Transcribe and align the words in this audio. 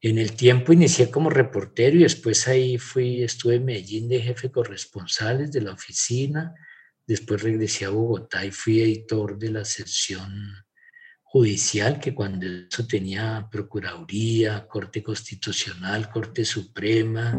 En 0.00 0.16
el 0.16 0.34
tiempo 0.34 0.72
inicié 0.72 1.10
como 1.10 1.28
reportero 1.28 1.96
y 1.96 2.04
después 2.04 2.46
ahí 2.46 2.78
fui, 2.78 3.24
estuve 3.24 3.56
en 3.56 3.64
Medellín 3.64 4.08
de 4.08 4.20
jefe 4.20 4.48
corresponsales 4.48 5.50
de 5.50 5.60
la 5.60 5.72
oficina. 5.72 6.54
Después 7.04 7.42
regresé 7.42 7.86
a 7.86 7.90
Bogotá 7.90 8.46
y 8.46 8.52
fui 8.52 8.80
editor 8.80 9.36
de 9.36 9.50
la 9.50 9.64
sección 9.64 10.52
judicial, 11.24 11.98
que 11.98 12.14
cuando 12.14 12.46
eso 12.46 12.86
tenía 12.86 13.48
Procuraduría, 13.50 14.68
Corte 14.68 15.02
Constitucional, 15.02 16.08
Corte 16.10 16.44
Suprema. 16.44 17.36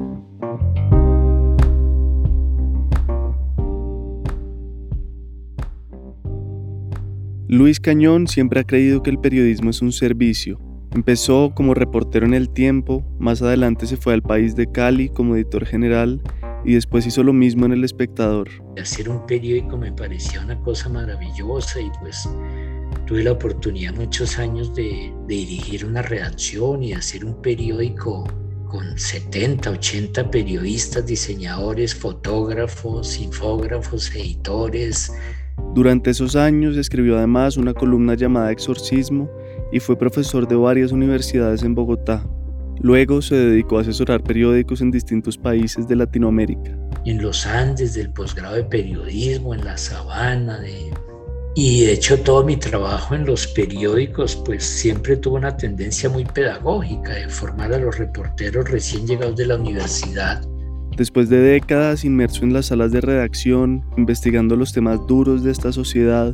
Luis 7.47 7.79
Cañón 7.79 8.27
siempre 8.27 8.59
ha 8.59 8.65
creído 8.65 9.01
que 9.01 9.11
el 9.11 9.19
periodismo 9.19 9.69
es 9.69 9.81
un 9.81 9.93
servicio 9.93 10.68
Empezó 10.91 11.51
como 11.53 11.75
reportero 11.75 12.25
en 12.25 12.33
El 12.33 12.49
Tiempo, 12.49 13.05
más 13.19 13.43
adelante 13.43 13.85
se 13.85 13.95
fue 13.95 14.13
al 14.13 14.23
país 14.23 14.55
de 14.55 14.71
Cali 14.71 15.09
como 15.09 15.35
editor 15.35 15.65
general 15.65 16.19
y 16.65 16.73
después 16.73 17.05
hizo 17.05 17.21
lo 17.21 17.31
mismo 17.31 17.67
en 17.67 17.73
El 17.73 17.83
Espectador. 17.83 18.49
Hacer 18.81 19.07
un 19.07 19.25
periódico 19.27 19.77
me 19.77 19.91
parecía 19.91 20.41
una 20.41 20.59
cosa 20.61 20.89
maravillosa 20.89 21.79
y 21.79 21.91
pues 22.01 22.27
tuve 23.05 23.23
la 23.23 23.33
oportunidad 23.33 23.93
muchos 23.93 24.39
años 24.39 24.73
de, 24.73 25.13
dirigir 25.27 25.85
una 25.85 26.01
redacción 26.01 26.81
y 26.81 26.93
hacer 26.93 27.23
un 27.23 27.39
periódico 27.39 28.27
con 28.67 28.97
70, 28.97 29.69
80 29.69 30.31
periodistas, 30.31 31.05
diseñadores, 31.05 31.93
fotógrafos, 31.93 33.19
infógrafos, 33.19 34.13
editores. 34.15 35.13
Durante 35.75 36.09
esos 36.09 36.35
años 36.35 36.77
escribió 36.77 37.17
además 37.17 37.57
una 37.57 37.75
columna 37.75 38.15
llamada 38.15 38.51
Exorcismo 38.51 39.29
y 39.71 39.79
fue 39.79 39.97
profesor 39.97 40.47
de 40.47 40.55
varias 40.55 40.91
universidades 40.91 41.63
en 41.63 41.75
Bogotá. 41.75 42.23
Luego 42.81 43.21
se 43.21 43.35
dedicó 43.35 43.77
a 43.77 43.81
asesorar 43.81 44.23
periódicos 44.23 44.81
en 44.81 44.89
distintos 44.89 45.37
países 45.37 45.87
de 45.87 45.97
Latinoamérica. 45.97 46.77
En 47.05 47.21
los 47.21 47.45
Andes 47.45 47.93
del 47.93 48.11
posgrado 48.11 48.55
de 48.55 48.63
periodismo, 48.63 49.53
en 49.53 49.65
la 49.65 49.77
sabana, 49.77 50.59
de... 50.59 50.91
y 51.55 51.85
de 51.85 51.93
hecho 51.93 52.17
todo 52.19 52.45
mi 52.45 52.55
trabajo 52.55 53.15
en 53.15 53.25
los 53.25 53.47
periódicos 53.47 54.37
pues 54.45 54.63
siempre 54.63 55.17
tuvo 55.17 55.35
una 55.35 55.57
tendencia 55.57 56.09
muy 56.09 56.23
pedagógica 56.23 57.15
de 57.15 57.27
formar 57.27 57.73
a 57.73 57.79
los 57.79 57.97
reporteros 57.97 58.69
recién 58.69 59.05
llegados 59.05 59.35
de 59.35 59.47
la 59.47 59.55
universidad. 59.57 60.41
Después 60.95 61.29
de 61.29 61.39
décadas 61.39 62.03
inmerso 62.03 62.43
en 62.43 62.53
las 62.53 62.67
salas 62.67 62.91
de 62.91 63.01
redacción, 63.01 63.85
investigando 63.97 64.55
los 64.55 64.73
temas 64.73 64.99
duros 65.07 65.43
de 65.43 65.51
esta 65.51 65.71
sociedad, 65.71 66.33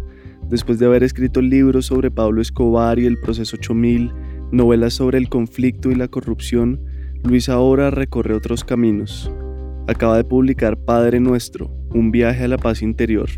Después 0.50 0.78
de 0.78 0.86
haber 0.86 1.04
escrito 1.04 1.42
libros 1.42 1.88
sobre 1.88 2.12
Pablo 2.12 2.42
Escobar 2.42 3.00
y 3.00 3.06
el 3.06 3.20
proceso 3.20 3.58
8000, 3.58 4.12
novelas 4.52 4.94
sobre 4.94 5.18
el 5.18 5.28
conflicto 5.28 5.90
y 5.90 5.96
la 5.96 6.08
corrupción, 6.08 6.82
Luis 7.24 7.50
ahora 7.50 7.90
recorre 7.90 8.36
otros 8.36 8.64
caminos. 8.64 9.32
Acaba 9.88 10.18
de 10.18 10.24
publicar 10.24 10.78
Padre 10.78 11.20
Nuestro, 11.20 11.72
un 11.94 12.12
viaje 12.12 12.44
a 12.44 12.48
la 12.48 12.58
paz 12.58 12.84
interior, 12.84 13.30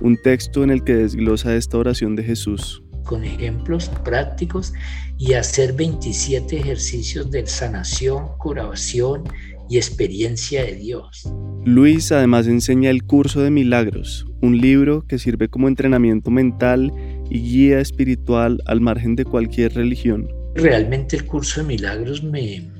un 0.00 0.16
texto 0.22 0.62
en 0.62 0.70
el 0.70 0.84
que 0.84 0.94
desglosa 0.94 1.56
esta 1.56 1.78
oración 1.78 2.14
de 2.14 2.22
Jesús. 2.22 2.82
Con 3.04 3.24
ejemplos 3.24 3.88
prácticos 4.04 4.72
y 5.18 5.34
hacer 5.34 5.72
27 5.72 6.56
ejercicios 6.56 7.30
de 7.30 7.44
sanación, 7.46 8.28
curación 8.38 9.24
y 9.68 9.78
experiencia 9.78 10.64
de 10.64 10.76
Dios. 10.76 11.28
Luis 11.66 12.12
además 12.12 12.46
enseña 12.46 12.90
el 12.90 13.02
curso 13.02 13.40
de 13.42 13.50
milagros, 13.50 14.24
un 14.40 14.56
libro 14.56 15.04
que 15.08 15.18
sirve 15.18 15.48
como 15.48 15.66
entrenamiento 15.66 16.30
mental 16.30 16.92
y 17.28 17.40
guía 17.40 17.80
espiritual 17.80 18.62
al 18.66 18.80
margen 18.80 19.16
de 19.16 19.24
cualquier 19.24 19.74
religión. 19.74 20.28
Realmente 20.54 21.16
el 21.16 21.26
curso 21.26 21.60
de 21.60 21.66
milagros 21.66 22.22
me, 22.22 22.70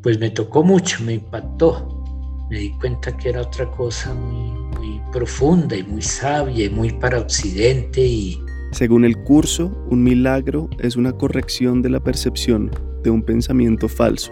pues 0.00 0.20
me 0.20 0.30
tocó 0.30 0.62
mucho, 0.62 1.02
me 1.02 1.14
impactó. 1.14 2.04
Me 2.48 2.60
di 2.60 2.70
cuenta 2.78 3.16
que 3.16 3.30
era 3.30 3.40
otra 3.40 3.68
cosa 3.68 4.14
muy, 4.14 4.50
muy 4.78 5.00
profunda 5.10 5.74
y 5.74 5.82
muy 5.82 6.02
sabia 6.02 6.66
y 6.66 6.70
muy 6.70 6.92
para 6.92 7.18
Occidente 7.18 8.00
y, 8.06 8.40
según 8.70 9.04
el 9.04 9.16
curso, 9.24 9.76
un 9.90 10.04
milagro 10.04 10.70
es 10.78 10.94
una 10.94 11.10
corrección 11.10 11.82
de 11.82 11.90
la 11.90 11.98
percepción 11.98 12.70
de 13.02 13.10
un 13.10 13.24
pensamiento 13.24 13.88
falso. 13.88 14.30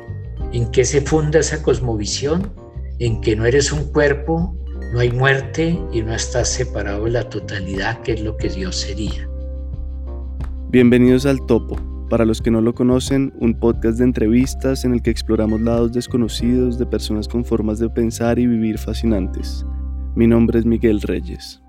¿En 0.53 0.71
qué 0.71 0.85
se 0.85 1.01
funda 1.01 1.41
esa 1.41 1.65
cosmovisión? 1.65 2.64
En 2.99 3.21
que 3.21 3.35
no 3.35 3.45
eres 3.45 3.73
un 3.73 3.91
cuerpo, 3.93 4.57
no 4.93 5.01
hay 5.01 5.11
muerte 5.11 5.79
y 5.93 6.03
no 6.03 6.15
estás 6.15 6.49
separado 6.49 7.05
de 7.05 7.11
la 7.11 7.29
totalidad, 7.29 8.01
que 8.03 8.13
es 8.13 8.23
lo 8.23 8.37
que 8.37 8.49
Dios 8.49 8.77
sería. 8.77 9.29
Bienvenidos 10.71 11.27
al 11.27 11.45
Topo. 11.47 11.77
Para 12.09 12.25
los 12.25 12.41
que 12.41 12.51
no 12.51 12.61
lo 12.61 12.75
conocen, 12.75 13.33
un 13.41 13.59
podcast 13.59 13.99
de 13.99 14.05
entrevistas 14.05 14.85
en 14.85 14.95
el 14.95 15.03
que 15.03 15.11
exploramos 15.11 15.61
lados 15.61 15.93
desconocidos 15.93 16.79
de 16.79 16.87
personas 16.87 17.27
con 17.27 17.45
formas 17.45 17.79
de 17.79 17.89
pensar 17.89 18.39
y 18.39 18.47
vivir 18.47 18.79
fascinantes. 18.79 19.65
Mi 20.15 20.27
nombre 20.27 20.59
es 20.59 20.65
Miguel 20.65 21.01
Reyes. 21.01 21.61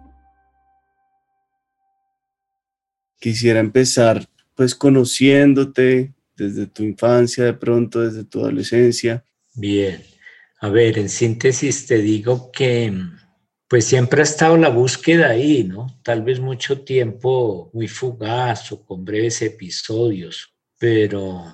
Quisiera 3.20 3.60
empezar 3.60 4.28
pues 4.54 4.76
conociéndote 4.76 6.14
desde 6.38 6.68
tu 6.68 6.84
infancia, 6.84 7.46
de 7.46 7.54
pronto 7.54 8.02
desde 8.02 8.24
tu 8.24 8.42
adolescencia. 8.42 9.24
Bien. 9.56 10.15
A 10.60 10.70
ver, 10.70 10.98
en 10.98 11.10
síntesis 11.10 11.86
te 11.86 11.98
digo 11.98 12.52
que 12.52 12.94
pues 13.68 13.86
siempre 13.86 14.22
ha 14.22 14.24
estado 14.24 14.58
la 14.58 14.70
búsqueda 14.70 15.30
ahí, 15.30 15.64
¿no? 15.64 16.00
Tal 16.04 16.22
vez 16.22 16.40
mucho 16.40 16.82
tiempo 16.82 17.70
muy 17.74 17.88
fugaz 17.88 18.72
o 18.72 18.86
con 18.86 19.04
breves 19.04 19.42
episodios, 19.42 20.54
pero 20.78 21.52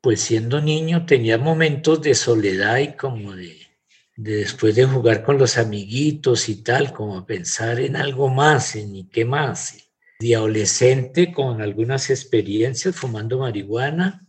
pues 0.00 0.20
siendo 0.20 0.60
niño 0.60 1.06
tenía 1.06 1.38
momentos 1.38 2.02
de 2.02 2.14
soledad 2.14 2.78
y 2.78 2.94
como 2.94 3.34
de, 3.34 3.56
después 4.16 4.74
de 4.76 4.84
jugar 4.84 5.24
con 5.24 5.38
los 5.38 5.56
amiguitos 5.56 6.48
y 6.48 6.62
tal, 6.62 6.92
como 6.92 7.24
pensar 7.24 7.80
en 7.80 7.96
algo 7.96 8.28
más, 8.28 8.76
en 8.76 8.94
y 8.94 9.08
qué 9.08 9.24
más. 9.24 9.78
De 10.20 10.36
adolescente 10.36 11.32
con 11.32 11.60
algunas 11.60 12.10
experiencias 12.10 12.94
fumando 12.94 13.38
marihuana, 13.38 14.26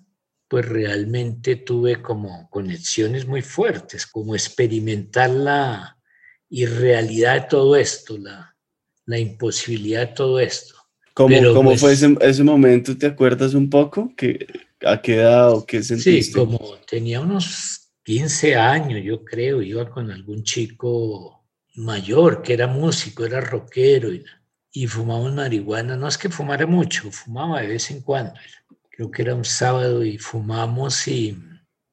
pues 0.56 0.70
realmente 0.70 1.58
tuve 1.58 2.02
como 2.02 2.50
conexiones 2.50 3.28
muy 3.28 3.42
fuertes, 3.42 4.08
como 4.08 4.36
experimentar 4.36 5.30
la 5.30 5.98
irrealidad 6.48 7.42
de 7.42 7.48
todo 7.50 7.76
esto, 7.76 8.18
la, 8.18 8.56
la 9.06 9.20
imposibilidad 9.20 10.08
de 10.08 10.14
todo 10.16 10.40
esto. 10.40 10.76
¿Cómo, 11.14 11.36
¿cómo 11.54 11.72
pues 11.72 11.82
fue 11.82 11.92
ese, 11.92 12.16
ese, 12.22 12.42
momento? 12.46 12.98
¿Te 12.98 13.08
acuerdas 13.08 13.54
un 13.54 13.70
poco? 13.70 14.14
¿Qué, 14.16 14.48
¿A 14.86 15.02
qué 15.02 15.16
edad 15.16 15.52
o 15.52 15.66
qué 15.66 15.84
sentiste? 15.84 16.22
Sí, 16.22 16.32
como 16.32 16.78
tenía 16.90 17.20
unos 17.20 17.92
15 18.06 18.56
años, 18.56 19.04
yo 19.04 19.26
creo, 19.26 19.62
iba 19.62 19.90
con 19.90 20.10
algún 20.10 20.42
chico 20.44 21.46
mayor 21.76 22.42
que 22.42 22.54
era 22.54 22.68
músico, 22.68 23.26
era 23.26 23.42
rockero 23.42 24.14
y, 24.14 24.24
y 24.72 24.88
fumamos 24.88 25.34
marihuana. 25.34 25.98
No 25.98 26.08
es 26.08 26.18
que 26.18 26.30
fumara 26.30 26.66
mucho, 26.66 27.12
fumaba 27.12 27.60
de 27.60 27.68
vez 27.68 27.92
en 27.92 28.00
cuando 28.00 28.36
creo 28.96 29.12
que 29.12 29.22
era 29.24 29.36
un 29.36 29.46
sábado 29.46 30.04
y 30.04 30.18
fumamos 30.18 31.08
y, 31.08 31.38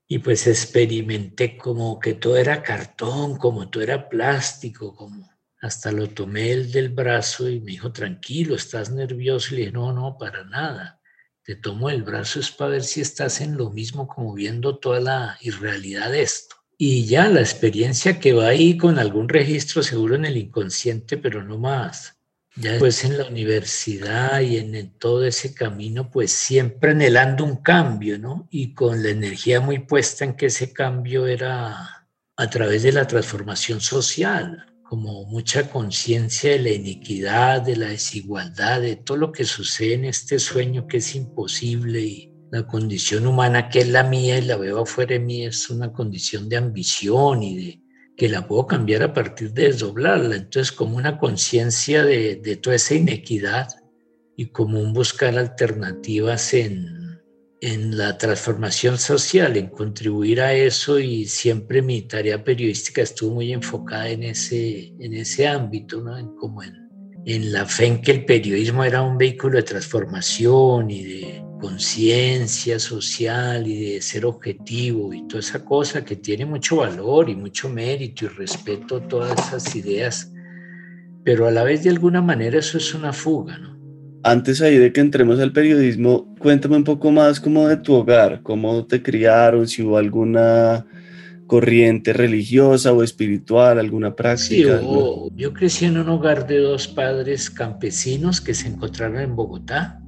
y 0.07 0.19
pues 0.19 0.47
experimenté 0.47 1.57
como 1.57 1.99
que 1.99 2.15
todo 2.15 2.37
era 2.37 2.63
cartón, 2.63 3.37
como 3.37 3.69
todo 3.71 3.83
era 3.83 4.09
plástico, 4.09 4.95
como 4.95 5.29
hasta 5.61 5.93
lo 5.93 6.09
tomé 6.09 6.53
el 6.53 6.73
del 6.73 6.91
brazo 6.91 7.49
y 7.49 7.61
me 7.61 7.73
dijo, 7.73 7.93
tranquilo, 7.93 8.57
estás 8.57 8.91
nervioso. 8.91 9.49
Y 9.55 9.57
le 9.57 9.61
dije, 9.63 9.73
no, 9.73 9.93
no, 9.93 10.17
para 10.19 10.45
nada. 10.45 11.01
Te 11.45 11.57
tomo 11.57 11.91
el 11.91 12.03
brazo 12.03 12.41
es 12.41 12.51
para 12.51 12.73
ver 12.73 12.85
si 12.85 13.01
estás 13.01 13.41
en 13.41 13.57
lo 13.57 13.71
mismo, 13.71 14.07
como 14.07 14.35
viendo 14.35 14.79
toda 14.79 15.01
la 15.01 15.39
irrealidad 15.41 16.11
de 16.11 16.23
esto. 16.23 16.57
Y 16.79 17.07
ya 17.07 17.29
la 17.29 17.41
experiencia 17.41 18.19
que 18.19 18.33
va 18.33 18.49
ahí 18.49 18.77
con 18.77 18.99
algún 18.99 19.29
registro 19.29 19.83
seguro 19.83 20.17
en 20.17 20.25
el 20.25 20.37
inconsciente, 20.37 21.17
pero 21.17 21.43
no 21.43 21.59
más. 21.59 22.17
Ya 22.57 22.73
después 22.73 23.05
en 23.05 23.17
la 23.17 23.27
universidad 23.27 24.41
y 24.41 24.59
en, 24.59 24.99
todo 24.99 25.25
ese 25.25 25.55
camino, 25.55 26.11
pues 26.11 26.33
siempre 26.33 26.91
anhelando 26.91 27.45
un 27.45 27.57
cambio, 27.57 28.19
¿no? 28.19 28.47
Y 28.51 28.75
con 28.75 29.03
la 29.03 29.09
energía 29.09 29.61
muy 29.61 29.79
puesta 29.81 30.25
en 30.25 30.35
que 30.35 30.47
ese 30.47 30.73
cambio 30.73 31.27
era 31.27 32.09
a 32.37 32.51
través 32.51 32.83
de 32.83 32.93
la 32.93 33.07
transformación 33.07 33.81
social, 33.81 34.67
como 34.83 35.25
mucha 35.25 35.71
conciencia 35.71 36.53
de 36.53 36.59
la 36.59 36.71
iniquidad, 36.71 37.63
de 37.63 37.77
la 37.77 37.89
desigualdad, 37.89 38.83
de 38.83 38.97
todo 38.97 39.17
lo 39.17 39.33
que 39.33 39.45
sucede 39.45 39.95
en 39.95 40.05
este 40.05 40.39
sueño 40.39 40.87
que 40.87 40.99
es 40.99 41.15
imposible 41.15 42.01
y 42.01 42.33
la 42.51 42.67
condición 42.67 43.27
humana 43.27 43.71
que 43.71 43.79
es 43.79 43.89
la 43.89 44.03
mía 44.03 44.37
y 44.37 44.43
la 44.43 44.59
veo 44.59 44.83
afuera 44.83 45.15
de 45.15 45.21
mí 45.21 45.47
es 45.47 45.71
una 45.71 45.91
condición 45.91 46.51
de 46.51 46.59
ambición 46.59 47.43
y 47.43 47.57
de 47.57 47.82
que 48.17 48.29
la 48.29 48.47
puedo 48.47 48.67
cambiar 48.67 49.03
a 49.03 49.13
partir 49.13 49.53
de 49.53 49.65
desdoblarla. 49.65 50.37
Entonces, 50.37 50.73
como 50.73 50.97
una 50.97 51.19
conciencia 51.19 52.05
de, 52.05 52.37
de, 52.37 52.57
toda 52.57 52.77
esa 52.77 52.95
inequidad 52.95 53.69
y 54.37 54.47
como 54.47 54.81
un 54.81 54.93
buscar 54.93 55.37
alternativas 55.39 56.55
en, 56.55 57.03
en 57.63 57.97
la 57.97 58.19
transformación 58.19 58.99
social, 58.99 59.57
en 59.57 59.69
contribuir 59.69 60.41
a 60.41 60.53
eso 60.53 60.99
y 60.99 61.27
siempre 61.27 61.81
mi 61.81 62.03
tarea 62.03 62.43
periodística 62.43 63.03
estuvo 63.03 63.35
muy 63.35 63.53
enfocada 63.53 64.09
en 64.09 64.25
ese, 64.25 64.89
en 64.99 65.15
ese 65.15 65.47
ámbito, 65.47 66.01
¿no? 66.01 66.19
en, 66.19 66.35
como 66.35 66.65
en, 66.65 66.82
en 67.25 67.53
la 67.53 67.67
fe 67.67 67.87
en 67.87 68.03
que 68.03 68.13
el 68.13 68.25
periodismo 68.25 68.85
era 68.85 69.03
un 69.03 69.17
vehículo 69.17 69.57
de 69.57 69.63
transformación 69.63 70.91
y 70.91 71.05
de 71.05 71.45
conciencia 71.61 72.81
social 72.81 73.67
y 73.67 73.93
de 73.93 74.03
ser 74.03 74.25
objetivo 74.25 75.15
y 75.15 75.27
toda 75.29 75.41
esa 75.41 75.65
cosa 75.65 76.05
que 76.05 76.17
tiene 76.17 76.45
mucho 76.45 76.77
valor 76.77 77.31
y 77.31 77.37
mucho 77.37 77.69
mérito 77.69 78.25
y 78.25 78.29
respeto 78.29 79.01
todas 79.03 79.39
esas 79.39 79.77
ideas, 79.77 80.33
pero 81.25 81.47
a 81.47 81.53
la 81.53 81.63
vez 81.63 81.85
de 81.85 81.91
alguna 81.91 82.21
manera 82.21 82.59
eso 82.59 82.79
es 82.79 82.93
una 82.95 83.13
fuga, 83.13 83.59
¿no? 83.59 83.73
Antes 84.25 84.61
ahí 84.61 84.79
de 84.79 84.93
que 84.93 85.01
entremos 85.01 85.39
al 85.41 85.53
periodismo, 85.53 86.33
cuéntame 86.39 86.77
un 86.77 86.85
poco 86.85 87.11
más 87.11 87.41
como 87.41 87.69
de 87.69 87.77
tu 87.77 87.95
hogar, 87.95 88.41
cómo 88.43 88.85
te 88.87 89.03
criaron, 89.03 89.67
si 89.67 89.83
hubo 89.83 89.97
alguna 89.97 90.87
corriente 91.53 92.15
religiosa 92.15 92.95
o 92.95 93.03
espiritual, 93.03 93.79
alguna 93.79 94.17
práctica. 94.17 94.79
Sí, 94.81 94.87
yo 95.37 95.53
crecí 95.53 95.85
en 95.85 95.99
un 95.99 96.09
hogar 96.09 96.47
de 96.47 96.57
dos 96.57 96.89
padres 96.89 97.51
campesinos 97.51 98.41
que 98.41 98.55
se 98.55 98.69
encontraron 98.69 99.21
en 99.21 99.37
Bogotá. 99.37 100.01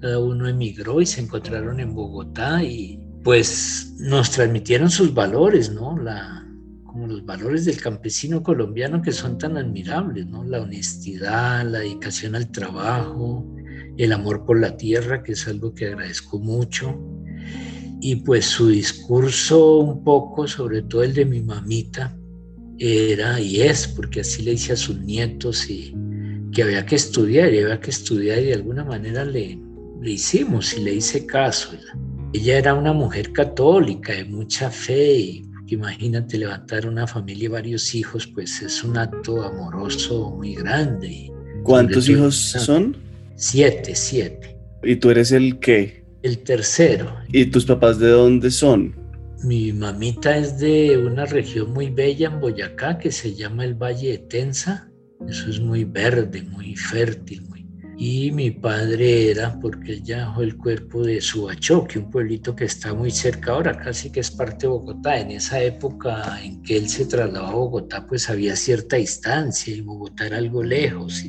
Cada 0.00 0.20
uno 0.20 0.48
emigró 0.48 1.00
y 1.00 1.06
se 1.06 1.20
encontraron 1.20 1.80
en 1.80 1.92
Bogotá 1.92 2.62
y 2.62 3.00
pues 3.24 3.96
nos 3.98 4.30
transmitieron 4.30 4.90
sus 4.90 5.12
valores, 5.12 5.72
¿no? 5.72 5.98
La, 5.98 6.46
como 6.84 7.08
los 7.08 7.26
valores 7.26 7.64
del 7.64 7.80
campesino 7.80 8.40
colombiano 8.40 9.02
que 9.02 9.10
son 9.10 9.38
tan 9.38 9.56
admirables, 9.56 10.26
¿no? 10.26 10.44
La 10.44 10.62
honestidad, 10.62 11.64
la 11.64 11.80
dedicación 11.80 12.36
al 12.36 12.52
trabajo, 12.52 13.44
el 13.96 14.12
amor 14.12 14.44
por 14.44 14.60
la 14.60 14.76
tierra, 14.76 15.24
que 15.24 15.32
es 15.32 15.48
algo 15.48 15.74
que 15.74 15.88
agradezco 15.88 16.38
mucho 16.38 16.96
y 18.02 18.16
pues 18.16 18.46
su 18.46 18.68
discurso 18.68 19.78
un 19.78 20.02
poco, 20.02 20.48
sobre 20.48 20.82
todo 20.82 21.04
el 21.04 21.14
de 21.14 21.24
mi 21.24 21.40
mamita, 21.40 22.14
era 22.76 23.40
y 23.40 23.62
es, 23.62 23.86
porque 23.86 24.20
así 24.20 24.42
le 24.42 24.50
dice 24.50 24.72
a 24.72 24.76
sus 24.76 24.98
nietos 24.98 25.70
y 25.70 25.94
que 26.52 26.64
había 26.64 26.84
que 26.84 26.96
estudiar 26.96 27.54
y 27.54 27.60
había 27.60 27.78
que 27.80 27.90
estudiar 27.90 28.40
y 28.40 28.46
de 28.46 28.54
alguna 28.54 28.84
manera 28.84 29.24
le, 29.24 29.56
le 30.00 30.10
hicimos 30.10 30.76
y 30.76 30.80
le 30.80 30.94
hice 30.94 31.24
caso. 31.26 31.70
Ella 32.32 32.58
era 32.58 32.74
una 32.74 32.92
mujer 32.92 33.32
católica 33.32 34.12
de 34.12 34.24
mucha 34.24 34.68
fe 34.68 35.18
y 35.18 35.52
imagínate 35.68 36.38
levantar 36.38 36.86
una 36.88 37.06
familia 37.06 37.44
y 37.44 37.48
varios 37.48 37.94
hijos, 37.94 38.26
pues 38.26 38.60
es 38.62 38.82
un 38.82 38.98
acto 38.98 39.42
amoroso 39.42 40.30
muy 40.30 40.54
grande. 40.54 41.30
¿Cuántos 41.62 42.08
hijos 42.08 42.34
son? 42.34 42.96
Siete, 43.36 43.94
siete. 43.94 44.58
¿Y 44.82 44.96
tú 44.96 45.10
eres 45.10 45.30
el 45.30 45.60
qué? 45.60 46.01
El 46.22 46.38
tercero. 46.38 47.16
¿Y 47.32 47.46
tus 47.46 47.64
papás 47.64 47.98
de 47.98 48.08
dónde 48.08 48.50
son? 48.50 48.94
Mi 49.44 49.72
mamita 49.72 50.36
es 50.36 50.58
de 50.58 50.96
una 50.96 51.26
región 51.26 51.72
muy 51.72 51.90
bella 51.90 52.28
en 52.28 52.40
Boyacá 52.40 52.96
que 52.98 53.10
se 53.10 53.34
llama 53.34 53.64
el 53.64 53.74
Valle 53.74 54.12
de 54.12 54.18
Tensa. 54.18 54.88
Eso 55.28 55.50
es 55.50 55.58
muy 55.58 55.84
verde, 55.84 56.42
muy 56.42 56.76
fértil. 56.76 57.42
Muy... 57.48 57.66
Y 57.98 58.30
mi 58.30 58.52
padre 58.52 59.30
era, 59.30 59.58
porque 59.60 59.94
él 59.94 60.02
ya 60.04 60.26
dejó 60.26 60.42
el 60.42 60.56
cuerpo 60.56 61.02
de 61.02 61.20
Subachoque, 61.20 61.98
un 61.98 62.10
pueblito 62.10 62.54
que 62.54 62.66
está 62.66 62.94
muy 62.94 63.10
cerca 63.10 63.52
ahora, 63.52 63.76
casi 63.76 64.10
que 64.10 64.20
es 64.20 64.30
parte 64.30 64.66
de 64.66 64.68
Bogotá. 64.68 65.18
En 65.18 65.32
esa 65.32 65.60
época 65.60 66.40
en 66.40 66.62
que 66.62 66.76
él 66.76 66.88
se 66.88 67.06
trasladó 67.06 67.46
a 67.46 67.52
Bogotá, 67.52 68.06
pues 68.06 68.30
había 68.30 68.54
cierta 68.54 68.96
distancia 68.96 69.74
y 69.74 69.80
Bogotá 69.80 70.26
era 70.26 70.38
algo 70.38 70.62
lejos. 70.62 71.24
Y 71.24 71.28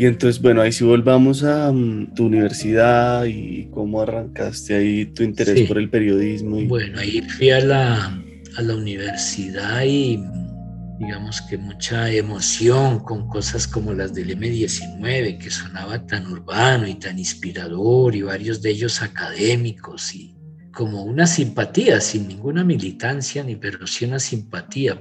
y 0.00 0.06
entonces, 0.06 0.40
bueno, 0.40 0.62
ahí 0.62 0.72
sí 0.72 0.82
volvamos 0.82 1.44
a 1.44 1.70
mm, 1.70 2.14
tu 2.14 2.24
universidad 2.24 3.26
y 3.26 3.68
cómo 3.70 4.00
arrancaste 4.00 4.74
ahí 4.74 5.04
tu 5.04 5.22
interés 5.22 5.68
por 5.68 5.76
el 5.76 5.90
periodismo. 5.90 6.58
Bueno, 6.68 7.00
ahí 7.00 7.20
fui 7.20 7.50
a 7.50 7.60
la, 7.60 8.18
a 8.56 8.62
la 8.62 8.76
universidad 8.76 9.84
y 9.84 10.18
digamos 10.98 11.42
que 11.42 11.58
mucha 11.58 12.10
emoción 12.10 13.00
con 13.00 13.28
cosas 13.28 13.68
como 13.68 13.92
las 13.92 14.14
del 14.14 14.38
M19, 14.38 15.36
que 15.36 15.50
sonaba 15.50 16.06
tan 16.06 16.26
urbano 16.32 16.88
y 16.88 16.94
tan 16.94 17.18
inspirador, 17.18 18.14
y 18.14 18.22
varios 18.22 18.62
de 18.62 18.70
ellos 18.70 19.02
académicos, 19.02 20.14
y 20.14 20.34
como 20.72 21.04
una 21.04 21.26
simpatía, 21.26 22.00
sin 22.00 22.26
ninguna 22.26 22.64
militancia, 22.64 23.44
ni 23.44 23.56
pero 23.56 23.86
sí 23.86 24.06
una 24.06 24.18
simpatía. 24.18 24.98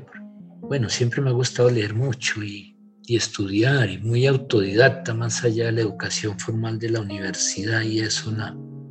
Bueno, 0.59 0.89
siempre 0.89 1.21
me 1.21 1.29
ha 1.29 1.33
gustado 1.33 1.69
leer 1.69 1.93
mucho 1.93 2.43
y 2.43 2.75
y 3.09 3.15
estudiar 3.15 3.89
y 3.89 3.97
muy 3.97 4.27
autodidacta 4.27 5.15
más 5.15 5.43
allá 5.43 5.65
de 5.65 5.71
la 5.71 5.81
educación 5.81 6.39
formal 6.39 6.77
de 6.77 6.89
la 6.89 7.01
universidad 7.01 7.81
y 7.81 8.01
eso 8.01 8.31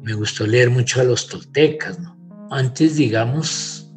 me 0.03 0.13
gustó 0.13 0.45
leer 0.45 0.71
mucho 0.71 1.01
a 1.01 1.05
los 1.05 1.29
toltecas, 1.29 2.01
¿no? 2.01 2.19
Antes, 2.51 2.97
digamos, 2.97 3.93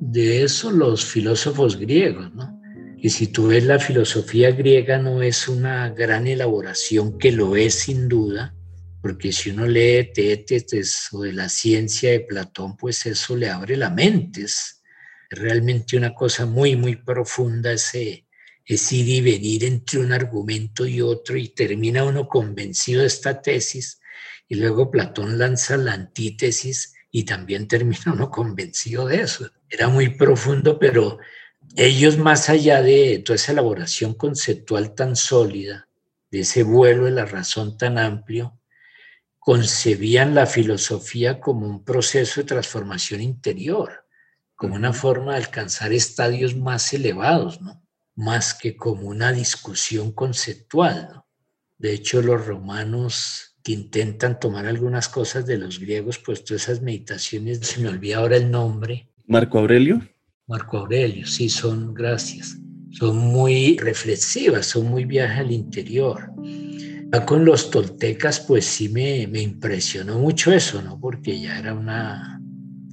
de 0.00 0.44
eso 0.44 0.70
los 0.70 1.04
filósofos 1.04 1.76
griegos, 1.76 2.32
¿no? 2.34 2.56
Y 2.98 3.10
si 3.10 3.26
tú 3.26 3.48
ves 3.48 3.64
la 3.64 3.80
filosofía 3.80 4.52
griega 4.52 4.98
no 4.98 5.22
es 5.22 5.48
una 5.48 5.90
gran 5.90 6.28
elaboración, 6.28 7.18
que 7.18 7.32
lo 7.32 7.56
es 7.56 7.74
sin 7.74 8.08
duda, 8.08 8.54
porque 9.02 9.32
si 9.32 9.50
uno 9.50 9.66
lee 9.66 10.12
Tétetes 10.14 11.08
o 11.10 11.22
de 11.22 11.32
la 11.32 11.48
ciencia 11.48 12.12
de 12.12 12.20
Platón, 12.20 12.76
pues 12.76 13.06
eso 13.06 13.36
le 13.36 13.50
abre 13.50 13.76
la 13.76 13.90
mente, 13.90 14.42
es 14.42 14.82
realmente 15.30 15.96
una 15.96 16.14
cosa 16.14 16.46
muy, 16.46 16.76
muy 16.76 16.94
profunda 16.94 17.72
ese, 17.72 18.23
es 18.66 18.92
ir 18.92 19.08
y 19.08 19.20
venir 19.20 19.64
entre 19.64 19.98
un 20.00 20.12
argumento 20.12 20.86
y 20.86 21.00
otro 21.00 21.36
y 21.36 21.48
termina 21.48 22.04
uno 22.04 22.28
convencido 22.28 23.02
de 23.02 23.08
esta 23.08 23.42
tesis 23.42 24.00
y 24.48 24.56
luego 24.56 24.90
Platón 24.90 25.38
lanza 25.38 25.76
la 25.76 25.92
antítesis 25.92 26.94
y 27.10 27.24
también 27.24 27.68
termina 27.68 28.12
uno 28.12 28.30
convencido 28.30 29.06
de 29.06 29.22
eso. 29.22 29.50
Era 29.68 29.88
muy 29.88 30.10
profundo, 30.10 30.78
pero 30.78 31.18
ellos 31.76 32.18
más 32.18 32.48
allá 32.48 32.82
de 32.82 33.22
toda 33.24 33.36
esa 33.36 33.52
elaboración 33.52 34.14
conceptual 34.14 34.94
tan 34.94 35.16
sólida, 35.16 35.88
de 36.30 36.40
ese 36.40 36.62
vuelo 36.62 37.04
de 37.04 37.12
la 37.12 37.26
razón 37.26 37.76
tan 37.78 37.98
amplio, 37.98 38.58
concebían 39.38 40.34
la 40.34 40.46
filosofía 40.46 41.38
como 41.38 41.66
un 41.66 41.84
proceso 41.84 42.40
de 42.40 42.46
transformación 42.46 43.20
interior, 43.20 44.06
como 44.54 44.74
una 44.74 44.92
forma 44.92 45.32
de 45.32 45.38
alcanzar 45.38 45.92
estadios 45.92 46.56
más 46.56 46.92
elevados, 46.94 47.60
¿no? 47.60 47.83
Más 48.16 48.54
que 48.54 48.76
como 48.76 49.08
una 49.08 49.32
discusión 49.32 50.12
conceptual. 50.12 51.22
De 51.78 51.92
hecho, 51.92 52.22
los 52.22 52.46
romanos 52.46 53.56
que 53.62 53.72
intentan 53.72 54.38
tomar 54.38 54.66
algunas 54.66 55.08
cosas 55.08 55.46
de 55.46 55.58
los 55.58 55.80
griegos, 55.80 56.18
pues 56.18 56.44
todas 56.44 56.64
esas 56.64 56.82
meditaciones, 56.82 57.60
se 57.60 57.80
me 57.80 57.88
olvida 57.88 58.18
ahora 58.18 58.36
el 58.36 58.50
nombre. 58.50 59.08
Marco 59.26 59.58
Aurelio. 59.58 60.06
Marco 60.46 60.78
Aurelio, 60.78 61.26
sí, 61.26 61.48
son, 61.48 61.94
gracias. 61.94 62.58
Son 62.90 63.16
muy 63.16 63.78
reflexivas, 63.78 64.66
son 64.66 64.86
muy 64.86 65.04
viajes 65.06 65.38
al 65.38 65.50
interior. 65.50 66.30
Ya 67.12 67.24
con 67.24 67.44
los 67.44 67.70
toltecas, 67.70 68.40
pues 68.40 68.66
sí 68.66 68.88
me, 68.88 69.26
me 69.26 69.40
impresionó 69.40 70.18
mucho 70.18 70.52
eso, 70.52 70.82
¿no? 70.82 71.00
Porque 71.00 71.40
ya 71.40 71.58
era 71.58 71.74
una, 71.74 72.40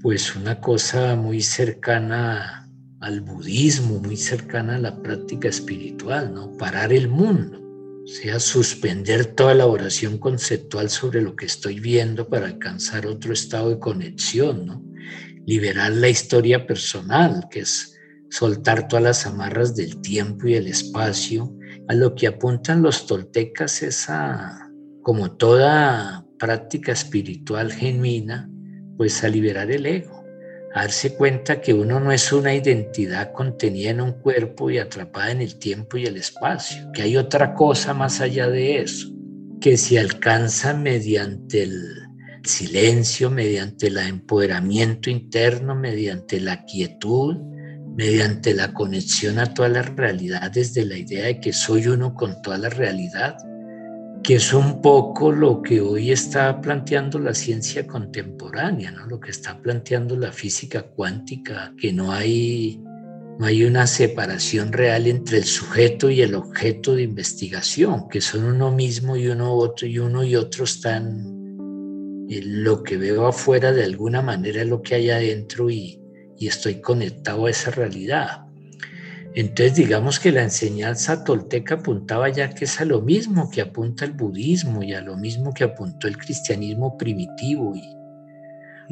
pues 0.01 0.35
una 0.35 0.59
cosa 0.59 1.15
muy 1.15 1.41
cercana 1.41 2.60
al 3.01 3.21
budismo, 3.21 3.99
muy 3.99 4.15
cercana 4.15 4.75
a 4.75 4.79
la 4.79 5.01
práctica 5.01 5.49
espiritual, 5.49 6.33
¿no? 6.33 6.55
Parar 6.55 6.93
el 6.93 7.09
mundo, 7.09 7.59
o 8.03 8.07
sea, 8.07 8.39
suspender 8.39 9.25
toda 9.25 9.53
elaboración 9.53 10.19
conceptual 10.19 10.89
sobre 10.89 11.21
lo 11.21 11.35
que 11.35 11.47
estoy 11.47 11.79
viendo 11.79 12.29
para 12.29 12.45
alcanzar 12.45 13.07
otro 13.07 13.33
estado 13.33 13.71
de 13.71 13.79
conexión, 13.79 14.67
¿no? 14.67 14.85
Liberar 15.47 15.91
la 15.91 16.09
historia 16.09 16.67
personal, 16.67 17.47
que 17.49 17.61
es 17.61 17.97
soltar 18.29 18.87
todas 18.87 19.03
las 19.03 19.25
amarras 19.25 19.75
del 19.75 19.99
tiempo 20.01 20.47
y 20.47 20.53
el 20.53 20.67
espacio. 20.67 21.55
A 21.87 21.95
lo 21.95 22.13
que 22.13 22.27
apuntan 22.27 22.83
los 22.83 23.07
toltecas 23.07 23.81
es 23.81 24.09
a, 24.09 24.69
como 25.01 25.31
toda 25.31 26.23
práctica 26.37 26.91
espiritual 26.91 27.71
genuina, 27.71 28.47
pues 28.95 29.23
a 29.23 29.27
liberar 29.27 29.71
el 29.71 29.87
ego 29.87 30.20
darse 30.73 31.15
cuenta 31.15 31.61
que 31.61 31.73
uno 31.73 31.99
no 31.99 32.11
es 32.11 32.31
una 32.31 32.53
identidad 32.53 33.33
contenida 33.33 33.89
en 33.89 34.01
un 34.01 34.13
cuerpo 34.13 34.69
y 34.69 34.77
atrapada 34.77 35.31
en 35.31 35.41
el 35.41 35.57
tiempo 35.57 35.97
y 35.97 36.05
el 36.05 36.17
espacio, 36.17 36.91
que 36.93 37.01
hay 37.01 37.17
otra 37.17 37.53
cosa 37.53 37.93
más 37.93 38.21
allá 38.21 38.47
de 38.49 38.79
eso, 38.79 39.09
que 39.59 39.77
se 39.77 39.99
alcanza 39.99 40.73
mediante 40.73 41.63
el 41.63 42.01
silencio, 42.43 43.29
mediante 43.29 43.87
el 43.87 43.97
empoderamiento 43.97 45.09
interno, 45.09 45.75
mediante 45.75 46.39
la 46.39 46.65
quietud, 46.65 47.37
mediante 47.95 48.53
la 48.53 48.73
conexión 48.73 49.37
a 49.39 49.53
todas 49.53 49.71
las 49.71 49.95
realidades 49.95 50.73
de 50.73 50.85
la 50.85 50.97
idea 50.97 51.25
de 51.25 51.39
que 51.39 51.53
soy 51.53 51.87
uno 51.87 52.13
con 52.13 52.41
toda 52.41 52.57
la 52.57 52.69
realidad 52.69 53.37
que 54.23 54.35
es 54.35 54.53
un 54.53 54.81
poco 54.81 55.31
lo 55.31 55.61
que 55.61 55.81
hoy 55.81 56.11
está 56.11 56.61
planteando 56.61 57.17
la 57.17 57.33
ciencia 57.33 57.87
contemporánea, 57.87 58.91
¿no? 58.91 59.07
lo 59.07 59.19
que 59.19 59.31
está 59.31 59.59
planteando 59.59 60.15
la 60.15 60.31
física 60.31 60.83
cuántica, 60.83 61.73
que 61.79 61.91
no 61.91 62.11
hay, 62.11 62.79
no 63.39 63.45
hay 63.45 63.63
una 63.63 63.87
separación 63.87 64.71
real 64.73 65.07
entre 65.07 65.37
el 65.37 65.45
sujeto 65.45 66.09
y 66.09 66.21
el 66.21 66.35
objeto 66.35 66.95
de 66.95 67.03
investigación, 67.03 68.07
que 68.09 68.21
son 68.21 68.43
uno 68.43 68.71
mismo 68.71 69.15
y 69.15 69.27
uno 69.27 69.53
otro, 69.55 69.87
y 69.87 69.97
uno 69.97 70.23
y 70.23 70.35
otro 70.35 70.65
están, 70.65 72.27
eh, 72.29 72.41
lo 72.43 72.83
que 72.83 72.97
veo 72.97 73.25
afuera 73.25 73.71
de 73.71 73.83
alguna 73.83 74.21
manera 74.21 74.61
es 74.61 74.67
lo 74.67 74.83
que 74.83 74.95
hay 74.95 75.09
adentro 75.09 75.69
y, 75.71 75.99
y 76.37 76.47
estoy 76.47 76.79
conectado 76.79 77.47
a 77.47 77.49
esa 77.49 77.71
realidad. 77.71 78.40
Entonces 79.33 79.75
digamos 79.75 80.19
que 80.19 80.31
la 80.31 80.43
enseñanza 80.43 81.23
tolteca 81.23 81.75
apuntaba 81.75 82.27
ya 82.29 82.49
que 82.49 82.65
es 82.65 82.81
a 82.81 82.85
lo 82.85 83.01
mismo 83.01 83.49
que 83.49 83.61
apunta 83.61 84.03
el 84.03 84.11
budismo 84.11 84.83
y 84.83 84.93
a 84.93 85.01
lo 85.01 85.15
mismo 85.15 85.53
que 85.53 85.63
apuntó 85.63 86.07
el 86.07 86.17
cristianismo 86.17 86.97
primitivo 86.97 87.73
y 87.75 88.01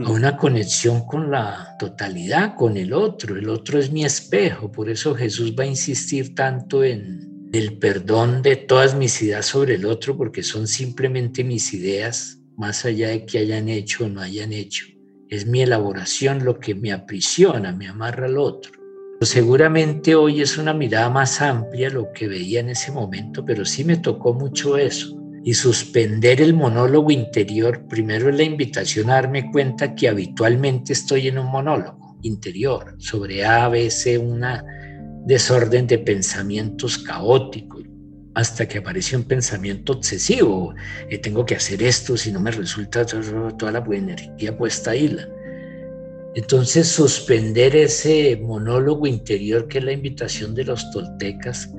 a 0.01 0.10
mm. 0.10 0.12
una 0.12 0.38
conexión 0.38 1.05
con 1.05 1.29
la 1.29 1.75
totalidad, 1.77 2.55
con 2.55 2.77
el 2.77 2.93
otro. 2.93 3.36
El 3.36 3.50
otro 3.50 3.79
es 3.79 3.91
mi 3.91 4.05
espejo, 4.05 4.72
por 4.72 4.89
eso 4.89 5.13
Jesús 5.13 5.53
va 5.60 5.63
a 5.63 5.67
insistir 5.67 6.34
tanto 6.36 6.84
en 6.86 7.50
el 7.51 7.77
perdón 7.79 8.41
de 8.41 8.55
todas 8.55 8.96
mis 8.96 9.22
ideas 9.22 9.46
sobre 9.46 9.75
el 9.75 9.86
otro, 9.86 10.15
porque 10.15 10.43
son 10.43 10.67
simplemente 10.67 11.43
mis 11.43 11.74
ideas, 11.74 12.39
más 12.55 12.86
allá 12.86 13.10
de 13.10 13.25
que 13.25 13.39
hayan 13.39 13.67
hecho 13.67 14.05
o 14.05 14.10
no 14.10 14.22
hayan 14.22 14.53
hecho. 14.53 14.86
Es 15.27 15.46
mi 15.46 15.62
elaboración 15.62 16.46
lo 16.46 16.60
que 16.60 16.75
me 16.75 16.91
aprisiona, 16.91 17.74
me 17.74 17.88
amarra 17.88 18.27
al 18.27 18.38
otro. 18.38 18.78
Seguramente 19.22 20.16
hoy 20.16 20.42
es 20.42 20.58
una 20.58 20.74
mirada 20.74 21.10
más 21.10 21.42
amplia 21.42 21.90
lo 21.90 22.10
que 22.14 22.30
veía 22.30 22.62
en 22.62 22.70
ese 22.70 22.90
momento, 22.90 23.44
pero 23.44 23.66
sí 23.66 23.84
me 23.84 23.98
tocó 23.98 24.34
mucho 24.34 24.78
eso. 24.78 25.20
Y 25.44 25.54
suspender 25.56 26.40
el 26.40 26.54
monólogo 26.54 27.12
interior, 27.12 27.86
primero 27.90 28.30
es 28.30 28.38
la 28.38 28.44
invitación 28.44 29.10
a 29.10 29.16
darme 29.16 29.52
cuenta 29.52 29.94
que 29.94 30.08
habitualmente 30.08 30.94
estoy 30.94 31.28
en 31.28 31.38
un 31.38 31.48
monólogo 31.48 32.18
interior 32.22 32.96
sobre 32.98 33.46
A, 33.46 33.68
B, 33.68 33.90
una 34.20 34.64
desorden 35.26 35.86
de 35.86 36.00
pensamientos 36.00 36.98
caóticos, 36.98 37.84
hasta 38.36 38.70
que 38.70 38.78
aparece 38.78 39.18
un 39.18 39.24
pensamiento 39.24 39.94
obsesivo. 39.94 40.74
Eh, 41.10 41.18
tengo 41.18 41.46
que 41.46 41.56
hacer 41.56 41.84
esto, 41.84 42.16
si 42.16 42.32
no 42.32 42.40
me 42.40 42.52
resulta 42.52 43.06
toda 43.06 43.72
la 43.72 43.84
energía 43.92 44.58
puesta 44.58 44.92
ahí. 44.92 45.18
Entonces, 46.39 46.88
suspender 46.88 47.75
ese 47.75 48.38
monólogo 48.41 49.05
interior 49.05 49.67
que 49.67 49.79
es 49.79 49.84
la 49.84 49.91
invitación 49.91 50.55
de 50.55 50.63
los 50.63 50.89
toltecas 50.91 51.69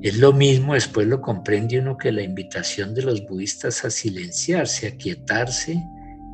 es 0.00 0.18
lo 0.18 0.32
mismo, 0.32 0.74
después 0.74 1.08
lo 1.08 1.20
comprende 1.20 1.80
uno 1.80 1.96
que 1.96 2.12
la 2.12 2.22
invitación 2.22 2.94
de 2.94 3.02
los 3.02 3.26
budistas 3.26 3.84
a 3.84 3.90
silenciarse, 3.90 4.86
a 4.86 4.96
quietarse, 4.96 5.82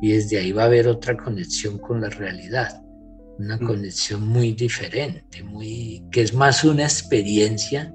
y 0.03 0.11
desde 0.11 0.37
ahí 0.37 0.51
va 0.51 0.61
a 0.61 0.65
haber 0.67 0.87
otra 0.87 1.17
conexión 1.17 1.79
con 1.79 1.99
la 2.01 2.09
realidad, 2.09 2.79
una 3.39 3.57
mm. 3.57 3.65
conexión 3.65 4.27
muy 4.27 4.51
diferente, 4.51 5.41
muy, 5.41 6.05
que 6.11 6.21
es 6.21 6.31
más 6.31 6.63
una 6.63 6.83
experiencia 6.83 7.91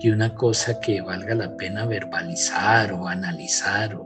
que 0.00 0.10
una 0.10 0.34
cosa 0.34 0.80
que 0.80 1.00
valga 1.00 1.36
la 1.36 1.56
pena 1.56 1.86
verbalizar 1.86 2.92
o 2.92 3.06
analizar, 3.06 3.96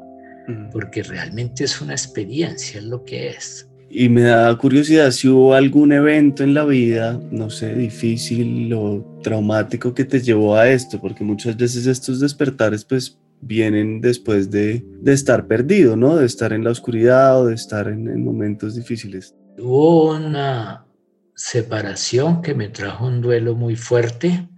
mm. 0.47 0.69
porque 0.71 1.03
realmente 1.03 1.65
es 1.65 1.81
una 1.81 1.95
experiencia, 1.95 2.79
es 2.79 2.85
lo 2.85 3.03
que 3.05 3.31
es. 3.31 3.68
Y 3.91 4.09
me 4.09 4.23
da 4.23 4.57
curiosidad 4.59 5.11
si 5.11 5.29
hubo 5.29 5.55
algún 5.55 5.93
evento 5.93 6.43
en 6.43 6.53
la 6.53 6.65
vida, 6.65 7.19
no 7.31 7.49
sé, 7.49 7.75
difícil 7.75 8.73
o 8.75 9.21
traumático 9.23 9.95
que 9.95 10.05
te 10.05 10.21
llevó 10.21 10.57
a 10.57 10.69
esto, 10.69 11.01
porque 11.01 11.25
muchas 11.25 11.57
veces 11.57 11.87
estos 11.87 12.21
despertares 12.21 12.85
pues 12.85 13.19
vienen 13.41 14.01
después 14.01 14.51
de, 14.51 14.85
de 15.01 15.13
estar 15.13 15.47
perdido, 15.47 15.97
¿no? 15.97 16.17
De 16.17 16.27
estar 16.27 16.53
en 16.53 16.65
la 16.65 16.71
oscuridad 16.71 17.41
o 17.41 17.47
de 17.47 17.55
estar 17.55 17.89
en, 17.89 18.09
en 18.09 18.23
momentos 18.25 18.75
difíciles. 18.75 19.35
Hubo 19.59 20.15
una 20.15 20.85
separación 21.35 22.43
que 22.43 22.55
me 22.55 22.69
trajo 22.69 23.07
un 23.07 23.21
duelo 23.21 23.55
muy 23.55 23.77
fuerte 23.77 24.49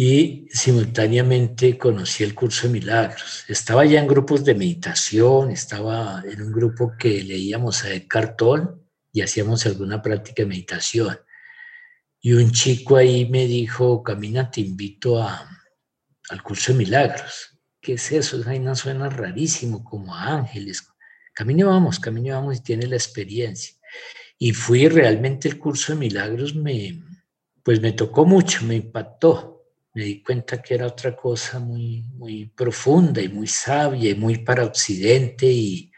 y 0.00 0.46
simultáneamente 0.52 1.76
conocí 1.76 2.22
el 2.22 2.32
curso 2.32 2.68
de 2.68 2.74
milagros. 2.74 3.44
Estaba 3.48 3.84
ya 3.84 3.98
en 3.98 4.06
grupos 4.06 4.44
de 4.44 4.54
meditación, 4.54 5.50
estaba 5.50 6.22
en 6.24 6.40
un 6.40 6.52
grupo 6.52 6.92
que 6.96 7.20
leíamos 7.24 7.82
a 7.82 7.92
Eckhart 7.92 8.36
Tolle 8.36 8.68
y 9.12 9.22
hacíamos 9.22 9.66
alguna 9.66 10.00
práctica 10.00 10.44
de 10.44 10.50
meditación. 10.50 11.18
Y 12.20 12.32
un 12.34 12.52
chico 12.52 12.94
ahí 12.94 13.28
me 13.28 13.48
dijo, 13.48 14.00
Camina, 14.04 14.48
te 14.48 14.60
invito 14.60 15.20
a, 15.20 15.50
al 16.30 16.42
curso 16.44 16.70
de 16.70 16.78
milagros. 16.78 17.58
¿Qué 17.80 17.94
es 17.94 18.12
eso? 18.12 18.40
Ahí 18.46 18.60
no 18.60 18.76
suena 18.76 19.08
rarísimo, 19.08 19.82
como 19.82 20.14
a 20.14 20.32
ángeles. 20.32 20.86
Camine 21.34 21.64
vamos, 21.64 21.98
camine 21.98 22.30
vamos 22.30 22.58
y 22.58 22.62
tiene 22.62 22.86
la 22.86 22.94
experiencia. 22.94 23.74
Y 24.38 24.52
fui 24.52 24.86
realmente 24.86 25.48
el 25.48 25.58
curso 25.58 25.92
de 25.92 25.98
milagros, 25.98 26.54
me, 26.54 27.02
pues 27.64 27.80
me 27.80 27.90
tocó 27.90 28.24
mucho, 28.24 28.64
me 28.64 28.76
impactó 28.76 29.57
me 29.98 30.04
di 30.04 30.22
cuenta 30.22 30.62
que 30.62 30.74
era 30.74 30.86
otra 30.86 31.16
cosa 31.16 31.58
muy, 31.58 32.04
muy 32.16 32.46
profunda 32.54 33.20
y 33.20 33.28
muy 33.28 33.48
sabia 33.48 34.10
y 34.10 34.14
muy 34.14 34.38
para 34.38 34.62
Occidente 34.62 35.46
y, 35.46 35.90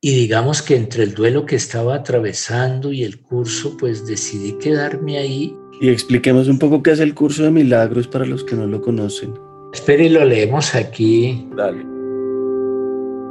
y 0.00 0.14
digamos 0.14 0.62
que 0.62 0.76
entre 0.76 1.02
el 1.02 1.14
duelo 1.14 1.44
que 1.44 1.56
estaba 1.56 1.96
atravesando 1.96 2.92
y 2.92 3.02
el 3.02 3.20
curso, 3.20 3.76
pues 3.76 4.06
decidí 4.06 4.52
quedarme 4.58 5.18
ahí. 5.18 5.52
Y 5.80 5.88
expliquemos 5.88 6.46
un 6.46 6.60
poco 6.60 6.80
qué 6.80 6.92
es 6.92 7.00
el 7.00 7.12
curso 7.12 7.42
de 7.42 7.50
milagros 7.50 8.06
para 8.06 8.24
los 8.24 8.44
que 8.44 8.54
no 8.54 8.68
lo 8.68 8.80
conocen. 8.80 9.34
Espere, 9.74 10.08
lo 10.08 10.24
leemos 10.24 10.76
aquí. 10.76 11.44
Dale. 11.56 11.80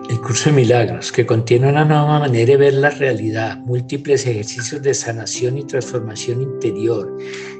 El 0.09 0.19
curso 0.19 0.49
de 0.49 0.55
milagros, 0.57 1.13
que 1.13 1.25
contiene 1.25 1.69
una 1.69 1.85
nueva 1.85 2.19
manera 2.19 2.51
de 2.51 2.57
ver 2.57 2.73
la 2.73 2.89
realidad, 2.89 3.57
múltiples 3.59 4.25
ejercicios 4.27 4.81
de 4.81 4.93
sanación 4.93 5.57
y 5.57 5.63
transformación 5.63 6.41
interior, 6.41 7.17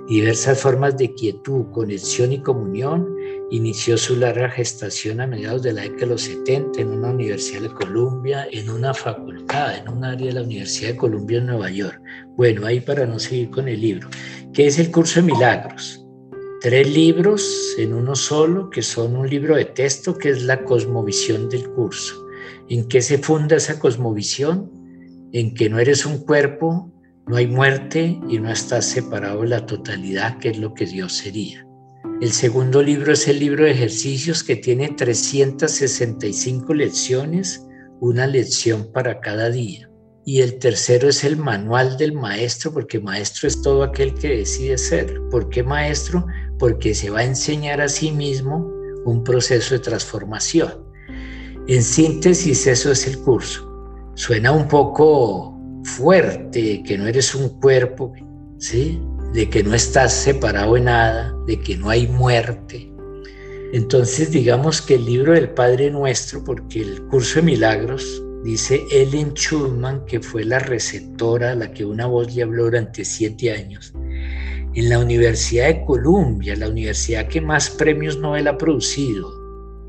diversas 0.08 0.60
formas 0.60 0.98
de 0.98 1.14
quietud, 1.14 1.66
conexión 1.72 2.32
y 2.32 2.42
comunión, 2.42 3.08
inició 3.52 3.98
su 3.98 4.16
larga 4.16 4.50
gestación 4.50 5.22
a 5.22 5.28
mediados 5.28 5.64
de 5.64 5.74
la 5.74 5.82
década 5.82 6.02
de 6.02 6.08
los 6.08 6.22
70 6.22 6.82
en 6.82 6.90
una 6.90 7.10
Universidad 7.10 7.62
de 7.62 7.74
Columbia, 7.74 8.48
en 8.52 8.70
una 8.70 8.94
facultad, 8.94 9.78
en 9.78 9.90
un 9.90 10.04
área 10.04 10.28
de 10.28 10.34
la 10.34 10.44
Universidad 10.44 10.92
de 10.92 10.98
Columbia 10.98 11.40
en 11.40 11.48
Nueva 11.48 11.70
York. 11.70 12.02
Bueno, 12.36 12.66
ahí 12.66 12.80
para 12.80 13.06
no 13.06 13.20
seguir 13.20 13.50
con 13.50 13.68
el 13.68 13.82
libro. 13.82 14.10
¿Qué 14.54 14.68
es 14.68 14.80
el 14.80 14.92
curso 14.92 15.20
de 15.22 15.28
milagros? 15.28 16.04
Tres 16.62 16.90
libros 16.90 17.76
en 17.78 17.94
uno 17.94 18.16
solo, 18.16 18.70
que 18.70 18.82
son 18.82 19.16
un 19.16 19.30
libro 19.30 19.56
de 19.56 19.66
texto, 19.66 20.18
que 20.18 20.30
es 20.30 20.44
la 20.44 20.64
cosmovisión 20.64 21.50
del 21.50 21.70
curso 21.70 22.28
¿En 22.70 22.88
qué 22.88 23.02
se 23.02 23.18
funda 23.18 23.56
esa 23.56 23.80
cosmovisión? 23.80 24.72
En 25.32 25.54
que 25.54 25.70
no 25.70 25.80
eres 25.80 26.06
un 26.06 26.20
cuerpo, 26.20 26.92
no 27.28 27.36
hay 27.36 27.48
muerte 27.48 28.20
y 28.30 28.40
no 28.40 28.52
estás 28.52 28.86
separado 28.86 29.44
la 29.44 29.66
totalidad, 29.66 30.38
que 30.40 30.50
es 30.50 30.58
lo 30.58 30.74
que 30.74 30.86
Dios 30.86 31.14
sería. 31.14 31.68
El 32.22 32.32
segundo 32.32 32.82
libro 32.82 33.14
es 33.14 33.28
el 33.28 33.40
libro 33.40 33.66
de 33.66 33.72
ejercicios 33.72 34.44
que 34.44 34.56
tiene 34.56 34.90
365 34.90 36.74
lecciones, 36.74 37.68
una 38.00 38.26
lección 38.28 38.92
para 38.94 39.20
cada 39.20 39.50
día. 39.50 39.90
Y 40.26 40.42
el 40.42 40.58
tercero 40.58 41.10
es 41.10 41.24
el 41.24 41.38
manual 41.38 41.98
del 41.98 42.14
maestro, 42.14 42.74
porque 42.74 43.00
maestro 43.00 43.48
es 43.48 43.62
todo 43.62 43.84
aquel 43.84 44.14
que 44.14 44.38
decide 44.38 44.78
ser. 44.78 45.22
¿Por 45.30 45.50
qué 45.50 45.64
maestro? 45.64 46.26
Porque 46.58 46.96
se 46.96 47.10
va 47.10 47.20
a 47.20 47.26
enseñar 47.26 47.82
a 47.82 47.90
sí 47.90 48.12
mismo 48.12 48.72
un 49.06 49.24
proceso 49.24 49.76
de 49.76 49.80
transformación. 49.80 50.84
En 51.68 51.84
síntesis, 51.84 52.68
eso 52.68 52.92
es 52.92 53.06
el 53.06 53.20
curso. 53.20 53.70
Suena 54.16 54.52
un 54.52 54.68
poco 54.68 55.57
fuerte, 55.88 56.84
que 56.84 56.98
no 56.98 57.08
eres 57.08 57.34
un 57.34 57.50
cuerpo, 57.60 58.14
¿sí? 58.58 59.02
De 59.34 59.50
que 59.50 59.64
no 59.64 59.74
estás 59.74 60.14
separado 60.14 60.76
de 60.76 60.82
nada, 60.82 61.36
de 61.48 61.60
que 61.60 61.78
no 61.78 61.90
hay 61.90 62.08
muerte. 62.08 62.92
Entonces, 63.74 64.32
digamos 64.32 64.82
que 64.82 64.96
el 64.96 65.06
libro 65.06 65.34
del 65.34 65.50
Padre 65.50 65.92
Nuestro, 65.92 66.44
porque 66.44 66.82
el 66.82 67.02
curso 67.08 67.40
de 67.40 67.46
milagros, 67.46 68.24
dice 68.44 68.86
Ellen 68.92 69.34
Schulman, 69.34 70.06
que 70.06 70.22
fue 70.22 70.46
la 70.46 70.60
receptora 70.60 71.56
la 71.56 71.72
que 71.72 71.84
una 71.84 72.06
voz 72.06 72.34
le 72.34 72.44
habló 72.44 72.66
durante 72.66 73.04
siete 73.04 73.52
años, 73.52 73.94
en 74.74 74.90
la 74.90 75.00
Universidad 75.00 75.68
de 75.68 75.86
Columbia, 75.86 76.56
la 76.56 76.70
universidad 76.70 77.28
que 77.28 77.42
más 77.42 77.70
premios 77.70 78.20
Nobel 78.20 78.48
ha 78.48 78.58
producido, 78.58 79.34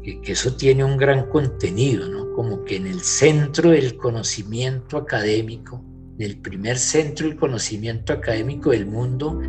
que, 0.03 0.33
eso 0.33 0.57
tiene 0.57 0.83
un 0.83 0.97
gran 0.97 1.29
contenido, 1.29 2.09
¿no? 2.09 2.18
Como 2.39 2.65
que 2.65 2.77
en 2.77 2.87
el 2.87 3.01
centro 3.01 3.71
del 3.71 3.97
conocimiento 3.97 4.97
académico, 4.97 5.85
en 6.21 6.25
el 6.25 6.39
primer 6.39 6.79
centro 6.79 7.27
del 7.27 7.37
conocimiento 7.37 8.13
académico 8.13 8.71
del 8.71 8.87
mundo, 8.87 9.43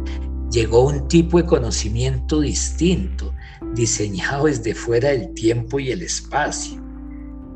llegó 0.49 0.87
un 0.87 1.07
tipo 1.07 1.37
de 1.37 1.45
conocimiento 1.45 2.41
distinto, 2.41 3.31
diseñado 3.75 4.47
desde 4.47 4.73
fuera 4.73 5.09
del 5.09 5.35
tiempo 5.35 5.79
y 5.79 5.91
el 5.91 6.01
espacio. 6.01 6.81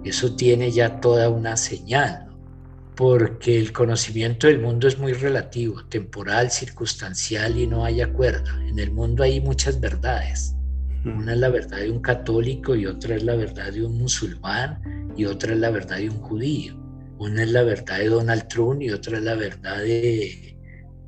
Eso 0.03 0.35
tiene 0.35 0.69
ya 0.69 1.01
toda 1.01 1.29
una 1.29 1.57
señal, 1.57 2.27
porque 2.95 3.57
el 3.57 3.73
conocimiento 3.73 4.45
del 4.45 4.59
mundo 4.59 4.87
es 4.87 4.99
muy 4.99 5.13
relativo, 5.13 5.83
temporal, 5.85 6.51
circunstancial 6.51 7.57
y 7.57 7.65
no 7.65 7.83
hay 7.83 8.01
acuerdo. 8.01 8.51
En 8.67 8.77
el 8.77 8.91
mundo 8.91 9.23
hay 9.23 9.41
muchas 9.41 9.79
verdades. 9.79 10.55
Una 11.05 11.33
es 11.33 11.39
la 11.39 11.49
verdad 11.49 11.79
de 11.79 11.91
un 11.91 11.99
católico 11.99 12.75
y 12.75 12.85
otra 12.85 13.15
es 13.15 13.23
la 13.23 13.35
verdad 13.35 13.73
de 13.73 13.85
un 13.85 13.97
musulmán 13.97 14.81
y 15.17 15.25
otra 15.25 15.53
es 15.53 15.59
la 15.59 15.69
verdad 15.69 15.97
de 15.97 16.09
un 16.09 16.19
judío. 16.19 16.79
Una 17.19 17.43
es 17.43 17.51
la 17.51 17.63
verdad 17.63 17.99
de 17.99 18.09
Donald 18.09 18.47
Trump 18.47 18.81
y 18.81 18.89
otra 18.89 19.17
es 19.17 19.23
la 19.23 19.35
verdad 19.35 19.77
de 19.79 20.57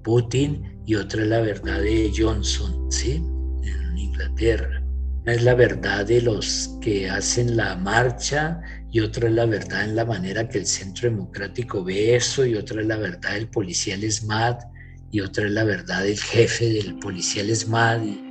Putin 0.04 0.82
y 0.86 0.96
otra 0.96 1.24
es 1.24 1.30
la 1.30 1.40
verdad 1.40 1.82
de 1.82 2.12
Johnson, 2.16 2.92
¿sí? 2.92 3.24
En 3.64 3.98
Inglaterra. 3.98 4.82
Una 5.24 5.34
es 5.34 5.44
la 5.44 5.56
verdad 5.56 6.06
de 6.06 6.22
los 6.22 6.78
que 6.82 7.10
hacen 7.10 7.56
la 7.56 7.76
marcha 7.78 8.62
y 8.92 9.00
otra 9.00 9.30
es 9.30 9.34
la 9.34 9.46
verdad 9.46 9.86
en 9.86 9.96
la 9.96 10.06
manera 10.06 10.48
que 10.48 10.60
el 10.60 10.66
Centro 10.66 11.10
Democrático 11.10 11.84
ve 11.84 12.16
eso 12.16 12.46
y 12.46 12.56
otra 12.56 12.82
es 12.82 12.88
la 12.88 12.98
verdad 12.98 13.34
del 13.34 13.48
policial 13.50 14.02
SMAT 14.10 14.62
y 15.12 15.22
otra 15.22 15.46
es 15.46 15.52
la 15.52 15.64
verdad 15.64 16.04
del 16.04 16.20
jefe 16.20 16.70
del 16.70 17.00
policial 17.00 17.50
ESMAD. 17.50 18.25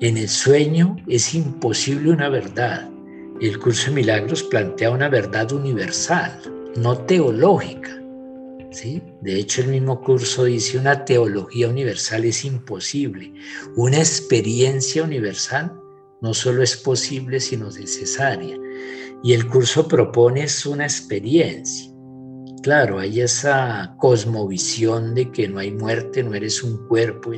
En 0.00 0.16
el 0.16 0.30
sueño 0.30 0.96
es 1.08 1.34
imposible 1.34 2.10
una 2.10 2.30
verdad. 2.30 2.88
El 3.38 3.58
curso 3.58 3.90
de 3.90 3.96
milagros 3.96 4.42
plantea 4.42 4.90
una 4.92 5.10
verdad 5.10 5.52
universal, 5.52 6.40
no 6.74 6.96
teológica. 6.96 8.02
¿sí? 8.70 9.02
De 9.20 9.38
hecho, 9.38 9.60
el 9.60 9.68
mismo 9.68 10.00
curso 10.00 10.44
dice 10.44 10.78
una 10.78 11.04
teología 11.04 11.68
universal 11.68 12.24
es 12.24 12.46
imposible. 12.46 13.34
Una 13.76 13.98
experiencia 13.98 15.02
universal 15.02 15.78
no 16.22 16.32
solo 16.32 16.62
es 16.62 16.78
posible, 16.78 17.38
sino 17.38 17.70
necesaria. 17.70 18.56
Y 19.22 19.34
el 19.34 19.46
curso 19.48 19.86
propone 19.86 20.46
una 20.64 20.84
experiencia. 20.84 21.92
Claro, 22.62 23.00
hay 23.00 23.20
esa 23.20 23.94
cosmovisión 23.98 25.14
de 25.14 25.30
que 25.30 25.46
no 25.46 25.58
hay 25.58 25.72
muerte, 25.72 26.22
no 26.22 26.34
eres 26.34 26.62
un 26.62 26.88
cuerpo 26.88 27.32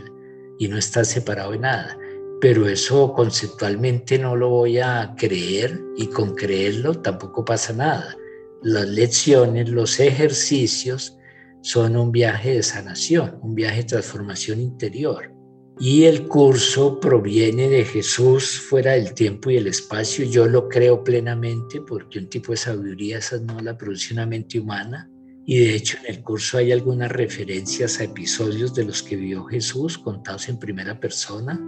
y 0.61 0.69
no 0.69 0.79
estás 0.79 1.09
separado 1.09 1.51
de 1.51 1.59
nada. 1.59 1.99
Pero 2.43 2.69
eso 2.69 3.13
conceptualmente 3.13 4.19
no 4.19 4.35
lo 4.35 4.49
voy 4.49 4.81
a 4.81 5.15
creer 5.17 5.81
y 5.97 6.09
con 6.09 6.35
creerlo 6.35 6.93
tampoco 6.95 7.45
pasa 7.45 7.73
nada. 7.73 8.17
Las 8.65 8.89
lecciones, 8.89 9.69
los 9.69 10.01
ejercicios 10.01 11.17
son 11.61 11.97
un 11.97 12.11
viaje 12.11 12.55
de 12.55 12.65
sanación, 12.65 13.39
un 13.43 13.55
viaje 13.55 13.83
de 13.83 13.91
transformación 13.91 14.61
interior. 14.61 15.33
Y 15.79 16.07
el 16.07 16.27
curso 16.27 16.99
proviene 16.99 17.69
de 17.69 17.85
Jesús 17.85 18.59
fuera 18.59 18.95
del 18.95 19.15
tiempo 19.15 19.49
y 19.49 19.59
el 19.59 19.69
espacio. 19.69 20.25
Yo 20.25 20.49
lo 20.49 20.69
creo 20.69 21.05
plenamente 21.05 21.81
porque 21.81 22.19
un 22.19 22.29
tipo 22.29 22.51
de 22.51 22.59
sabiduría 22.59 23.19
esa 23.19 23.39
no 23.39 23.61
la 23.61 23.79
produce 23.79 24.15
una 24.15 24.27
mente 24.27 24.59
humana. 24.59 25.09
Y 25.47 25.61
de 25.61 25.77
hecho 25.77 25.97
en 26.05 26.17
el 26.17 26.25
curso 26.25 26.59
hay 26.59 26.73
algunas 26.73 27.13
referencias 27.13 28.01
a 28.01 28.05
episodios 28.05 28.75
de 28.75 28.85
los 28.85 29.01
que 29.01 29.15
vio 29.15 29.45
Jesús 29.45 29.97
contados 29.97 30.49
en 30.49 30.59
primera 30.59 30.99
persona. 30.99 31.61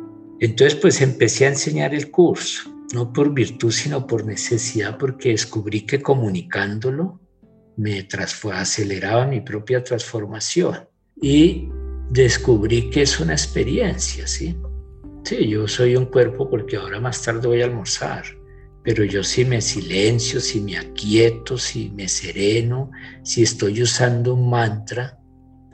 Entonces 0.45 0.79
pues 0.79 1.01
empecé 1.01 1.47
a 1.47 1.49
enseñar 1.49 1.95
el 1.95 2.11
curso, 2.11 2.71
no 2.93 3.15
por 3.15 3.33
virtud 3.33 3.71
sino 3.71 4.07
por 4.07 4.27
necesidad 4.27 4.99
porque 4.99 5.31
descubrí 5.31 5.87
que 5.87 6.03
comunicándolo 6.03 7.19
me 7.79 8.07
aceleraba 8.53 9.27
mi 9.27 9.41
propia 9.41 9.83
transformación. 9.83 10.87
Y 11.19 11.71
descubrí 12.11 12.91
que 12.91 13.01
es 13.01 13.19
una 13.21 13.33
experiencia, 13.33 14.27
¿sí? 14.27 14.55
Sí, 15.23 15.49
yo 15.49 15.67
soy 15.67 15.97
un 15.97 16.05
cuerpo 16.05 16.51
porque 16.51 16.77
ahora 16.77 17.01
más 17.01 17.23
tarde 17.23 17.49
voy 17.49 17.63
a 17.63 17.65
almorzar, 17.65 18.25
pero 18.83 19.03
yo 19.03 19.25
si 19.25 19.47
me 19.47 19.63
silencio, 19.63 20.41
si 20.41 20.61
me 20.61 20.77
aquieto, 20.77 21.57
si 21.57 21.89
me 21.89 22.07
sereno, 22.07 22.91
si 23.23 23.45
estoy 23.45 23.81
usando 23.81 24.35
un 24.35 24.51
mantra, 24.51 25.19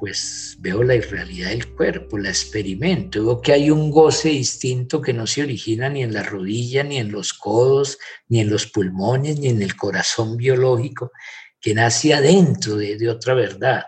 pues 0.00 0.56
veo 0.60 0.82
la 0.82 0.94
irrealidad 0.94 1.50
del 1.50 1.74
cuerpo, 1.74 2.16
la 2.16 2.30
experimento, 2.30 3.22
veo 3.22 3.40
que 3.42 3.52
hay 3.52 3.70
un 3.70 3.90
goce 3.90 4.30
distinto 4.30 5.02
que 5.02 5.12
no 5.12 5.26
se 5.26 5.42
origina 5.42 5.90
ni 5.90 6.02
en 6.02 6.14
la 6.14 6.22
rodilla, 6.22 6.82
ni 6.82 6.96
en 6.96 7.12
los 7.12 7.34
codos, 7.34 7.98
ni 8.26 8.40
en 8.40 8.48
los 8.48 8.66
pulmones, 8.66 9.38
ni 9.38 9.48
en 9.48 9.60
el 9.60 9.76
corazón 9.76 10.38
biológico, 10.38 11.12
que 11.60 11.74
nace 11.74 12.14
adentro 12.14 12.76
de, 12.76 12.96
de 12.96 13.10
otra 13.10 13.34
verdad. 13.34 13.84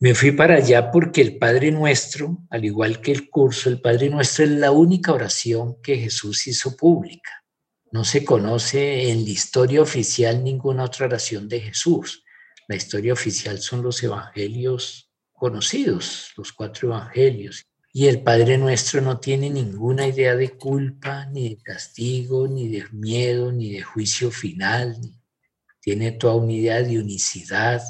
Me 0.00 0.16
fui 0.16 0.32
para 0.32 0.56
allá 0.56 0.90
porque 0.90 1.20
el 1.20 1.38
Padre 1.38 1.70
Nuestro, 1.70 2.38
al 2.50 2.64
igual 2.64 3.00
que 3.00 3.12
el 3.12 3.30
curso, 3.30 3.70
el 3.70 3.80
Padre 3.80 4.10
Nuestro 4.10 4.44
es 4.44 4.50
la 4.50 4.72
única 4.72 5.12
oración 5.12 5.80
que 5.80 5.96
Jesús 5.96 6.48
hizo 6.48 6.76
pública. 6.76 7.30
No 7.92 8.02
se 8.02 8.24
conoce 8.24 9.10
en 9.12 9.24
la 9.24 9.30
historia 9.30 9.80
oficial 9.80 10.42
ninguna 10.42 10.82
otra 10.82 11.06
oración 11.06 11.48
de 11.48 11.60
Jesús. 11.60 12.24
La 12.66 12.74
historia 12.74 13.12
oficial 13.12 13.60
son 13.60 13.82
los 13.82 14.02
evangelios 14.02 15.03
conocidos, 15.34 16.32
los 16.36 16.52
cuatro 16.52 16.88
evangelios. 16.88 17.66
Y 17.92 18.06
el 18.06 18.22
Padre 18.22 18.58
Nuestro 18.58 19.00
no 19.00 19.20
tiene 19.20 19.50
ninguna 19.50 20.06
idea 20.06 20.34
de 20.34 20.56
culpa, 20.56 21.26
ni 21.26 21.50
de 21.50 21.62
castigo, 21.62 22.48
ni 22.48 22.68
de 22.68 22.86
miedo, 22.90 23.52
ni 23.52 23.72
de 23.72 23.82
juicio 23.82 24.30
final. 24.30 24.96
Tiene 25.80 26.12
toda 26.12 26.34
una 26.36 26.52
idea 26.52 26.82
de 26.82 26.98
unicidad, 26.98 27.82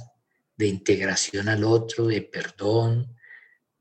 de 0.56 0.66
integración 0.66 1.48
al 1.48 1.64
otro, 1.64 2.06
de 2.06 2.22
perdón, 2.22 3.16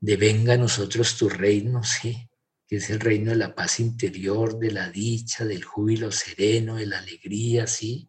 de 0.00 0.16
venga 0.16 0.54
a 0.54 0.58
nosotros 0.58 1.16
tu 1.16 1.28
reino, 1.28 1.82
sí, 1.82 2.28
que 2.66 2.76
es 2.76 2.90
el 2.90 3.00
reino 3.00 3.30
de 3.32 3.36
la 3.36 3.54
paz 3.54 3.80
interior, 3.80 4.58
de 4.58 4.70
la 4.70 4.90
dicha, 4.90 5.44
del 5.44 5.64
júbilo 5.64 6.10
sereno, 6.10 6.76
de 6.76 6.86
la 6.86 6.98
alegría, 6.98 7.66
sí. 7.66 8.08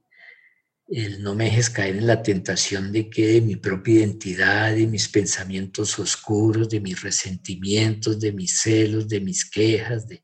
El 0.88 1.24
no 1.24 1.34
me 1.34 1.46
dejes 1.46 1.70
caer 1.70 1.96
en 1.96 2.08
la 2.08 2.22
tentación 2.22 2.92
de 2.92 3.10
que 3.10 3.28
de 3.28 3.42
mi 3.42 3.56
propia 3.56 3.96
identidad, 3.96 4.76
de 4.76 4.86
mis 4.88 5.10
pensamientos 5.10 5.98
oscuros, 5.98 6.70
de 6.70 6.80
mis 6.80 7.02
resentimientos, 7.02 8.20
de 8.20 8.32
mis 8.32 8.60
celos, 8.62 9.08
de 9.08 9.20
mis 9.20 9.50
quejas, 9.50 10.08
de, 10.08 10.24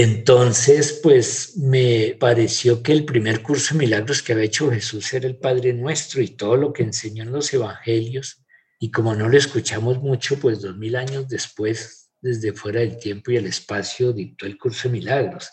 entonces, 0.00 1.00
pues 1.02 1.56
me 1.56 2.16
pareció 2.20 2.84
que 2.84 2.92
el 2.92 3.04
primer 3.04 3.42
curso 3.42 3.74
de 3.74 3.80
milagros 3.80 4.22
que 4.22 4.32
había 4.32 4.44
hecho 4.44 4.70
Jesús 4.70 5.12
era 5.12 5.26
el 5.26 5.38
Padre 5.38 5.72
Nuestro 5.72 6.22
y 6.22 6.28
todo 6.28 6.56
lo 6.56 6.72
que 6.72 6.84
enseñó 6.84 7.24
en 7.24 7.32
los 7.32 7.52
Evangelios. 7.52 8.44
Y 8.78 8.92
como 8.92 9.16
no 9.16 9.28
lo 9.28 9.36
escuchamos 9.36 10.00
mucho, 10.00 10.38
pues 10.38 10.60
dos 10.60 10.76
mil 10.76 10.94
años 10.94 11.26
después, 11.28 12.10
desde 12.20 12.52
fuera 12.52 12.78
del 12.78 12.96
tiempo 12.96 13.32
y 13.32 13.38
el 13.38 13.46
espacio, 13.46 14.12
dictó 14.12 14.46
el 14.46 14.56
curso 14.56 14.88
de 14.88 14.92
milagros, 14.92 15.50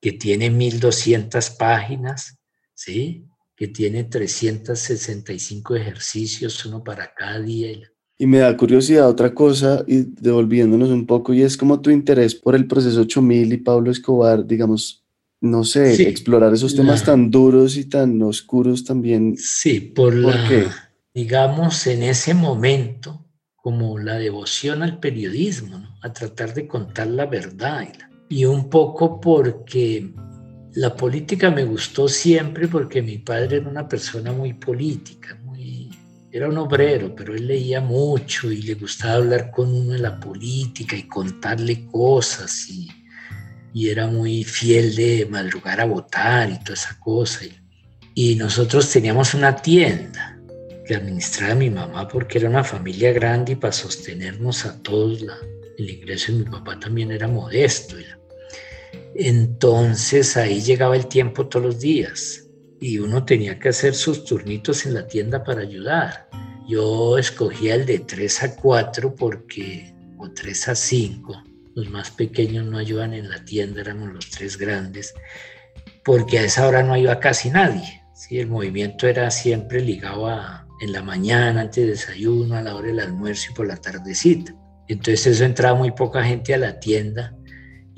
que 0.00 0.12
tiene 0.12 0.48
1200 0.48 1.50
páginas, 1.50 2.38
¿sí? 2.72 3.26
Que 3.60 3.68
tiene 3.68 4.04
365 4.04 5.76
ejercicios, 5.76 6.64
uno 6.64 6.82
para 6.82 7.12
cada 7.12 7.38
día. 7.40 7.78
Y 8.16 8.26
me 8.26 8.38
da 8.38 8.56
curiosidad 8.56 9.06
otra 9.06 9.34
cosa, 9.34 9.84
y 9.86 10.04
devolviéndonos 10.18 10.88
un 10.88 11.04
poco, 11.04 11.34
y 11.34 11.42
es 11.42 11.58
como 11.58 11.78
tu 11.82 11.90
interés 11.90 12.34
por 12.34 12.54
el 12.54 12.66
proceso 12.66 13.02
8000 13.02 13.52
y 13.52 13.56
Pablo 13.58 13.90
Escobar, 13.90 14.46
digamos, 14.46 15.04
no 15.42 15.64
sé, 15.64 16.08
explorar 16.08 16.54
esos 16.54 16.74
temas 16.74 17.04
tan 17.04 17.30
duros 17.30 17.76
y 17.76 17.84
tan 17.84 18.22
oscuros 18.22 18.82
también. 18.82 19.36
Sí, 19.36 19.78
por, 19.78 20.14
la, 20.14 20.90
digamos, 21.12 21.86
en 21.86 22.04
ese 22.04 22.32
momento, 22.32 23.26
como 23.56 23.98
la 23.98 24.14
devoción 24.14 24.82
al 24.82 25.00
periodismo, 25.00 25.86
a 26.00 26.14
tratar 26.14 26.54
de 26.54 26.66
contar 26.66 27.08
la 27.08 27.26
verdad. 27.26 27.88
Y 28.30 28.46
un 28.46 28.70
poco 28.70 29.20
porque 29.20 30.14
la 30.74 30.94
política 30.94 31.50
me 31.50 31.64
gustó 31.64 32.08
siempre 32.08 32.68
porque 32.68 33.02
mi 33.02 33.18
padre 33.18 33.58
era 33.58 33.68
una 33.68 33.88
persona 33.88 34.32
muy 34.32 34.54
política, 34.54 35.38
era 36.32 36.48
un 36.48 36.58
obrero, 36.58 37.14
pero 37.14 37.34
él 37.34 37.48
leía 37.48 37.80
mucho 37.80 38.52
y 38.52 38.62
le 38.62 38.74
gustaba 38.74 39.14
hablar 39.14 39.50
con 39.50 39.74
uno 39.74 39.94
de 39.94 39.98
la 39.98 40.20
política 40.20 40.96
y 40.96 41.08
contarle 41.08 41.86
cosas 41.86 42.68
y, 42.68 42.88
era 43.72 44.08
muy 44.08 44.42
fiel 44.42 44.96
de 44.96 45.26
madrugar 45.30 45.80
a 45.80 45.84
votar 45.84 46.50
y 46.50 46.58
toda 46.58 46.74
esa 46.74 46.98
cosa. 47.00 47.44
Y, 48.14 48.34
nosotros 48.34 48.90
teníamos 48.90 49.34
una 49.34 49.56
tienda 49.56 50.38
que 50.86 50.96
administraba 50.96 51.54
mi 51.54 51.70
mamá 51.70 52.06
porque 52.06 52.38
era 52.38 52.48
una 52.48 52.64
familia 52.64 53.12
grande 53.12 53.52
y 53.52 53.56
para 53.56 53.72
sostenernos 53.72 54.66
a 54.66 54.80
todos 54.82 55.24
el 55.78 55.90
ingreso 55.90 56.32
de 56.32 56.38
mi 56.38 56.44
papá 56.44 56.78
también 56.78 57.10
era 57.10 57.28
modesto. 57.28 57.96
Entonces 59.14 60.36
ahí 60.36 60.60
llegaba 60.60 60.96
el 60.96 61.06
tiempo 61.06 61.46
todos 61.48 61.66
los 61.66 61.80
días 61.80 62.46
y 62.80 62.98
uno 62.98 63.24
tenía 63.24 63.58
que 63.58 63.70
hacer 63.70 63.94
sus 63.94 64.24
turnitos 64.24 64.86
en 64.86 64.94
la 64.94 65.06
tienda 65.06 65.44
para 65.44 65.62
ayudar. 65.62 66.28
Yo 66.68 67.18
escogía 67.18 67.74
el 67.74 67.84
de 67.84 67.98
3 67.98 68.42
a 68.44 68.56
4 68.56 69.14
porque, 69.14 69.92
o 70.18 70.30
3 70.30 70.68
a 70.68 70.74
5, 70.74 71.44
los 71.74 71.90
más 71.90 72.10
pequeños 72.10 72.64
no 72.66 72.78
ayudan 72.78 73.12
en 73.12 73.28
la 73.28 73.44
tienda, 73.44 73.80
éramos 73.80 74.12
los 74.12 74.30
tres 74.30 74.56
grandes, 74.56 75.14
porque 76.04 76.38
a 76.38 76.44
esa 76.44 76.66
hora 76.66 76.82
no 76.82 76.96
iba 76.96 77.20
casi 77.20 77.50
nadie. 77.50 78.02
¿sí? 78.14 78.38
El 78.38 78.48
movimiento 78.48 79.06
era 79.06 79.30
siempre 79.30 79.80
ligado 79.80 80.28
en 80.80 80.92
la 80.92 81.02
mañana, 81.02 81.60
antes 81.60 81.84
del 81.84 81.94
desayuno, 81.94 82.56
a 82.56 82.62
la 82.62 82.74
hora 82.74 82.88
del 82.88 83.00
almuerzo 83.00 83.48
y 83.50 83.54
por 83.54 83.66
la 83.66 83.76
tardecita. 83.76 84.54
Entonces 84.88 85.26
eso 85.26 85.44
entraba 85.44 85.78
muy 85.78 85.92
poca 85.92 86.24
gente 86.24 86.54
a 86.54 86.58
la 86.58 86.80
tienda 86.80 87.36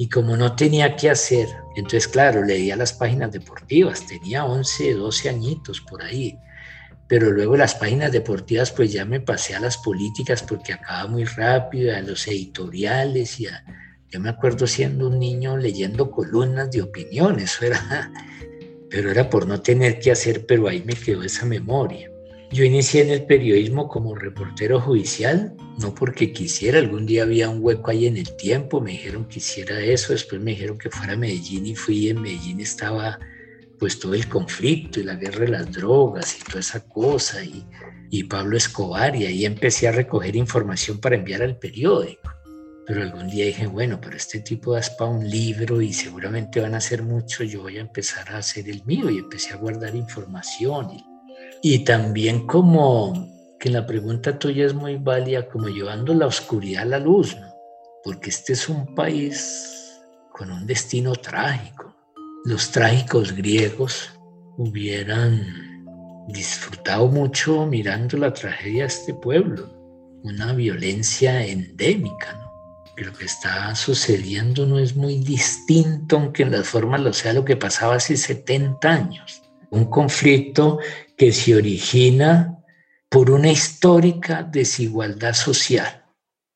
y 0.02 0.08
como 0.08 0.36
no 0.36 0.56
tenía 0.56 0.96
que 0.96 1.10
hacer, 1.10 1.46
entonces 1.76 2.08
claro, 2.08 2.42
leía 2.42 2.74
las 2.74 2.92
páginas 2.92 3.30
deportivas, 3.30 4.04
tenía 4.04 4.44
11, 4.44 4.94
12 4.94 5.28
añitos 5.28 5.80
por 5.80 6.02
ahí, 6.02 6.36
pero 7.06 7.30
luego 7.30 7.56
las 7.56 7.76
páginas 7.76 8.10
deportivas 8.10 8.72
pues 8.72 8.92
ya 8.92 9.04
me 9.04 9.20
pasé 9.20 9.54
a 9.54 9.60
las 9.60 9.78
políticas 9.78 10.42
porque 10.42 10.72
acaba 10.72 11.06
muy 11.06 11.22
rápido, 11.22 11.94
a 11.94 12.00
los 12.00 12.26
editoriales 12.26 13.38
y 13.38 13.46
a, 13.46 13.64
yo 14.10 14.18
me 14.18 14.30
acuerdo 14.30 14.66
siendo 14.66 15.06
un 15.06 15.20
niño 15.20 15.56
leyendo 15.56 16.10
columnas 16.10 16.72
de 16.72 16.82
opiniones, 16.82 17.62
era, 17.62 18.10
pero 18.90 19.08
era 19.08 19.30
por 19.30 19.46
no 19.46 19.62
tener 19.62 20.00
que 20.00 20.10
hacer, 20.10 20.46
pero 20.46 20.66
ahí 20.66 20.82
me 20.84 20.94
quedó 20.94 21.22
esa 21.22 21.46
memoria. 21.46 22.11
Yo 22.52 22.64
inicié 22.64 23.00
en 23.00 23.08
el 23.08 23.24
periodismo 23.24 23.88
como 23.88 24.14
reportero 24.14 24.78
judicial, 24.78 25.54
no 25.78 25.94
porque 25.94 26.34
quisiera, 26.34 26.78
algún 26.78 27.06
día 27.06 27.22
había 27.22 27.48
un 27.48 27.64
hueco 27.64 27.90
ahí 27.90 28.06
en 28.06 28.18
el 28.18 28.36
tiempo, 28.36 28.78
me 28.78 28.90
dijeron 28.90 29.24
que 29.24 29.38
hiciera 29.38 29.80
eso, 29.80 30.12
después 30.12 30.38
me 30.38 30.50
dijeron 30.50 30.76
que 30.76 30.90
fuera 30.90 31.14
a 31.14 31.16
Medellín 31.16 31.64
y 31.64 31.74
fui, 31.74 32.10
en 32.10 32.20
Medellín 32.20 32.60
estaba 32.60 33.18
pues 33.78 33.98
todo 33.98 34.12
el 34.12 34.28
conflicto 34.28 35.00
y 35.00 35.04
la 35.04 35.14
guerra 35.14 35.46
de 35.46 35.48
las 35.48 35.72
drogas 35.72 36.38
y 36.38 36.44
toda 36.44 36.60
esa 36.60 36.86
cosa 36.86 37.42
y, 37.42 37.64
y 38.10 38.24
Pablo 38.24 38.58
Escobar 38.58 39.16
y 39.16 39.24
ahí 39.24 39.46
empecé 39.46 39.88
a 39.88 39.92
recoger 39.92 40.36
información 40.36 41.00
para 41.00 41.16
enviar 41.16 41.40
al 41.40 41.56
periódico. 41.56 42.34
Pero 42.86 43.00
algún 43.00 43.28
día 43.28 43.46
dije, 43.46 43.66
bueno, 43.66 43.98
pero 43.98 44.16
este 44.16 44.40
tipo 44.40 44.74
da 44.74 44.82
para 44.98 45.10
un 45.10 45.26
libro 45.28 45.80
y 45.80 45.94
seguramente 45.94 46.60
van 46.60 46.74
a 46.74 46.78
hacer 46.78 47.02
mucho, 47.02 47.44
yo 47.44 47.62
voy 47.62 47.78
a 47.78 47.80
empezar 47.80 48.28
a 48.28 48.38
hacer 48.38 48.68
el 48.68 48.84
mío 48.84 49.08
y 49.08 49.18
empecé 49.18 49.54
a 49.54 49.56
guardar 49.56 49.96
información. 49.96 51.11
Y 51.62 51.84
también 51.84 52.46
como 52.46 53.28
que 53.58 53.70
la 53.70 53.86
pregunta 53.86 54.38
tuya 54.38 54.66
es 54.66 54.74
muy 54.74 54.96
válida, 54.96 55.48
como 55.48 55.68
llevando 55.68 56.12
la 56.14 56.26
oscuridad 56.26 56.82
a 56.82 56.86
la 56.86 56.98
luz, 56.98 57.36
porque 58.02 58.30
este 58.30 58.54
es 58.54 58.68
un 58.68 58.94
país 58.94 60.00
con 60.32 60.50
un 60.50 60.66
destino 60.66 61.12
trágico. 61.12 61.94
Los 62.44 62.72
trágicos 62.72 63.32
griegos 63.32 64.10
hubieran 64.58 65.46
disfrutado 66.28 67.06
mucho 67.06 67.66
mirando 67.66 68.16
la 68.16 68.32
tragedia 68.32 68.82
de 68.82 68.88
este 68.88 69.14
pueblo, 69.14 69.68
una 70.24 70.52
violencia 70.52 71.46
endémica, 71.46 72.42
lo 72.96 73.12
que 73.12 73.24
está 73.24 73.74
sucediendo 73.74 74.66
no 74.66 74.78
es 74.78 74.94
muy 74.94 75.18
distinto, 75.18 76.16
aunque 76.16 76.42
en 76.42 76.52
las 76.52 76.68
formas 76.68 77.00
lo 77.00 77.12
sea 77.12 77.32
lo 77.32 77.44
que 77.44 77.56
pasaba 77.56 77.96
hace 77.96 78.16
70 78.16 78.88
años. 78.88 79.42
Un 79.70 79.86
conflicto 79.86 80.78
que 81.16 81.32
se 81.32 81.54
origina 81.54 82.58
por 83.08 83.30
una 83.30 83.50
histórica 83.50 84.42
desigualdad 84.42 85.34
social, 85.34 86.04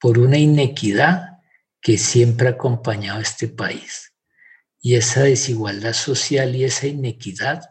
por 0.01 0.19
una 0.19 0.39
inequidad 0.39 1.39
que 1.81 1.99
siempre 1.99 2.49
ha 2.49 2.53
acompañado 2.53 3.19
a 3.19 3.23
este 3.23 3.49
país. 3.49 4.13
Y 4.81 4.95
esa 4.95 5.23
desigualdad 5.23 5.93
social 5.93 6.55
y 6.55 6.65
esa 6.65 6.87
inequidad 6.87 7.63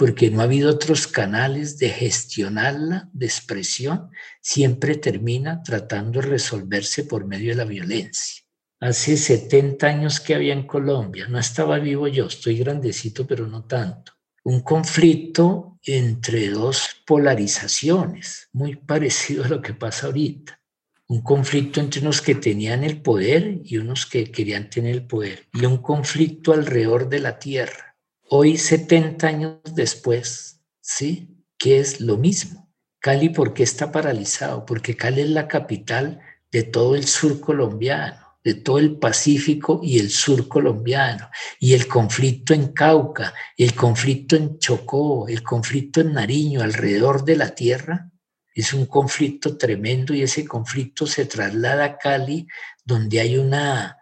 porque 0.00 0.30
no 0.30 0.40
ha 0.40 0.44
habido 0.44 0.70
otros 0.70 1.06
canales 1.06 1.76
de 1.76 1.90
gestionarla, 1.90 3.10
de 3.12 3.26
expresión, 3.26 4.08
siempre 4.40 4.96
termina 4.96 5.62
tratando 5.62 6.22
de 6.22 6.26
resolverse 6.26 7.04
por 7.04 7.26
medio 7.26 7.50
de 7.50 7.56
la 7.56 7.66
violencia. 7.66 8.42
Hace 8.80 9.18
70 9.18 9.86
años 9.86 10.18
que 10.18 10.34
había 10.34 10.54
en 10.54 10.66
Colombia, 10.66 11.26
no 11.28 11.38
estaba 11.38 11.78
vivo 11.78 12.08
yo, 12.08 12.28
estoy 12.28 12.56
grandecito, 12.56 13.26
pero 13.26 13.46
no 13.46 13.66
tanto. 13.66 14.12
Un 14.42 14.60
conflicto 14.60 15.78
entre 15.82 16.48
dos 16.50 17.02
polarizaciones, 17.06 18.48
muy 18.52 18.76
parecido 18.76 19.44
a 19.44 19.48
lo 19.48 19.62
que 19.62 19.74
pasa 19.74 20.06
ahorita. 20.06 20.60
Un 21.08 21.22
conflicto 21.22 21.80
entre 21.80 22.00
unos 22.00 22.22
que 22.22 22.34
tenían 22.34 22.84
el 22.84 23.02
poder 23.02 23.60
y 23.64 23.78
unos 23.78 24.06
que 24.06 24.30
querían 24.30 24.70
tener 24.70 24.94
el 24.94 25.06
poder. 25.06 25.48
Y 25.52 25.64
un 25.64 25.78
conflicto 25.78 26.52
alrededor 26.52 27.08
de 27.08 27.18
la 27.18 27.38
tierra 27.38 27.90
Hoy, 28.32 28.58
70 28.58 29.26
años 29.26 29.58
después, 29.74 30.62
¿sí? 30.80 31.42
Que 31.58 31.80
es 31.80 32.00
lo 32.00 32.16
mismo. 32.16 32.72
Cali, 33.00 33.30
¿por 33.30 33.54
qué 33.54 33.64
está 33.64 33.90
paralizado? 33.90 34.64
Porque 34.64 34.96
Cali 34.96 35.22
es 35.22 35.30
la 35.30 35.48
capital 35.48 36.20
de 36.52 36.62
todo 36.62 36.94
el 36.94 37.08
sur 37.08 37.40
colombiano, 37.40 38.19
de 38.42 38.54
todo 38.54 38.78
el 38.78 38.96
Pacífico 38.98 39.80
y 39.82 39.98
el 39.98 40.10
sur 40.10 40.48
colombiano. 40.48 41.28
Y 41.58 41.74
el 41.74 41.86
conflicto 41.86 42.54
en 42.54 42.72
Cauca, 42.72 43.34
el 43.56 43.74
conflicto 43.74 44.36
en 44.36 44.58
Chocó, 44.58 45.28
el 45.28 45.42
conflicto 45.42 46.00
en 46.00 46.14
Nariño, 46.14 46.62
alrededor 46.62 47.24
de 47.24 47.36
la 47.36 47.54
tierra, 47.54 48.10
es 48.54 48.72
un 48.72 48.86
conflicto 48.86 49.56
tremendo 49.56 50.14
y 50.14 50.22
ese 50.22 50.44
conflicto 50.44 51.06
se 51.06 51.26
traslada 51.26 51.84
a 51.84 51.98
Cali, 51.98 52.46
donde 52.84 53.20
hay 53.20 53.38
una 53.38 53.98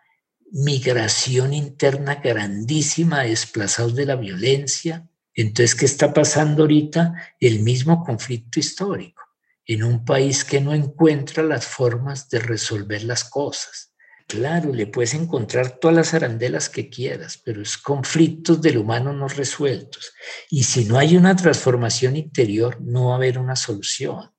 migración 0.51 1.53
interna 1.53 2.17
grandísima, 2.17 3.23
desplazados 3.23 3.95
de 3.95 4.07
la 4.07 4.17
violencia. 4.17 5.07
Entonces, 5.35 5.75
¿qué 5.75 5.85
está 5.85 6.13
pasando 6.15 6.63
ahorita? 6.63 7.15
El 7.39 7.61
mismo 7.61 8.03
conflicto 8.03 8.59
histórico 8.59 9.23
en 9.69 9.85
un 9.85 10.05
país 10.05 10.45
que 10.45 10.61
no 10.63 10.73
encuentra 10.73 11.43
las 11.43 11.67
formas 11.67 12.31
de 12.31 12.41
resolver 12.41 13.05
las 13.05 13.23
cosas. 13.25 13.88
Claro, 14.29 14.75
le 14.75 14.87
puedes 14.87 15.15
encontrar 15.15 15.79
todas 15.81 15.97
las 15.97 16.13
arandelas 16.13 16.69
que 16.69 16.91
quieras, 16.91 17.41
pero 17.43 17.63
es 17.63 17.79
conflictos 17.79 18.61
del 18.61 18.77
humano 18.77 19.15
no 19.15 19.27
resueltos. 19.27 20.13
Y 20.51 20.65
si 20.65 20.85
no 20.85 20.99
hay 20.99 21.17
una 21.17 21.35
transformación 21.35 22.15
interior, 22.15 22.79
no 22.83 23.07
va 23.07 23.15
a 23.15 23.17
haber 23.17 23.39
una 23.39 23.57
solución. 23.57 24.31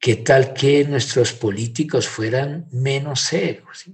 ¿Qué 0.00 0.16
tal 0.16 0.52
que 0.52 0.84
nuestros 0.84 1.32
políticos 1.32 2.08
fueran 2.08 2.66
menos 2.72 3.20
ciegos? 3.20 3.84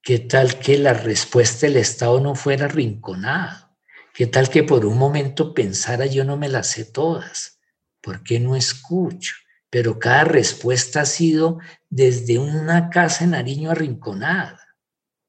¿Qué 0.00 0.20
tal 0.20 0.60
que 0.60 0.78
la 0.78 0.94
respuesta 0.94 1.66
del 1.66 1.78
Estado 1.78 2.20
no 2.20 2.36
fuera 2.36 2.68
rinconada? 2.68 3.76
¿Qué 4.14 4.28
tal 4.28 4.48
que 4.48 4.62
por 4.62 4.86
un 4.86 4.96
momento 4.96 5.54
pensara 5.54 6.06
yo 6.06 6.24
no 6.24 6.36
me 6.36 6.48
las 6.48 6.68
sé 6.68 6.84
todas? 6.84 7.58
¿Por 8.00 8.22
qué 8.22 8.38
no 8.38 8.54
escucho? 8.54 9.34
Pero 9.70 9.98
cada 9.98 10.22
respuesta 10.22 11.00
ha 11.00 11.06
sido 11.06 11.58
desde 11.88 12.38
una 12.38 12.90
casa 12.90 13.24
en 13.24 13.30
Nariño 13.30 13.72
arrinconada. 13.72 14.59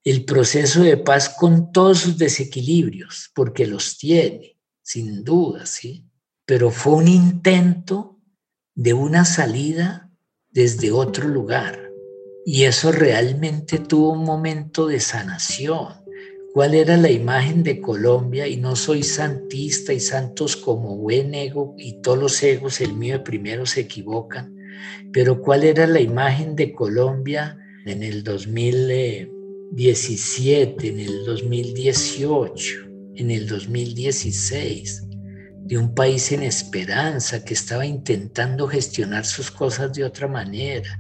El 0.04 0.26
proceso 0.26 0.82
de 0.82 0.98
paz 0.98 1.30
con 1.30 1.72
todos 1.72 2.00
sus 2.00 2.18
desequilibrios, 2.18 3.32
porque 3.36 3.68
los 3.68 3.98
tiene, 3.98 4.58
sin 4.82 5.24
duda, 5.24 5.66
¿sí? 5.66 6.06
Pero 6.46 6.72
fue 6.72 6.94
un 6.94 7.08
intento 7.08 8.20
de 8.74 8.94
una 8.94 9.26
salida 9.26 10.12
desde 10.50 10.92
otro 10.92 11.28
lugar 11.28 11.92
y 12.46 12.64
eso 12.64 12.92
realmente 12.92 13.78
tuvo 13.78 14.14
un 14.14 14.24
momento 14.24 14.88
de 14.88 15.00
sanación. 15.00 16.02
¿Cuál 16.54 16.74
era 16.74 16.98
la 16.98 17.12
imagen 17.12 17.64
de 17.64 17.80
Colombia? 17.80 18.48
Y 18.48 18.58
no 18.58 18.76
soy 18.76 19.04
santista 19.04 19.94
y 19.94 20.00
santos 20.00 20.58
como 20.58 20.98
buen 20.98 21.34
ego 21.34 21.76
y 21.78 22.02
todos 22.02 22.18
los 22.18 22.44
egos, 22.44 22.82
el 22.82 22.94
mío 22.94 23.24
primero 23.24 23.66
se 23.66 23.82
equivocan, 23.82 24.58
pero 25.14 25.42
¿cuál 25.42 25.64
era 25.64 25.88
la 25.88 26.02
imagen 26.02 26.56
de 26.56 26.74
Colombia 26.74 27.58
en 27.86 28.04
el 28.04 28.24
2017, 29.72 30.88
en 30.90 31.00
el 31.00 31.26
2018, 31.26 32.90
en 33.16 33.32
el 33.32 33.48
2016? 33.48 35.08
de 35.64 35.78
un 35.78 35.96
país 35.96 36.34
en 36.34 36.44
esperanza 36.44 37.46
que 37.46 37.54
estaba 37.54 37.86
intentando 37.86 38.68
gestionar 38.68 39.26
sus 39.26 39.50
cosas 39.50 39.94
de 39.94 40.04
otra 40.04 40.28
manera. 40.28 41.00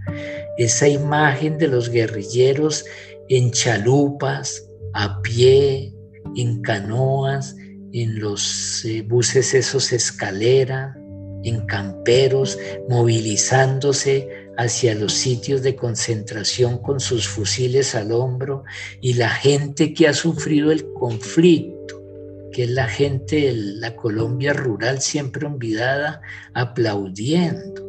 Esa 0.57 0.87
imagen 0.87 1.57
de 1.57 1.67
los 1.67 1.89
guerrilleros 1.89 2.85
en 3.27 3.51
chalupas, 3.51 4.65
a 4.93 5.21
pie, 5.23 5.93
en 6.37 6.61
canoas, 6.61 7.53
en 7.91 8.17
los 8.21 8.85
eh, 8.85 9.01
buses 9.01 9.53
esos 9.53 9.91
escalera, 9.91 10.95
en 11.43 11.65
camperos, 11.65 12.57
movilizándose 12.87 14.29
hacia 14.61 14.95
los 14.95 15.13
sitios 15.13 15.61
de 15.63 15.75
concentración 15.75 16.77
con 16.77 16.99
sus 16.99 17.27
fusiles 17.27 17.95
al 17.95 18.11
hombro 18.11 18.63
y 19.01 19.13
la 19.13 19.29
gente 19.29 19.93
que 19.93 20.07
ha 20.07 20.13
sufrido 20.13 20.71
el 20.71 20.91
conflicto 20.93 21.81
que 22.51 22.63
es 22.65 22.69
la 22.69 22.87
gente 22.87 23.37
de 23.37 23.53
la 23.53 23.95
Colombia 23.95 24.53
rural 24.53 25.01
siempre 25.01 25.47
olvidada, 25.47 26.21
aplaudiendo. 26.53 27.87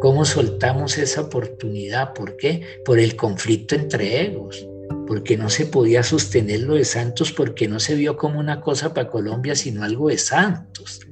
¿Cómo 0.00 0.24
soltamos 0.24 0.98
esa 0.98 1.22
oportunidad? 1.22 2.12
¿Por 2.12 2.36
qué? 2.36 2.80
Por 2.84 2.98
el 2.98 3.16
conflicto 3.16 3.74
entre 3.74 4.22
egos, 4.26 4.66
porque 5.06 5.36
no 5.36 5.48
se 5.48 5.66
podía 5.66 6.02
sostener 6.02 6.60
lo 6.60 6.74
de 6.74 6.84
Santos, 6.84 7.32
porque 7.32 7.68
no 7.68 7.78
se 7.78 7.94
vio 7.94 8.16
como 8.16 8.40
una 8.40 8.60
cosa 8.60 8.92
para 8.92 9.08
Colombia, 9.08 9.54
sino 9.54 9.84
algo 9.84 10.08
de 10.08 10.18
Santos. 10.18 11.06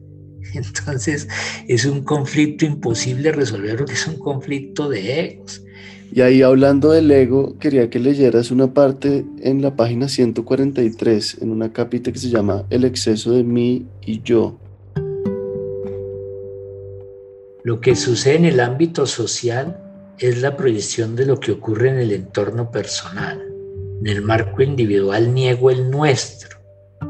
Entonces 0.54 1.28
es 1.66 1.84
un 1.84 2.02
conflicto 2.02 2.64
imposible 2.64 3.32
resolver 3.32 3.76
porque 3.76 3.94
es 3.94 4.06
un 4.06 4.18
conflicto 4.18 4.88
de 4.88 5.20
egos. 5.20 5.62
Y 6.10 6.22
ahí 6.22 6.40
hablando 6.40 6.92
del 6.92 7.10
ego, 7.10 7.58
quería 7.58 7.90
que 7.90 7.98
leyeras 7.98 8.50
una 8.50 8.72
parte 8.72 9.26
en 9.40 9.60
la 9.60 9.76
página 9.76 10.08
143, 10.08 11.38
en 11.42 11.50
una 11.50 11.72
capita 11.72 12.10
que 12.10 12.18
se 12.18 12.30
llama 12.30 12.64
El 12.70 12.84
exceso 12.84 13.32
de 13.32 13.44
mí 13.44 13.86
y 14.00 14.22
yo. 14.22 14.58
Lo 17.62 17.80
que 17.82 17.94
sucede 17.94 18.36
en 18.36 18.44
el 18.46 18.60
ámbito 18.60 19.04
social 19.04 19.76
es 20.18 20.40
la 20.40 20.56
proyección 20.56 21.14
de 21.14 21.26
lo 21.26 21.38
que 21.38 21.52
ocurre 21.52 21.90
en 21.90 21.98
el 21.98 22.12
entorno 22.12 22.70
personal. 22.70 23.44
En 24.00 24.06
el 24.06 24.22
marco 24.22 24.62
individual 24.62 25.34
niego 25.34 25.70
el 25.70 25.90
nuestro, 25.90 26.57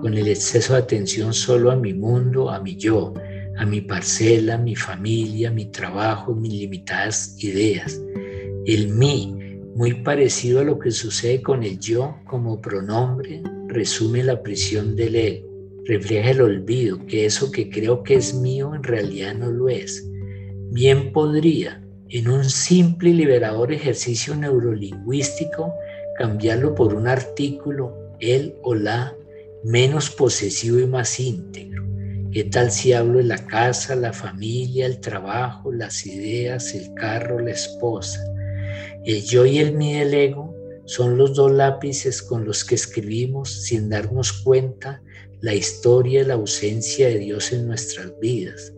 con 0.01 0.15
el 0.15 0.29
exceso 0.29 0.75
de 0.75 0.81
atención 0.81 1.33
solo 1.33 1.71
a 1.71 1.77
mi 1.77 1.95
mundo, 1.95 2.51
a 2.51 2.61
mi 2.61 2.77
yo, 2.77 3.15
a 3.57 3.67
mi 3.67 3.81
parcela, 3.81 4.59
mi 4.59 4.77
familia, 4.77 5.51
mi 5.51 5.67
trabajo, 5.67 6.35
mis 6.35 6.53
limitadas 6.53 7.35
ideas 7.43 8.01
el 8.69 8.89
mí, 8.89 9.35
muy 9.75 9.95
parecido 10.03 10.61
a 10.61 10.65
lo 10.65 10.79
que 10.79 10.91
sucede 10.91 11.41
con 11.41 11.63
el 11.63 11.79
yo 11.79 12.17
como 12.27 12.61
pronombre, 12.61 13.43
resume 13.67 14.23
la 14.23 14.43
prisión 14.43 14.95
del 14.95 15.17
ego, 15.17 15.49
refleja 15.87 16.33
el 16.33 16.43
olvido, 16.43 17.07
que 17.07 17.25
eso 17.25 17.51
que 17.51 17.71
creo 17.71 18.03
que 18.03 18.17
es 18.17 18.35
mío 18.35 18.75
en 18.75 18.83
realidad 18.83 19.35
no 19.35 19.51
lo 19.51 19.71
es. 19.71 20.07
Bien 20.71 21.13
podría, 21.13 21.83
en 22.11 22.29
un 22.29 22.45
simple 22.45 23.09
y 23.09 23.15
liberador 23.15 23.73
ejercicio 23.73 24.37
neurolingüístico, 24.37 25.73
cambiarlo 26.19 26.75
por 26.75 26.93
un 26.93 27.09
artículo, 27.09 27.97
él 28.21 28.55
o 28.63 28.75
la, 28.75 29.17
menos 29.65 30.11
posesivo 30.11 30.79
y 30.79 30.87
más 30.87 31.19
íntegro. 31.19 31.85
¿Qué 32.33 32.45
tal 32.45 32.71
si 32.71 32.93
hablo 32.93 33.19
de 33.19 33.25
la 33.25 33.47
casa, 33.47 33.95
la 33.95 34.13
familia, 34.13 34.87
el 34.87 35.01
trabajo, 35.01 35.73
las 35.73 36.07
ideas, 36.07 36.75
el 36.75 36.93
carro, 36.95 37.41
la 37.41 37.53
esposa? 37.53 38.23
El 39.05 39.25
yo 39.25 39.47
y 39.47 39.59
el 39.59 39.75
mí 39.75 39.95
del 39.95 40.13
ego 40.13 40.55
son 40.85 41.17
los 41.17 41.35
dos 41.35 41.51
lápices 41.51 42.23
con 42.23 42.45
los 42.45 42.65
que 42.65 42.75
escribimos 42.75 43.51
sin 43.65 43.89
darnos 43.89 44.33
cuenta 44.33 45.03
la 45.41 45.55
historia 45.55 46.23
y 46.23 46.25
la 46.25 46.35
ausencia 46.35 47.09
de 47.09 47.19
Dios 47.19 47.53
en 47.53 47.67
nuestras 47.67 48.13
vidas. 48.21 48.73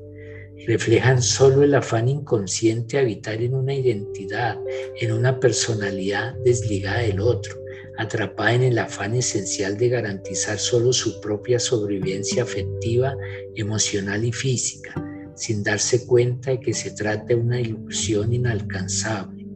Reflejan 0.66 1.22
solo 1.22 1.62
el 1.62 1.74
afán 1.74 2.08
inconsciente 2.08 2.96
de 2.96 3.02
habitar 3.02 3.40
en 3.40 3.54
una 3.54 3.74
identidad, 3.74 4.58
en 5.00 5.12
una 5.12 5.40
personalidad 5.40 6.34
desligada 6.44 7.00
del 7.00 7.20
otro, 7.20 7.59
atrapada 8.00 8.54
en 8.54 8.62
el 8.62 8.78
afán 8.78 9.14
esencial 9.14 9.76
de 9.76 9.90
garantizar 9.90 10.58
solo 10.58 10.92
su 10.92 11.20
propia 11.20 11.60
sobrevivencia 11.60 12.42
afectiva, 12.42 13.14
emocional 13.54 14.24
y 14.24 14.32
física, 14.32 14.94
sin 15.36 15.62
darse 15.62 16.06
cuenta 16.06 16.50
de 16.50 16.60
que 16.60 16.72
se 16.72 16.92
trata 16.92 17.26
de 17.26 17.34
una 17.34 17.60
ilusión 17.60 18.32
inalcanzable. 18.32 19.46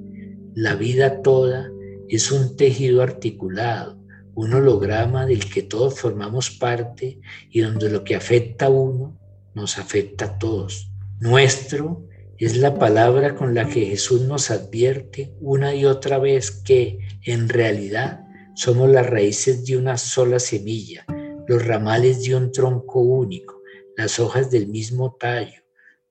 La 0.55 0.75
vida 0.75 1.23
toda 1.23 1.71
es 2.09 2.31
un 2.31 2.57
tejido 2.57 3.03
articulado, 3.03 3.99
un 4.35 4.53
holograma 4.53 5.27
del 5.27 5.51
que 5.51 5.63
todos 5.63 5.99
formamos 5.99 6.51
parte 6.51 7.19
y 7.51 7.61
donde 7.61 7.89
lo 7.89 8.05
que 8.05 8.15
afecta 8.15 8.67
a 8.67 8.71
uno 8.71 9.19
nos 9.55 9.79
afecta 9.79 10.27
a 10.27 10.39
todos. 10.39 10.91
Nuestro 11.19 12.07
es 12.39 12.57
la 12.57 12.79
palabra 12.79 13.37
con 13.37 13.55
la 13.55 13.69
que 13.69 13.87
Jesús 13.87 14.23
nos 14.23 14.51
advierte 14.51 15.33
una 15.41 15.75
y 15.75 15.87
otra 15.87 16.19
vez 16.19 16.51
que 16.51 16.99
en 17.25 17.49
realidad 17.49 18.24
somos 18.55 18.89
las 18.89 19.09
raíces 19.09 19.65
de 19.65 19.77
una 19.77 19.97
sola 19.97 20.39
semilla, 20.39 21.05
los 21.47 21.65
ramales 21.65 22.23
de 22.25 22.37
un 22.37 22.53
tronco 22.53 23.01
único, 23.01 23.61
las 23.97 24.19
hojas 24.19 24.51
del 24.51 24.69
mismo 24.69 25.17
tallo, 25.19 25.63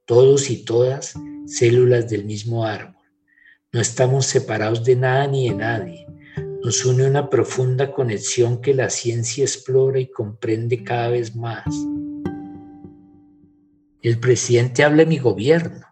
todos 0.06 0.50
y 0.50 0.66
todas 0.66 1.14
células 1.46 2.10
del 2.10 2.26
mismo 2.26 2.66
árbol. 2.66 2.96
No 3.72 3.82
estamos 3.82 4.26
separados 4.26 4.84
de 4.84 4.96
nada 4.96 5.28
ni 5.28 5.50
de 5.50 5.56
nadie. 5.56 6.06
Nos 6.64 6.86
une 6.86 7.08
una 7.08 7.30
profunda 7.30 7.92
conexión 7.92 8.62
que 8.62 8.74
la 8.74 8.90
ciencia 8.90 9.44
explora 9.44 10.00
y 10.00 10.10
comprende 10.10 10.84
cada 10.84 11.10
vez 11.10 11.36
más. 11.36 11.66
El 14.02 14.20
presidente 14.20 14.84
habla 14.84 14.98
de 14.98 15.06
mi 15.06 15.18
gobierno, 15.18 15.86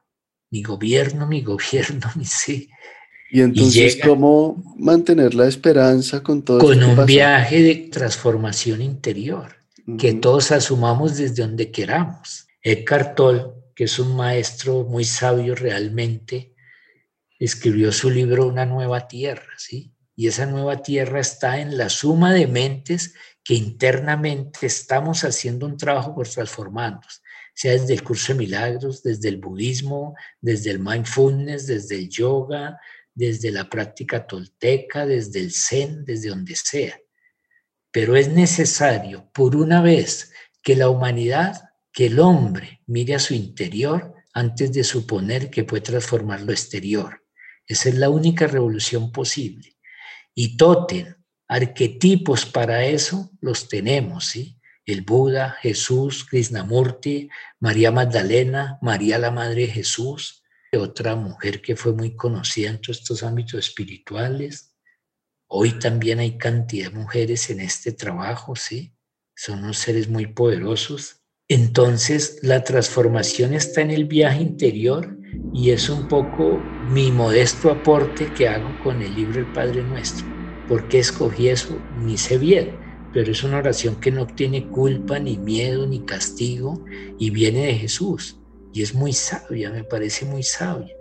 mi 0.50 0.64
gobierno, 0.64 1.28
mi 1.28 1.42
gobierno, 1.42 2.08
mi 2.16 2.26
sí. 2.26 2.70
Y 3.34 3.42
entonces, 3.42 3.98
¿cómo 4.04 4.62
mantener 4.78 5.34
la 5.34 5.48
esperanza 5.48 6.22
con 6.22 6.42
todo 6.42 6.60
Con 6.60 6.84
un 6.84 7.06
viaje 7.06 7.64
de 7.64 7.76
transformación 7.90 8.82
interior, 8.82 9.56
que 9.98 10.14
todos 10.14 10.52
asumamos 10.52 11.16
desde 11.16 11.42
donde 11.44 11.72
queramos. 11.72 12.48
Eckhart 12.62 13.16
Tolle, 13.16 13.46
que 13.74 13.86
es 13.86 13.98
un 14.00 14.18
maestro 14.18 14.84
muy 14.84 15.06
sabio 15.06 15.56
realmente, 15.56 16.54
escribió 17.40 17.94
su 17.94 18.10
libro 18.10 18.48
Una 18.48 18.66
nueva 18.66 19.08
tierra, 19.08 19.54
¿sí? 19.58 19.94
Y 20.14 20.28
esa 20.28 20.46
nueva 20.46 20.84
tierra 20.84 21.22
está 21.22 21.62
en 21.62 21.78
la 21.78 21.88
suma 21.88 22.34
de 22.34 22.48
mentes 22.48 23.14
que 23.46 23.54
internamente 23.54 24.68
estamos 24.68 25.24
haciendo 25.24 25.66
un 25.66 25.78
trabajo 25.78 26.14
por 26.14 26.28
transformarnos, 26.28 27.24
sea 27.54 27.72
desde 27.72 27.94
el 27.94 28.04
curso 28.04 28.34
de 28.34 28.40
milagros, 28.40 29.02
desde 29.04 29.30
el 29.30 29.38
budismo, 29.38 30.16
desde 30.42 30.72
el 30.72 30.80
mindfulness, 30.80 31.66
desde 31.66 31.96
el 31.96 32.10
yoga, 32.10 32.78
desde 33.14 33.52
la 33.52 33.70
práctica 33.70 34.26
tolteca, 34.26 35.06
desde 35.06 35.40
el 35.40 35.52
zen, 35.52 36.06
desde 36.06 36.30
donde 36.30 36.56
sea. 36.56 37.00
Pero 37.92 38.16
es 38.16 38.30
necesario, 38.30 39.30
por 39.34 39.56
una 39.56 39.82
vez, 39.82 40.32
que 40.64 40.76
la 40.76 40.90
humanidad, 40.90 41.62
que 41.92 42.08
el 42.08 42.20
hombre 42.20 42.82
mire 42.86 43.16
a 43.16 43.20
su 43.20 43.34
interior 43.34 44.14
antes 44.34 44.72
de 44.72 44.84
suponer 44.84 45.50
que 45.50 45.64
puede 45.64 45.82
transformar 45.82 46.42
lo 46.42 46.52
exterior. 46.52 47.24
Esa 47.66 47.90
es 47.90 47.96
la 47.96 48.10
única 48.10 48.48
revolución 48.48 49.12
posible. 49.12 49.78
Y 50.34 50.56
totem, 50.56 51.16
arquetipos 51.48 52.46
para 52.46 52.86
eso 52.86 53.32
los 53.42 53.68
tenemos, 53.68 54.26
¿sí? 54.26 54.58
El 54.86 55.02
Buda, 55.02 55.58
Jesús, 55.62 56.26
Krishnamurti, 56.26 57.30
María 57.60 57.92
Magdalena, 57.92 58.80
María 58.82 59.20
la 59.20 59.32
Madre 59.32 59.64
de 59.64 59.68
Jesús, 59.68 60.41
otra 60.78 61.16
mujer 61.16 61.62
que 61.62 61.76
fue 61.76 61.94
muy 61.94 62.16
conocida 62.16 62.70
en 62.70 62.80
todos 62.80 63.00
estos 63.00 63.24
ámbitos 63.24 63.60
espirituales. 63.68 64.74
Hoy 65.48 65.78
también 65.80 66.20
hay 66.20 66.38
cantidad 66.38 66.90
de 66.90 66.98
mujeres 66.98 67.50
en 67.50 67.60
este 67.60 67.92
trabajo, 67.92 68.56
¿sí? 68.56 68.96
Son 69.36 69.60
unos 69.60 69.78
seres 69.78 70.08
muy 70.08 70.28
poderosos. 70.28 71.18
Entonces, 71.50 72.40
la 72.42 72.64
transformación 72.64 73.54
está 73.54 73.82
en 73.82 73.92
el 73.92 74.06
viaje 74.06 74.42
interior 74.42 75.18
y 75.54 75.72
es 75.72 75.90
un 75.90 76.08
poco 76.08 76.58
mi 76.90 77.12
modesto 77.12 77.70
aporte 77.70 78.32
que 78.34 78.48
hago 78.48 78.70
con 78.82 79.02
el 79.02 79.14
libro 79.14 79.40
El 79.40 79.52
Padre 79.52 79.84
Nuestro. 79.84 80.26
¿Por 80.70 80.88
qué 80.88 81.00
escogí 81.00 81.50
eso? 81.50 81.78
Ni 81.98 82.18
sé 82.18 82.38
bien, 82.38 82.78
pero 83.12 83.30
es 83.30 83.44
una 83.44 83.58
oración 83.58 84.00
que 84.00 84.12
no 84.12 84.26
tiene 84.26 84.70
culpa, 84.70 85.20
ni 85.20 85.38
miedo, 85.38 85.86
ni 85.86 86.06
castigo 86.06 86.86
y 87.20 87.30
viene 87.30 87.66
de 87.66 87.76
Jesús. 87.76 88.41
Y 88.74 88.82
es 88.82 88.94
muy 88.94 89.14
sabia, 89.14 89.72
me 89.72 89.84
parece 89.84 90.26
muy 90.26 90.44
sabia. 90.44 90.96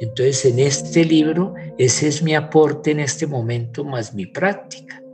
Entonces, 0.00 0.44
en 0.44 0.58
este 0.58 1.04
libro, 1.04 1.54
ese 1.78 2.08
es 2.08 2.22
mi 2.22 2.34
aporte 2.34 2.90
en 2.90 3.00
este 3.00 3.26
momento 3.26 3.84
más 3.84 4.12
mi 4.12 4.26
práctica 4.26 5.04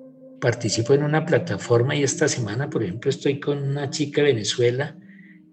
participo 0.41 0.95
en 0.95 1.05
una 1.05 1.25
plataforma 1.25 1.95
y 1.95 2.03
esta 2.03 2.27
semana, 2.27 2.69
por 2.69 2.83
ejemplo, 2.83 3.11
estoy 3.11 3.39
con 3.39 3.63
una 3.63 3.91
chica 3.91 4.23
de 4.23 4.33
Venezuela 4.33 4.97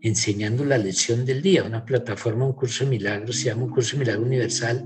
enseñando 0.01 0.63
la 0.63 0.77
lección 0.77 1.25
del 1.25 1.41
día, 1.41 1.63
una 1.63 1.83
plataforma, 1.83 2.45
un 2.45 2.53
curso 2.53 2.85
de 2.85 2.91
milagros, 2.91 3.35
se 3.35 3.45
llama 3.45 3.65
un 3.65 3.71
curso 3.71 3.95
de 3.95 3.99
milagro 3.99 4.23
universal, 4.23 4.85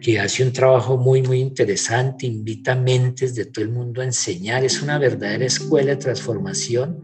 que 0.00 0.18
hace 0.18 0.42
un 0.42 0.52
trabajo 0.52 0.96
muy, 0.96 1.22
muy 1.22 1.40
interesante, 1.40 2.26
invita 2.26 2.74
mentes 2.74 3.34
de 3.34 3.44
todo 3.44 3.64
el 3.64 3.70
mundo 3.70 4.00
a 4.00 4.04
enseñar, 4.04 4.64
es 4.64 4.82
una 4.82 4.98
verdadera 4.98 5.44
escuela 5.44 5.90
de 5.90 5.96
transformación. 5.96 7.02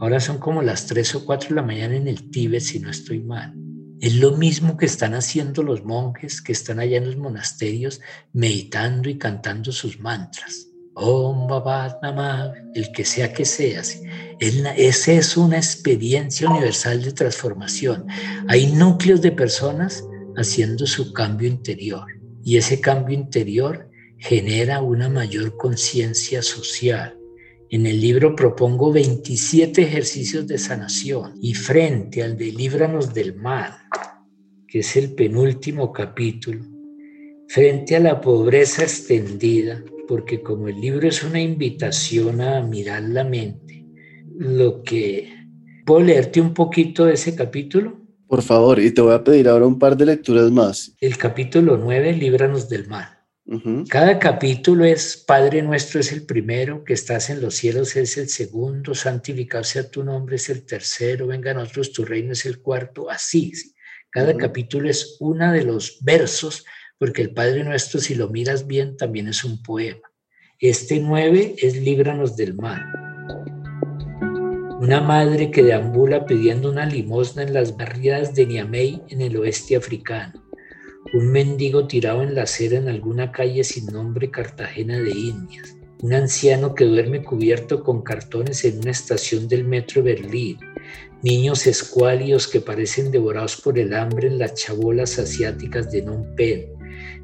Ahora 0.00 0.20
son 0.20 0.38
como 0.38 0.62
las 0.62 0.86
3 0.86 1.14
o 1.16 1.24
4 1.24 1.50
de 1.50 1.54
la 1.54 1.62
mañana 1.62 1.96
en 1.96 2.08
el 2.08 2.30
Tíbet, 2.30 2.60
si 2.60 2.80
no 2.80 2.90
estoy 2.90 3.20
mal. 3.20 3.54
Es 4.00 4.16
lo 4.16 4.36
mismo 4.36 4.76
que 4.76 4.86
están 4.86 5.14
haciendo 5.14 5.62
los 5.62 5.84
monjes 5.84 6.42
que 6.42 6.52
están 6.52 6.78
allá 6.80 6.98
en 6.98 7.06
los 7.06 7.16
monasterios 7.16 8.00
meditando 8.32 9.08
y 9.08 9.16
cantando 9.16 9.72
sus 9.72 9.98
mantras. 10.00 10.68
Om 10.94 11.48
Babat 11.48 12.02
Namah, 12.02 12.52
el 12.74 12.92
que 12.92 13.04
sea 13.04 13.32
que 13.32 13.44
seas. 13.44 14.00
Esa 14.40 15.12
es 15.12 15.36
una 15.36 15.56
experiencia 15.56 16.48
universal 16.48 17.02
de 17.02 17.12
transformación. 17.12 18.06
Hay 18.48 18.66
núcleos 18.72 19.22
de 19.22 19.32
personas 19.32 20.04
haciendo 20.36 20.86
su 20.86 21.12
cambio 21.12 21.48
interior 21.48 22.06
y 22.44 22.56
ese 22.56 22.80
cambio 22.80 23.16
interior 23.16 23.90
genera 24.18 24.82
una 24.82 25.08
mayor 25.08 25.56
conciencia 25.56 26.42
social. 26.42 27.16
En 27.70 27.86
el 27.86 28.00
libro 28.00 28.36
propongo 28.36 28.92
27 28.92 29.82
ejercicios 29.82 30.46
de 30.46 30.58
sanación 30.58 31.34
y 31.40 31.54
frente 31.54 32.22
al 32.22 32.36
de 32.36 32.52
Líbranos 32.52 33.14
del 33.14 33.34
Mal, 33.36 33.72
que 34.68 34.80
es 34.80 34.96
el 34.96 35.14
penúltimo 35.14 35.90
capítulo, 35.92 36.64
frente 37.48 37.96
a 37.96 38.00
la 38.00 38.20
pobreza 38.20 38.82
extendida, 38.82 39.82
porque 40.06 40.42
como 40.42 40.68
el 40.68 40.80
libro 40.80 41.08
es 41.08 41.22
una 41.22 41.40
invitación 41.40 42.42
a 42.42 42.60
mirar 42.62 43.02
la 43.02 43.24
mente, 43.24 43.84
lo 44.36 44.82
que... 44.82 45.32
¿Puedo 45.86 46.00
leerte 46.00 46.40
un 46.40 46.54
poquito 46.54 47.04
de 47.04 47.14
ese 47.14 47.34
capítulo? 47.34 48.00
Por 48.26 48.42
favor, 48.42 48.80
y 48.80 48.90
te 48.90 49.00
voy 49.00 49.14
a 49.14 49.22
pedir 49.22 49.48
ahora 49.48 49.66
un 49.66 49.78
par 49.78 49.96
de 49.96 50.06
lecturas 50.06 50.50
más. 50.50 50.94
El 51.00 51.16
capítulo 51.18 51.76
9, 51.76 52.14
Líbranos 52.14 52.68
del 52.68 52.88
mal. 52.88 53.13
Cada 53.90 54.18
capítulo 54.18 54.86
es 54.86 55.18
Padre 55.18 55.60
nuestro 55.60 56.00
es 56.00 56.12
el 56.12 56.24
primero, 56.24 56.82
que 56.82 56.94
estás 56.94 57.28
en 57.28 57.42
los 57.42 57.54
cielos 57.54 57.94
es 57.94 58.16
el 58.16 58.30
segundo, 58.30 58.94
santificado 58.94 59.62
sea 59.64 59.90
tu 59.90 60.02
nombre 60.02 60.36
es 60.36 60.48
el 60.48 60.64
tercero, 60.64 61.26
venga 61.26 61.50
a 61.50 61.54
nosotros 61.54 61.92
tu 61.92 62.06
reino 62.06 62.32
es 62.32 62.46
el 62.46 62.62
cuarto, 62.62 63.10
así. 63.10 63.52
Cada 64.08 64.34
capítulo 64.34 64.88
es 64.88 65.18
uno 65.20 65.52
de 65.52 65.62
los 65.62 65.98
versos 66.02 66.64
porque 66.98 67.20
el 67.20 67.34
Padre 67.34 67.64
Nuestro, 67.64 68.00
si 68.00 68.14
lo 68.14 68.30
miras 68.30 68.66
bien, 68.66 68.96
también 68.96 69.28
es 69.28 69.44
un 69.44 69.62
poema. 69.62 70.10
Este 70.58 70.98
nueve 71.00 71.54
es 71.58 71.76
Líbranos 71.76 72.36
del 72.36 72.54
mal. 72.54 72.82
Una 74.80 75.02
madre 75.02 75.50
que 75.50 75.62
deambula 75.62 76.24
pidiendo 76.24 76.70
una 76.70 76.86
limosna 76.86 77.42
en 77.42 77.52
las 77.52 77.76
barriadas 77.76 78.34
de 78.34 78.46
Niamey, 78.46 79.02
en 79.08 79.20
el 79.20 79.36
oeste 79.36 79.76
africano. 79.76 80.43
Un 81.14 81.30
mendigo 81.30 81.86
tirado 81.86 82.24
en 82.24 82.34
la 82.34 82.42
acera 82.42 82.76
en 82.76 82.88
alguna 82.88 83.30
calle 83.30 83.62
sin 83.62 83.86
nombre 83.86 84.32
Cartagena 84.32 84.98
de 84.98 85.12
Indias. 85.12 85.76
Un 86.02 86.12
anciano 86.12 86.74
que 86.74 86.86
duerme 86.86 87.22
cubierto 87.22 87.84
con 87.84 88.02
cartones 88.02 88.64
en 88.64 88.80
una 88.80 88.90
estación 88.90 89.46
del 89.46 89.62
metro 89.62 90.02
Berlín. 90.02 90.58
Niños 91.22 91.68
escuálidos 91.68 92.48
que 92.48 92.60
parecen 92.60 93.12
devorados 93.12 93.60
por 93.60 93.78
el 93.78 93.94
hambre 93.94 94.26
en 94.26 94.38
las 94.38 94.54
chabolas 94.54 95.16
asiáticas 95.20 95.92
de 95.92 96.02
Phnom 96.02 96.34
Penh 96.34 96.74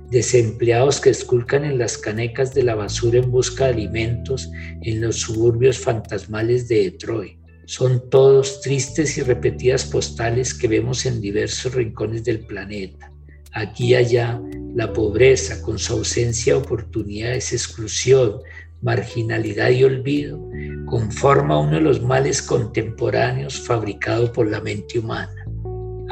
desempleados 0.09 1.01
que 1.01 1.11
esculcan 1.11 1.65
en 1.65 1.79
las 1.79 1.99
canecas 1.99 2.55
de 2.55 2.63
la 2.63 2.77
basura 2.77 3.19
en 3.19 3.31
busca 3.31 3.65
de 3.65 3.71
alimentos 3.73 4.51
en 4.83 5.01
los 5.01 5.17
suburbios 5.17 5.79
fantasmales 5.79 6.67
de 6.69 6.91
Detroit, 6.91 7.39
son 7.67 8.11
todos 8.11 8.61
tristes 8.61 9.17
y 9.19 9.23
repetidas 9.23 9.85
postales 9.85 10.53
que 10.53 10.67
vemos 10.67 11.07
en 11.07 11.21
diversos 11.21 11.75
rincones 11.75 12.25
del 12.25 12.41
planeta. 12.41 13.10
Aquí 13.53 13.89
y 13.89 13.95
allá, 13.95 14.41
la 14.75 14.93
pobreza, 14.93 15.61
con 15.63 15.79
su 15.79 15.95
ausencia 15.95 16.55
de 16.55 16.61
oportunidades, 16.61 17.53
exclusión, 17.53 18.37
marginalidad 18.83 19.71
y 19.71 19.85
olvido, 19.85 20.41
conforma 20.87 21.59
uno 21.59 21.73
de 21.73 21.81
los 21.81 22.03
males 22.03 22.41
contemporáneos 22.43 23.61
fabricado 23.61 24.33
por 24.33 24.49
la 24.49 24.61
mente 24.61 24.99
humana. 24.99 25.45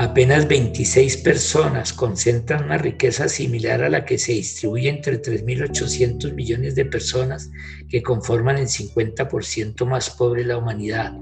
Apenas 0.01 0.47
26 0.47 1.17
personas 1.17 1.93
concentran 1.93 2.67
una 2.67 2.79
riqueza 2.79 3.29
similar 3.29 3.83
a 3.83 3.89
la 3.89 4.05
que 4.05 4.17
se 4.17 4.31
distribuye 4.31 4.89
entre 4.89 5.21
3.800 5.21 6.35
millones 6.35 6.77
de 6.77 6.85
personas 6.85 7.51
que 7.89 8.01
conforman 8.01 8.59
el 8.59 8.69
50% 8.69 9.85
más 9.87 10.11
pobre 10.11 10.43
de 10.43 10.49
la 10.51 10.59
humanidad, 10.59 11.15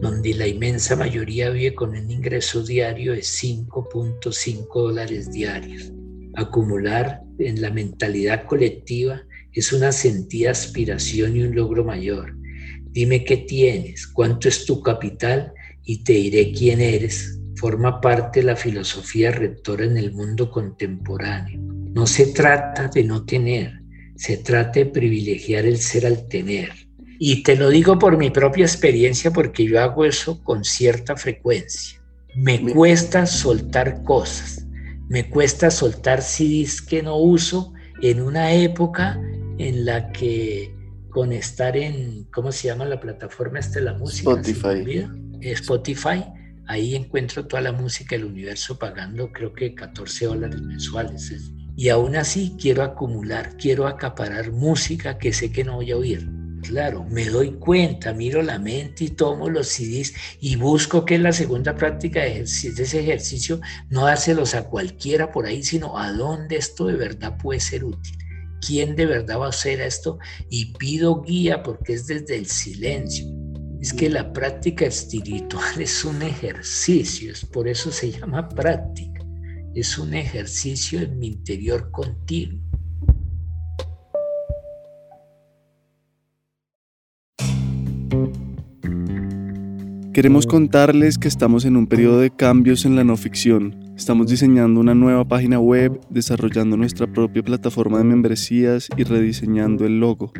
donde 0.00 0.34
la 0.34 0.48
inmensa 0.48 0.96
mayoría 0.96 1.50
vive 1.50 1.76
con 1.76 1.90
un 1.90 2.10
ingreso 2.10 2.64
diario 2.64 3.12
de 3.12 3.20
5.5 3.20 4.66
dólares 4.72 5.30
diarios. 5.30 5.92
Acumular 6.34 7.22
en 7.38 7.62
la 7.62 7.70
mentalidad 7.70 8.44
colectiva 8.46 9.22
es 9.52 9.72
una 9.72 9.92
sentida 9.92 10.50
aspiración 10.50 11.36
y 11.36 11.44
un 11.44 11.54
logro 11.54 11.84
mayor. 11.84 12.36
Dime 12.90 13.24
qué 13.24 13.36
tienes, 13.36 14.04
cuánto 14.04 14.48
es 14.48 14.66
tu 14.66 14.82
capital 14.82 15.52
y 15.84 16.02
te 16.02 16.14
diré 16.14 16.50
quién 16.50 16.80
eres 16.80 17.36
forma 17.56 18.00
parte 18.00 18.40
de 18.40 18.46
la 18.46 18.56
filosofía 18.56 19.30
rectora 19.30 19.84
en 19.84 19.96
el 19.96 20.12
mundo 20.12 20.50
contemporáneo. 20.50 21.60
No 21.94 22.06
se 22.06 22.26
trata 22.26 22.88
de 22.88 23.04
no 23.04 23.24
tener, 23.24 23.80
se 24.14 24.36
trata 24.36 24.80
de 24.80 24.86
privilegiar 24.86 25.64
el 25.64 25.78
ser 25.78 26.06
al 26.06 26.28
tener. 26.28 26.70
Y 27.18 27.42
te 27.42 27.56
lo 27.56 27.70
digo 27.70 27.98
por 27.98 28.18
mi 28.18 28.30
propia 28.30 28.66
experiencia 28.66 29.30
porque 29.30 29.64
yo 29.64 29.80
hago 29.80 30.04
eso 30.04 30.42
con 30.44 30.64
cierta 30.64 31.16
frecuencia. 31.16 32.02
Me 32.34 32.60
cuesta 32.60 33.24
soltar 33.24 34.02
cosas, 34.02 34.66
me 35.08 35.30
cuesta 35.30 35.70
soltar 35.70 36.20
CDs 36.20 36.82
que 36.82 37.02
no 37.02 37.16
uso 37.16 37.72
en 38.02 38.20
una 38.20 38.52
época 38.52 39.18
en 39.58 39.86
la 39.86 40.12
que 40.12 40.74
con 41.08 41.32
estar 41.32 41.78
en, 41.78 42.24
¿cómo 42.24 42.52
se 42.52 42.68
llama 42.68 42.84
la 42.84 43.00
plataforma 43.00 43.58
esta 43.58 43.78
de 43.78 43.86
la 43.86 43.94
música? 43.94 44.32
Spotify. 44.32 45.08
Spotify 45.40 46.24
Ahí 46.68 46.96
encuentro 46.96 47.46
toda 47.46 47.62
la 47.62 47.72
música 47.72 48.16
del 48.16 48.24
universo 48.24 48.78
pagando 48.78 49.30
creo 49.30 49.52
que 49.52 49.74
14 49.74 50.26
dólares 50.26 50.60
mensuales. 50.60 51.52
Y 51.76 51.90
aún 51.90 52.16
así 52.16 52.56
quiero 52.60 52.82
acumular, 52.82 53.56
quiero 53.56 53.86
acaparar 53.86 54.50
música 54.50 55.18
que 55.18 55.32
sé 55.32 55.52
que 55.52 55.62
no 55.62 55.76
voy 55.76 55.92
a 55.92 55.96
oír. 55.96 56.28
Claro, 56.62 57.04
me 57.04 57.26
doy 57.26 57.52
cuenta, 57.52 58.12
miro 58.12 58.42
la 58.42 58.58
mente 58.58 59.04
y 59.04 59.10
tomo 59.10 59.48
los 59.48 59.68
CDs 59.68 60.14
y 60.40 60.56
busco 60.56 61.04
que 61.04 61.18
la 61.18 61.32
segunda 61.32 61.76
práctica 61.76 62.22
de, 62.22 62.40
ese 62.40 63.00
ejercicio, 63.00 63.60
no 63.88 64.06
dárselos 64.06 64.54
a 64.54 64.64
cualquiera 64.64 65.30
por 65.30 65.46
ahí, 65.46 65.62
sino 65.62 65.96
a 65.96 66.10
dónde 66.10 66.56
esto 66.56 66.86
de 66.86 66.96
verdad 66.96 67.36
puede 67.36 67.60
ser 67.60 67.84
útil. 67.84 68.16
¿Quién 68.66 68.96
de 68.96 69.06
verdad 69.06 69.38
va 69.38 69.46
a 69.46 69.50
hacer 69.50 69.80
esto? 69.80 70.18
Y 70.50 70.72
pido 70.74 71.22
guía 71.22 71.62
porque 71.62 71.92
es 71.92 72.08
desde 72.08 72.36
el 72.36 72.46
silencio 72.46 73.45
es 73.86 73.94
que 73.94 74.10
la 74.10 74.32
práctica 74.32 74.84
espiritual 74.84 75.62
es 75.80 76.04
un 76.04 76.20
ejercicio, 76.20 77.30
es 77.30 77.44
por 77.44 77.68
eso 77.68 77.92
se 77.92 78.10
llama 78.10 78.48
práctica. 78.48 79.24
Es 79.76 79.96
un 79.96 80.12
ejercicio 80.12 81.00
en 81.00 81.20
mi 81.20 81.28
interior 81.28 81.92
continuo. 81.92 82.64
Queremos 90.12 90.48
contarles 90.48 91.16
que 91.16 91.28
estamos 91.28 91.64
en 91.64 91.76
un 91.76 91.86
periodo 91.86 92.18
de 92.18 92.34
cambios 92.34 92.86
en 92.86 92.96
la 92.96 93.04
no 93.04 93.16
ficción. 93.16 93.85
Estamos 93.96 94.26
diseñando 94.26 94.78
una 94.78 94.94
nueva 94.94 95.24
página 95.26 95.58
web, 95.58 95.98
desarrollando 96.10 96.76
nuestra 96.76 97.06
propia 97.06 97.42
plataforma 97.42 97.96
de 97.96 98.04
membresías 98.04 98.88
y 98.94 99.04
rediseñando 99.04 99.86
el 99.86 100.00
logo. 100.00 100.32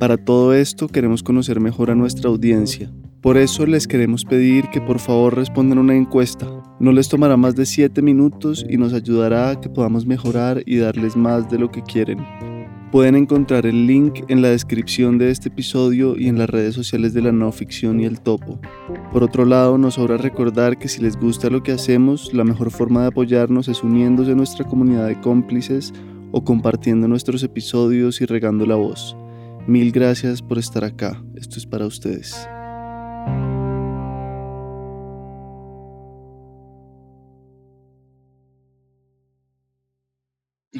Para 0.00 0.16
todo 0.16 0.52
esto 0.52 0.88
queremos 0.88 1.22
conocer 1.22 1.60
mejor 1.60 1.92
a 1.92 1.94
nuestra 1.94 2.28
audiencia. 2.28 2.90
Por 3.20 3.36
eso 3.36 3.64
les 3.64 3.86
queremos 3.86 4.24
pedir 4.24 4.68
que 4.70 4.80
por 4.80 4.98
favor 4.98 5.36
respondan 5.36 5.78
una 5.78 5.94
encuesta. 5.94 6.48
No 6.80 6.90
les 6.90 7.08
tomará 7.08 7.36
más 7.36 7.54
de 7.54 7.64
7 7.64 8.02
minutos 8.02 8.66
y 8.68 8.76
nos 8.76 8.92
ayudará 8.92 9.50
a 9.50 9.60
que 9.60 9.68
podamos 9.68 10.04
mejorar 10.04 10.64
y 10.66 10.78
darles 10.78 11.16
más 11.16 11.48
de 11.48 11.58
lo 11.60 11.70
que 11.70 11.82
quieren. 11.82 12.18
Pueden 12.96 13.14
encontrar 13.14 13.66
el 13.66 13.86
link 13.86 14.24
en 14.28 14.40
la 14.40 14.48
descripción 14.48 15.18
de 15.18 15.30
este 15.30 15.50
episodio 15.50 16.16
y 16.16 16.28
en 16.28 16.38
las 16.38 16.48
redes 16.48 16.74
sociales 16.74 17.12
de 17.12 17.20
la 17.20 17.30
no 17.30 17.52
ficción 17.52 18.00
y 18.00 18.06
el 18.06 18.20
topo. 18.20 18.58
Por 19.12 19.22
otro 19.22 19.44
lado, 19.44 19.76
nos 19.76 19.96
sobra 19.96 20.16
recordar 20.16 20.78
que 20.78 20.88
si 20.88 21.02
les 21.02 21.14
gusta 21.18 21.50
lo 21.50 21.62
que 21.62 21.72
hacemos, 21.72 22.32
la 22.32 22.42
mejor 22.42 22.70
forma 22.70 23.02
de 23.02 23.08
apoyarnos 23.08 23.68
es 23.68 23.82
uniéndose 23.82 24.32
a 24.32 24.34
nuestra 24.34 24.64
comunidad 24.64 25.08
de 25.08 25.20
cómplices 25.20 25.92
o 26.32 26.42
compartiendo 26.42 27.06
nuestros 27.06 27.42
episodios 27.42 28.22
y 28.22 28.24
regando 28.24 28.64
la 28.64 28.76
voz. 28.76 29.14
Mil 29.66 29.92
gracias 29.92 30.40
por 30.40 30.56
estar 30.56 30.82
acá. 30.82 31.22
Esto 31.34 31.58
es 31.58 31.66
para 31.66 31.84
ustedes. 31.84 32.48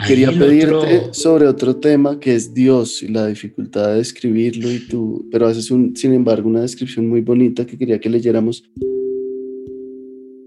Quería 0.06 0.30
pedirte 0.30 1.12
sobre 1.12 1.46
otro 1.46 1.76
tema 1.76 2.18
que 2.20 2.34
es 2.34 2.54
Dios 2.54 3.02
y 3.02 3.08
la 3.08 3.26
dificultad 3.26 3.88
de 3.88 3.96
describirlo 3.96 4.70
y 4.70 4.86
tú, 4.86 5.28
pero 5.30 5.46
haces 5.46 5.70
un, 5.70 5.96
sin 5.96 6.12
embargo 6.12 6.48
una 6.48 6.62
descripción 6.62 7.08
muy 7.08 7.20
bonita 7.20 7.66
que 7.66 7.76
quería 7.76 7.98
que 7.98 8.10
leyéramos. 8.10 8.64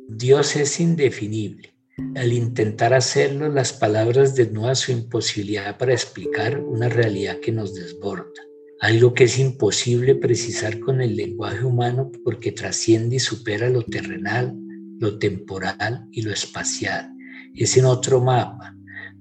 Dios 0.08 0.56
es 0.56 0.80
indefinible. 0.80 1.74
Al 2.16 2.32
intentar 2.34 2.94
hacerlo, 2.94 3.50
las 3.50 3.74
palabras 3.74 4.36
desnudan 4.36 4.76
su 4.76 4.92
imposibilidad 4.92 5.78
para 5.78 5.94
explicar 5.94 6.60
una 6.60 6.90
realidad 6.90 7.40
que 7.40 7.52
nos 7.52 7.74
desborda. 7.76 8.42
Algo 8.82 9.14
que 9.14 9.26
es 9.26 9.38
imposible 9.38 10.16
precisar 10.16 10.80
con 10.80 11.02
el 11.02 11.18
lenguaje 11.18 11.66
humano 11.66 12.12
porque 12.24 12.54
trasciende 12.54 13.18
y 13.18 13.20
supera 13.20 13.70
lo 13.70 13.84
terrenal, 13.84 14.56
lo 15.00 15.18
temporal 15.20 16.06
y 16.12 16.22
lo 16.22 16.32
espacial. 16.32 17.12
Es 17.54 17.76
en 17.76 17.86
otro 17.86 18.22
mapa, 18.22 18.76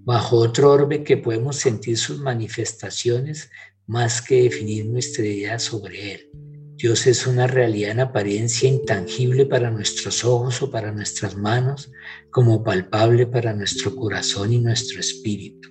bajo 0.09 0.37
otro 0.37 0.73
orbe 0.73 1.05
que 1.05 1.18
podemos 1.18 1.57
sentir 1.57 1.99
sus 1.99 2.18
manifestaciones 2.18 3.51
más 3.87 4.23
que 4.23 4.44
definir 4.44 4.87
nuestra 4.87 5.23
idea 5.27 5.59
sobre 5.59 6.14
él. 6.14 6.31
Dios 6.79 7.07
es 7.07 7.27
una 7.27 7.47
realidad 7.47 7.90
en 7.90 8.01
apariencia 8.01 8.71
intangible 8.71 9.44
para 9.44 9.71
nuestros 9.71 10.25
ojos 10.25 10.62
o 10.62 10.71
para 10.71 10.92
nuestras 10.92 11.37
manos, 11.37 11.92
como 12.31 12.64
palpable 12.64 13.27
para 13.27 13.53
nuestro 13.53 13.94
corazón 13.94 14.51
y 14.51 14.59
nuestro 14.59 14.99
espíritu. 14.99 15.68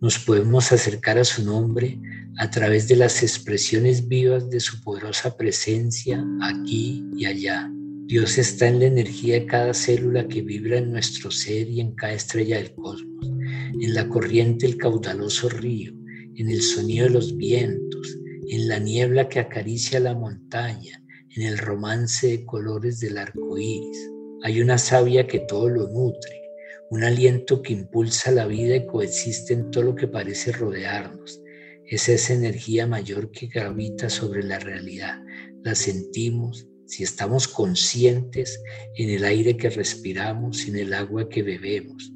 Nos 0.00 0.16
podemos 0.20 0.70
acercar 0.70 1.18
a 1.18 1.24
su 1.24 1.44
nombre 1.44 1.98
a 2.38 2.48
través 2.48 2.86
de 2.86 2.94
las 2.94 3.20
expresiones 3.24 4.06
vivas 4.06 4.48
de 4.48 4.60
su 4.60 4.80
poderosa 4.80 5.36
presencia 5.36 6.24
aquí 6.40 7.04
y 7.16 7.26
allá. 7.26 7.68
Dios 8.06 8.38
está 8.38 8.68
en 8.68 8.78
la 8.78 8.84
energía 8.84 9.40
de 9.40 9.46
cada 9.46 9.74
célula 9.74 10.28
que 10.28 10.40
vibra 10.42 10.78
en 10.78 10.92
nuestro 10.92 11.32
ser 11.32 11.68
y 11.68 11.80
en 11.80 11.96
cada 11.96 12.12
estrella 12.12 12.58
del 12.58 12.72
cosmos, 12.72 13.35
en 13.80 13.94
la 13.94 14.08
corriente 14.08 14.66
del 14.66 14.76
caudaloso 14.76 15.48
río, 15.48 15.92
en 16.36 16.50
el 16.50 16.62
sonido 16.62 17.06
de 17.06 17.12
los 17.12 17.36
vientos, 17.36 18.18
en 18.48 18.68
la 18.68 18.78
niebla 18.78 19.28
que 19.28 19.40
acaricia 19.40 20.00
la 20.00 20.14
montaña, 20.14 21.02
en 21.36 21.42
el 21.42 21.58
romance 21.58 22.28
de 22.28 22.44
colores 22.44 23.00
del 23.00 23.18
arco 23.18 23.58
iris. 23.58 24.10
Hay 24.42 24.60
una 24.60 24.78
savia 24.78 25.26
que 25.26 25.40
todo 25.40 25.68
lo 25.68 25.88
nutre, 25.88 26.42
un 26.90 27.04
aliento 27.04 27.62
que 27.62 27.72
impulsa 27.72 28.30
la 28.30 28.46
vida 28.46 28.76
y 28.76 28.86
coexiste 28.86 29.54
en 29.54 29.70
todo 29.70 29.84
lo 29.84 29.94
que 29.94 30.08
parece 30.08 30.52
rodearnos. 30.52 31.40
Es 31.84 32.08
esa 32.08 32.32
energía 32.32 32.86
mayor 32.86 33.30
que 33.30 33.48
gravita 33.48 34.08
sobre 34.08 34.42
la 34.42 34.58
realidad. 34.58 35.20
La 35.62 35.74
sentimos 35.74 36.66
si 36.86 37.02
estamos 37.02 37.48
conscientes 37.48 38.62
en 38.96 39.10
el 39.10 39.24
aire 39.24 39.56
que 39.56 39.70
respiramos, 39.70 40.66
en 40.68 40.76
el 40.76 40.94
agua 40.94 41.28
que 41.28 41.42
bebemos, 41.42 42.12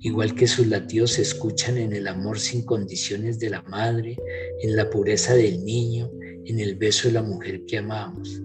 igual 0.00 0.34
que 0.34 0.46
sus 0.46 0.66
latidos 0.66 1.12
se 1.12 1.22
escuchan 1.22 1.76
en 1.76 1.92
el 1.92 2.08
amor 2.08 2.38
sin 2.38 2.64
condiciones 2.64 3.38
de 3.38 3.50
la 3.50 3.62
madre, 3.62 4.16
en 4.62 4.74
la 4.74 4.88
pureza 4.88 5.34
del 5.34 5.64
niño, 5.64 6.10
en 6.46 6.58
el 6.58 6.76
beso 6.76 7.08
de 7.08 7.14
la 7.14 7.22
mujer 7.22 7.64
que 7.66 7.78
amamos. 7.78 8.40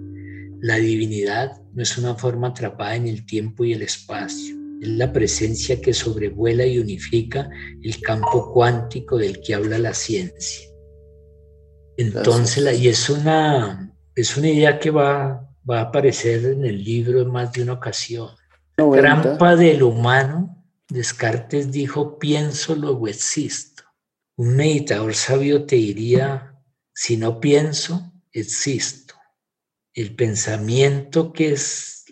La 0.61 0.75
divinidad 0.75 1.61
no 1.73 1.83
es 1.83 1.97
una 1.97 2.15
forma 2.15 2.49
atrapada 2.49 2.95
en 2.95 3.07
el 3.07 3.25
tiempo 3.25 3.63
y 3.63 3.73
el 3.73 3.81
espacio, 3.81 4.55
es 4.81 4.89
la 4.89 5.13
presencia 5.13 5.79
que 5.79 5.93
sobrevuela 5.93 6.65
y 6.65 6.77
unifica 6.77 7.49
el 7.81 8.01
campo 8.01 8.51
cuántico 8.53 9.17
del 9.17 9.39
que 9.39 9.55
habla 9.55 9.77
la 9.77 9.93
ciencia. 9.93 10.67
Entonces, 11.97 12.81
y 12.81 12.89
es 12.89 13.09
una, 13.09 13.93
es 14.13 14.35
una 14.35 14.49
idea 14.49 14.77
que 14.79 14.91
va, 14.91 15.49
va 15.69 15.79
a 15.79 15.83
aparecer 15.83 16.43
en 16.45 16.65
el 16.65 16.83
libro 16.83 17.21
en 17.21 17.31
más 17.31 17.53
de 17.53 17.63
una 17.63 17.73
ocasión. 17.73 18.29
Trampa 18.75 19.55
del 19.55 19.83
humano 19.83 20.54
Descartes 20.89 21.71
dijo, 21.71 22.19
pienso, 22.19 22.75
luego 22.75 23.07
existo. 23.07 23.83
Un 24.35 24.55
meditador 24.55 25.15
sabio 25.15 25.65
te 25.65 25.77
diría, 25.77 26.61
si 26.93 27.17
no 27.17 27.39
pienso, 27.39 28.13
existo. 28.31 29.15
El 29.93 30.15
pensamiento 30.15 31.33
que 31.33 31.53
es 31.53 32.05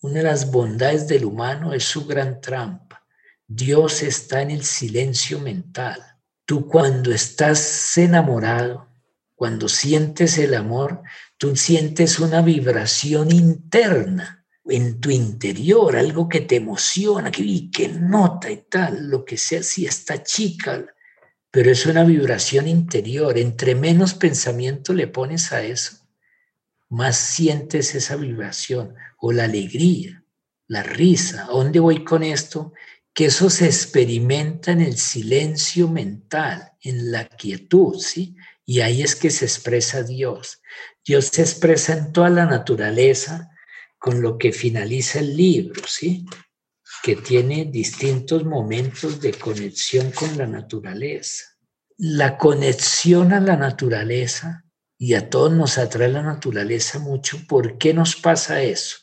una 0.00 0.14
de 0.14 0.22
las 0.22 0.50
bondades 0.50 1.06
del 1.06 1.24
humano 1.24 1.74
es 1.74 1.84
su 1.84 2.06
gran 2.06 2.40
trampa. 2.40 3.06
Dios 3.46 4.02
está 4.02 4.42
en 4.42 4.50
el 4.50 4.64
silencio 4.64 5.38
mental. 5.38 6.00
Tú 6.44 6.66
cuando 6.66 7.12
estás 7.12 7.96
enamorado, 7.96 8.88
cuando 9.36 9.68
sientes 9.68 10.38
el 10.38 10.54
amor, 10.54 11.02
tú 11.36 11.54
sientes 11.54 12.18
una 12.18 12.42
vibración 12.42 13.30
interna 13.30 14.41
en 14.64 15.00
tu 15.00 15.10
interior, 15.10 15.96
algo 15.96 16.28
que 16.28 16.40
te 16.40 16.56
emociona, 16.56 17.30
que, 17.30 17.70
que 17.70 17.88
nota 17.88 18.50
y 18.50 18.58
tal, 18.68 19.08
lo 19.08 19.24
que 19.24 19.36
sea, 19.36 19.62
si 19.62 19.86
está 19.86 20.22
chica, 20.22 20.86
pero 21.50 21.70
es 21.70 21.84
una 21.86 22.04
vibración 22.04 22.68
interior. 22.68 23.36
Entre 23.38 23.74
menos 23.74 24.14
pensamiento 24.14 24.92
le 24.92 25.08
pones 25.08 25.52
a 25.52 25.62
eso, 25.62 25.96
más 26.88 27.16
sientes 27.16 27.94
esa 27.94 28.16
vibración 28.16 28.94
o 29.18 29.32
la 29.32 29.44
alegría, 29.44 30.24
la 30.68 30.82
risa. 30.82 31.44
¿A 31.44 31.48
dónde 31.48 31.80
voy 31.80 32.04
con 32.04 32.22
esto? 32.22 32.72
Que 33.12 33.26
eso 33.26 33.50
se 33.50 33.66
experimenta 33.66 34.72
en 34.72 34.80
el 34.80 34.96
silencio 34.96 35.88
mental, 35.88 36.72
en 36.80 37.10
la 37.10 37.28
quietud, 37.28 37.98
¿sí? 37.98 38.36
Y 38.64 38.80
ahí 38.80 39.02
es 39.02 39.16
que 39.16 39.30
se 39.30 39.44
expresa 39.44 40.02
Dios. 40.02 40.62
Dios 41.04 41.26
se 41.26 41.42
expresa 41.42 41.94
en 41.94 42.12
toda 42.12 42.30
la 42.30 42.46
naturaleza 42.46 43.51
con 44.02 44.20
lo 44.20 44.36
que 44.36 44.50
finaliza 44.50 45.20
el 45.20 45.36
libro, 45.36 45.80
¿sí? 45.86 46.26
que 47.04 47.14
tiene 47.14 47.66
distintos 47.66 48.44
momentos 48.44 49.20
de 49.20 49.32
conexión 49.32 50.10
con 50.10 50.36
la 50.36 50.48
naturaleza. 50.48 51.44
La 51.98 52.36
conexión 52.36 53.32
a 53.32 53.38
la 53.38 53.56
naturaleza, 53.56 54.64
y 54.98 55.14
a 55.14 55.30
todos 55.30 55.52
nos 55.52 55.78
atrae 55.78 56.08
la 56.08 56.22
naturaleza 56.22 56.98
mucho, 56.98 57.46
¿por 57.46 57.78
qué 57.78 57.94
nos 57.94 58.16
pasa 58.16 58.60
eso? 58.60 58.96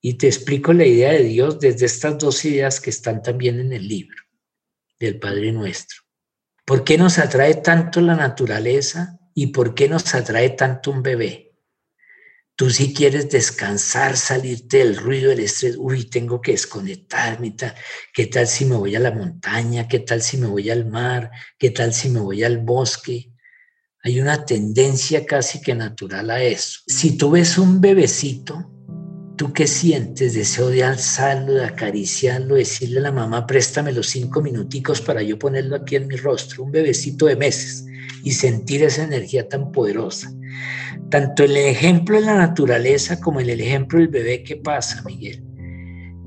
Y 0.00 0.14
te 0.14 0.28
explico 0.28 0.72
la 0.72 0.86
idea 0.86 1.10
de 1.10 1.24
Dios 1.24 1.58
desde 1.58 1.86
estas 1.86 2.16
dos 2.16 2.44
ideas 2.44 2.80
que 2.80 2.90
están 2.90 3.24
también 3.24 3.58
en 3.58 3.72
el 3.72 3.88
libro 3.88 4.22
del 5.00 5.18
Padre 5.18 5.50
Nuestro. 5.50 6.02
¿Por 6.64 6.84
qué 6.84 6.96
nos 6.96 7.18
atrae 7.18 7.56
tanto 7.56 8.00
la 8.00 8.14
naturaleza 8.14 9.18
y 9.34 9.48
por 9.48 9.74
qué 9.74 9.88
nos 9.88 10.14
atrae 10.14 10.50
tanto 10.50 10.92
un 10.92 11.02
bebé? 11.02 11.49
Tú 12.60 12.68
si 12.68 12.92
quieres 12.92 13.30
descansar, 13.30 14.18
salirte 14.18 14.76
del 14.84 14.98
ruido, 14.98 15.30
del 15.30 15.40
estrés, 15.40 15.76
uy, 15.78 16.04
tengo 16.04 16.42
que 16.42 16.50
desconectarme, 16.52 17.56
¿qué 18.12 18.26
tal 18.26 18.46
si 18.46 18.66
me 18.66 18.76
voy 18.76 18.94
a 18.94 19.00
la 19.00 19.12
montaña? 19.12 19.88
¿Qué 19.88 20.00
tal 20.00 20.20
si 20.20 20.36
me 20.36 20.46
voy 20.46 20.68
al 20.68 20.84
mar? 20.84 21.30
¿Qué 21.58 21.70
tal 21.70 21.94
si 21.94 22.10
me 22.10 22.20
voy 22.20 22.44
al 22.44 22.58
bosque? 22.58 23.32
Hay 24.02 24.20
una 24.20 24.44
tendencia 24.44 25.24
casi 25.24 25.62
que 25.62 25.74
natural 25.74 26.28
a 26.28 26.42
eso. 26.42 26.80
Si 26.86 27.16
tú 27.16 27.30
ves 27.30 27.56
un 27.56 27.80
bebecito, 27.80 28.70
¿tú 29.38 29.54
qué 29.54 29.66
sientes? 29.66 30.34
Deseo 30.34 30.68
de 30.68 30.84
alzarlo, 30.84 31.54
de 31.54 31.64
acariciarlo, 31.64 32.56
decirle 32.56 32.98
a 32.98 33.04
la 33.04 33.12
mamá, 33.12 33.46
préstame 33.46 33.90
los 33.90 34.08
cinco 34.08 34.42
minuticos 34.42 35.00
para 35.00 35.22
yo 35.22 35.38
ponerlo 35.38 35.76
aquí 35.76 35.96
en 35.96 36.08
mi 36.08 36.16
rostro, 36.16 36.64
un 36.64 36.72
bebecito 36.72 37.24
de 37.24 37.36
meses, 37.36 37.86
y 38.22 38.32
sentir 38.32 38.82
esa 38.82 39.04
energía 39.04 39.48
tan 39.48 39.72
poderosa. 39.72 40.32
Tanto 41.10 41.44
el 41.44 41.56
ejemplo 41.56 42.16
de 42.16 42.26
la 42.26 42.36
naturaleza 42.36 43.20
como 43.20 43.40
el 43.40 43.50
ejemplo 43.50 43.98
del 43.98 44.08
bebé 44.08 44.42
que 44.42 44.56
pasa, 44.56 45.02
Miguel. 45.04 45.44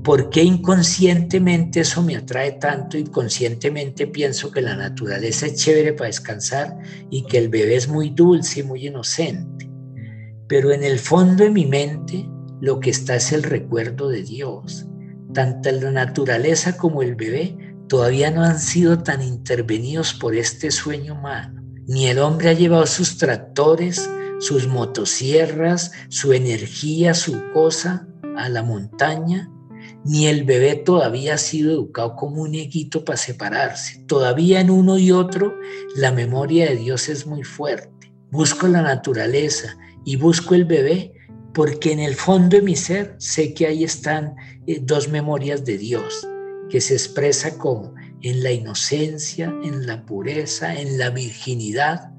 ¿Por 0.03 0.29
qué 0.29 0.43
inconscientemente 0.43 1.79
eso 1.79 2.03
me 2.03 2.17
atrae 2.17 2.53
tanto? 2.53 2.97
Inconscientemente 2.97 4.05
pienso 4.07 4.51
que 4.51 4.61
la 4.61 4.75
naturaleza 4.75 5.45
es 5.45 5.55
chévere 5.55 5.93
para 5.93 6.07
descansar 6.07 6.75
y 7.09 7.23
que 7.23 7.37
el 7.37 7.47
bebé 7.47 7.77
es 7.77 7.87
muy 7.87 8.09
dulce 8.09 8.59
y 8.59 8.63
muy 8.63 8.87
inocente. 8.87 9.69
Pero 10.49 10.73
en 10.73 10.83
el 10.83 10.99
fondo 10.99 11.45
de 11.45 11.49
mi 11.49 11.65
mente 11.65 12.27
lo 12.59 12.81
que 12.81 12.89
está 12.89 13.15
es 13.15 13.31
el 13.31 13.43
recuerdo 13.43 14.09
de 14.09 14.23
Dios. 14.23 14.87
Tanto 15.33 15.71
la 15.71 15.91
naturaleza 15.91 16.75
como 16.75 17.01
el 17.01 17.15
bebé 17.15 17.57
todavía 17.87 18.29
no 18.29 18.43
han 18.43 18.59
sido 18.59 18.99
tan 18.99 19.21
intervenidos 19.21 20.13
por 20.13 20.35
este 20.35 20.69
sueño 20.69 21.13
humano. 21.13 21.62
Ni 21.87 22.07
el 22.07 22.19
hombre 22.19 22.49
ha 22.49 22.53
llevado 22.53 22.85
sus 22.85 23.17
tractores, 23.17 24.09
sus 24.39 24.67
motosierras, 24.67 25.91
su 26.09 26.33
energía, 26.33 27.13
su 27.13 27.41
cosa 27.53 28.07
a 28.37 28.49
la 28.49 28.63
montaña, 28.63 29.49
ni 30.05 30.27
el 30.27 30.43
bebé 30.43 30.75
todavía 30.75 31.35
ha 31.35 31.37
sido 31.37 31.71
educado 31.71 32.15
como 32.15 32.41
un 32.41 32.55
eguito 32.55 33.03
para 33.03 33.17
separarse. 33.17 34.03
Todavía 34.05 34.59
en 34.59 34.69
uno 34.69 34.97
y 34.97 35.11
otro 35.11 35.55
la 35.95 36.11
memoria 36.11 36.69
de 36.69 36.75
Dios 36.75 37.09
es 37.09 37.25
muy 37.25 37.43
fuerte. 37.43 38.13
Busco 38.31 38.67
la 38.67 38.81
naturaleza 38.81 39.77
y 40.05 40.15
busco 40.15 40.55
el 40.55 40.65
bebé 40.65 41.13
porque 41.53 41.91
en 41.91 41.99
el 41.99 42.15
fondo 42.15 42.57
de 42.57 42.63
mi 42.63 42.75
ser 42.75 43.15
sé 43.19 43.53
que 43.53 43.67
ahí 43.67 43.83
están 43.83 44.35
eh, 44.67 44.79
dos 44.81 45.07
memorias 45.07 45.63
de 45.63 45.77
Dios, 45.77 46.27
que 46.69 46.81
se 46.81 46.93
expresa 46.93 47.57
como 47.57 47.93
en 48.23 48.41
la 48.41 48.51
inocencia, 48.51 49.53
en 49.63 49.85
la 49.85 50.05
pureza, 50.05 50.73
en 50.73 50.97
la 50.97 51.09
virginidad 51.09 52.11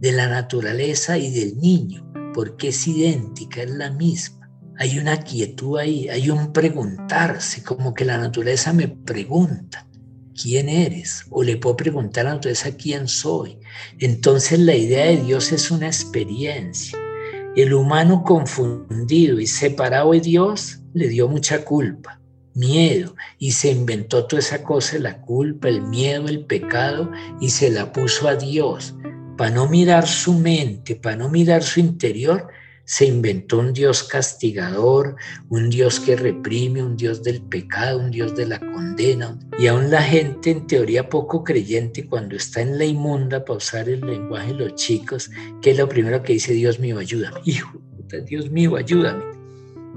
de 0.00 0.12
la 0.12 0.28
naturaleza 0.28 1.16
y 1.16 1.30
del 1.30 1.56
niño, 1.58 2.12
porque 2.34 2.68
es 2.68 2.86
idéntica, 2.86 3.62
es 3.62 3.70
la 3.70 3.90
misma. 3.90 4.50
Hay 4.76 4.98
una 4.98 5.22
quietud 5.22 5.78
ahí, 5.78 6.08
hay 6.08 6.28
un 6.28 6.52
preguntarse, 6.52 7.62
como 7.62 7.94
que 7.94 8.04
la 8.04 8.18
naturaleza 8.18 8.72
me 8.72 8.88
pregunta, 8.88 9.88
¿quién 10.34 10.68
eres? 10.68 11.24
O 11.30 11.44
le 11.44 11.56
puedo 11.56 11.76
preguntar 11.76 12.26
a 12.26 12.30
la 12.30 12.34
naturaleza 12.34 12.76
quién 12.76 13.06
soy. 13.06 13.58
Entonces 14.00 14.58
la 14.58 14.74
idea 14.74 15.06
de 15.06 15.18
Dios 15.18 15.52
es 15.52 15.70
una 15.70 15.86
experiencia. 15.86 16.98
El 17.54 17.72
humano 17.72 18.24
confundido 18.24 19.38
y 19.38 19.46
separado 19.46 20.10
de 20.10 20.20
Dios 20.20 20.80
le 20.92 21.08
dio 21.08 21.28
mucha 21.28 21.64
culpa, 21.64 22.20
miedo, 22.54 23.14
y 23.38 23.52
se 23.52 23.70
inventó 23.70 24.26
toda 24.26 24.40
esa 24.40 24.62
cosa, 24.62 24.98
la 24.98 25.20
culpa, 25.20 25.68
el 25.68 25.82
miedo, 25.82 26.28
el 26.28 26.44
pecado, 26.44 27.10
y 27.40 27.50
se 27.50 27.70
la 27.70 27.92
puso 27.92 28.28
a 28.28 28.36
Dios 28.36 28.94
para 29.36 29.50
no 29.50 29.68
mirar 29.68 30.06
su 30.06 30.34
mente, 30.34 30.96
para 30.96 31.16
no 31.16 31.28
mirar 31.28 31.62
su 31.62 31.80
interior, 31.80 32.48
se 32.84 33.06
inventó 33.06 33.58
un 33.60 33.72
Dios 33.72 34.02
castigador, 34.02 35.16
un 35.48 35.70
Dios 35.70 35.98
que 36.00 36.16
reprime, 36.16 36.82
un 36.82 36.96
Dios 36.96 37.22
del 37.22 37.40
pecado, 37.40 37.98
un 37.98 38.10
Dios 38.10 38.36
de 38.36 38.46
la 38.46 38.60
condena. 38.60 39.38
Y 39.58 39.68
aún 39.68 39.90
la 39.90 40.02
gente 40.02 40.50
en 40.50 40.66
teoría 40.66 41.08
poco 41.08 41.42
creyente, 41.42 42.06
cuando 42.06 42.36
está 42.36 42.60
en 42.60 42.78
la 42.78 42.84
inmunda, 42.84 43.44
para 43.44 43.56
usar 43.56 43.88
el 43.88 44.02
lenguaje 44.02 44.52
de 44.52 44.58
los 44.58 44.74
chicos, 44.74 45.30
que 45.62 45.70
es 45.70 45.78
lo 45.78 45.88
primero 45.88 46.22
que 46.22 46.34
dice, 46.34 46.52
Dios 46.52 46.78
mío, 46.78 46.98
ayúdame. 46.98 47.40
Hijo, 47.44 47.80
Dios 48.26 48.50
mío, 48.50 48.76
ayúdame. 48.76 49.33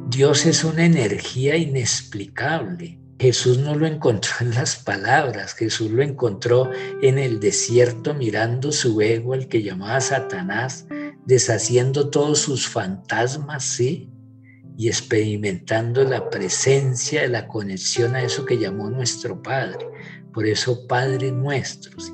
Dios 0.06 0.46
es 0.46 0.64
una 0.64 0.86
energía 0.86 1.58
inexplicable. 1.58 3.00
Jesús 3.20 3.58
no 3.58 3.76
lo 3.76 3.88
encontró 3.88 4.32
en 4.42 4.54
las 4.54 4.76
palabras, 4.76 5.54
Jesús 5.54 5.90
lo 5.92 6.04
encontró 6.04 6.70
en 7.02 7.18
el 7.18 7.40
desierto 7.40 8.14
mirando 8.14 8.72
su 8.72 9.02
ego, 9.02 9.34
al 9.34 9.48
que 9.48 9.64
llamaba 9.64 10.00
Satanás, 10.00 10.86
deshaciendo 11.26 12.10
todos 12.10 12.40
sus 12.40 12.68
fantasmas, 12.68 13.64
¿sí? 13.64 14.10
Y 14.78 14.88
experimentando 14.88 16.04
la 16.04 16.30
presencia 16.30 17.22
de 17.24 17.30
la 17.30 17.48
conexión 17.48 18.16
a 18.16 18.22
eso 18.22 18.46
que 18.46 18.60
llamó 18.60 18.90
nuestro 18.92 19.42
Padre. 19.42 19.88
Por 20.32 20.46
eso 20.46 20.88
Padre 20.88 21.32
nuestro. 21.32 22.00
¿sí? 22.00 22.12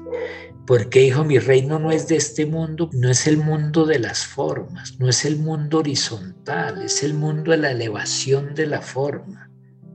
Porque 0.66 1.02
dijo, 1.02 1.26
mi 1.26 1.40
reino 1.40 1.78
no 1.78 1.92
es 1.92 2.08
de 2.08 2.16
este 2.16 2.46
mundo, 2.46 2.90
no 2.94 3.10
es 3.10 3.28
el 3.28 3.38
mundo 3.38 3.86
de 3.86 4.00
las 4.00 4.26
formas, 4.26 4.98
no 5.00 5.10
es 5.10 5.26
el 5.26 5.38
mundo 5.38 5.80
horizontal, 5.80 6.82
es 6.82 7.04
el 7.04 7.14
mundo 7.14 7.52
de 7.52 7.58
la 7.58 7.72
elevación 7.72 8.56
de 8.56 8.68
la 8.68 8.82
forma. 8.82 9.50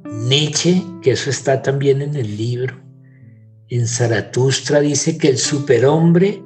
Nietzsche, 0.05 0.83
que 1.03 1.13
eso 1.13 1.31
está 1.31 1.63
también 1.63 2.03
en 2.03 2.17
el 2.17 2.37
libro, 2.37 2.89
en 3.71 3.87
Zaratustra 3.87 4.81
dice 4.81 5.19
que 5.19 5.29
el 5.29 5.37
superhombre 5.37 6.43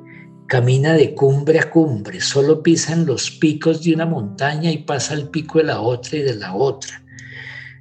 camina 0.49 0.95
de 0.95 1.15
cumbre 1.15 1.61
a 1.61 1.71
cumbre, 1.71 2.21
solo 2.21 2.63
pisa 2.63 2.93
en 2.93 3.07
los 3.07 3.31
picos 3.31 3.83
de 3.85 3.95
una 3.95 4.07
montaña 4.07 4.71
y 4.73 4.79
pasa 4.79 5.15
al 5.15 5.31
pico 5.31 5.59
de 5.59 5.65
la 5.65 5.81
otra 5.81 6.19
y 6.19 6.23
de 6.23 6.35
la 6.35 6.55
otra. 6.55 7.03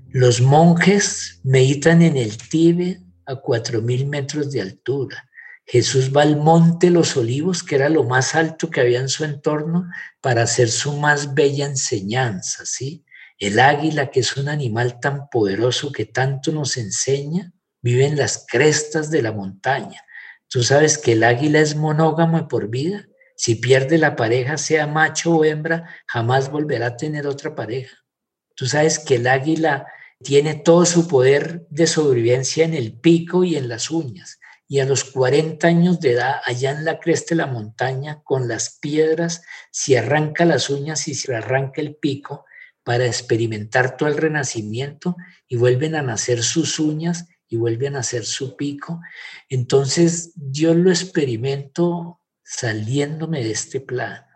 Los 0.10 0.42
monjes 0.42 1.40
meditan 1.44 2.02
en 2.02 2.18
el 2.18 2.38
Tíbet 2.38 3.02
a 3.26 3.36
cuatro 3.36 3.82
mil 3.82 4.06
metros 4.06 4.52
de 4.52 4.62
altura. 4.62 5.28
Jesús 5.72 6.12
va 6.14 6.24
al 6.24 6.36
monte 6.36 6.90
Los 6.90 7.16
Olivos, 7.16 7.64
que 7.64 7.76
era 7.76 7.88
lo 7.88 8.04
más 8.04 8.36
alto 8.36 8.70
que 8.70 8.82
había 8.82 9.00
en 9.00 9.08
su 9.08 9.24
entorno, 9.24 9.90
para 10.20 10.42
hacer 10.44 10.68
su 10.68 10.98
más 10.98 11.34
bella 11.34 11.66
enseñanza, 11.66 12.66
¿sí? 12.66 13.06
El 13.40 13.58
águila, 13.58 14.12
que 14.12 14.20
es 14.20 14.36
un 14.36 14.50
animal 14.50 15.00
tan 15.00 15.30
poderoso 15.30 15.94
que 15.94 16.04
tanto 16.04 16.52
nos 16.52 16.76
enseña, 16.76 17.54
vive 17.82 18.06
en 18.06 18.18
las 18.18 18.46
crestas 18.46 19.10
de 19.12 19.22
la 19.22 19.32
montaña. 19.32 20.04
Tú 20.50 20.62
sabes 20.62 20.98
que 20.98 21.14
el 21.14 21.24
águila 21.24 21.62
es 21.62 21.78
monógamo 21.78 22.50
por 22.50 22.68
vida. 22.68 23.08
Si 23.38 23.56
pierde 23.56 23.98
la 23.98 24.18
pareja, 24.18 24.58
sea 24.58 24.88
macho 24.88 25.38
o 25.38 25.46
hembra, 25.46 25.88
jamás 26.06 26.52
volverá 26.52 26.88
a 26.88 26.98
tener 26.98 27.28
otra 27.28 27.56
pareja. 27.56 27.96
Tú 28.56 28.66
sabes 28.66 29.00
que 29.00 29.16
el 29.16 29.26
águila 29.26 29.88
tiene 30.22 30.54
todo 30.54 30.86
su 30.86 31.08
poder 31.08 31.66
de 31.70 31.88
sobrevivencia 31.88 32.66
en 32.66 32.74
el 32.74 33.00
pico 33.00 33.46
y 33.46 33.56
en 33.56 33.70
las 33.70 33.90
uñas. 33.90 34.41
Y 34.72 34.80
a 34.80 34.86
los 34.86 35.04
40 35.04 35.68
años 35.68 36.00
de 36.00 36.14
edad, 36.14 36.36
allá 36.46 36.72
en 36.72 36.86
la 36.86 36.98
cresta 36.98 37.36
de 37.36 37.40
la 37.40 37.46
montaña, 37.46 38.22
con 38.24 38.48
las 38.48 38.78
piedras, 38.80 39.42
se 39.70 39.98
arranca 39.98 40.46
las 40.46 40.70
uñas 40.70 41.10
y 41.10 41.14
se 41.14 41.36
arranca 41.36 41.82
el 41.82 41.98
pico 41.98 42.46
para 42.82 43.06
experimentar 43.06 43.98
todo 43.98 44.08
el 44.08 44.16
renacimiento 44.16 45.18
y 45.46 45.58
vuelven 45.58 45.96
a 45.96 46.02
nacer 46.02 46.42
sus 46.42 46.80
uñas 46.80 47.28
y 47.50 47.58
vuelven 47.58 47.96
a 47.96 47.98
nacer 47.98 48.24
su 48.24 48.56
pico. 48.56 49.02
Entonces 49.50 50.32
yo 50.38 50.74
lo 50.74 50.90
experimento 50.90 52.22
saliéndome 52.42 53.44
de 53.44 53.52
este 53.52 53.82
plano. 53.82 54.31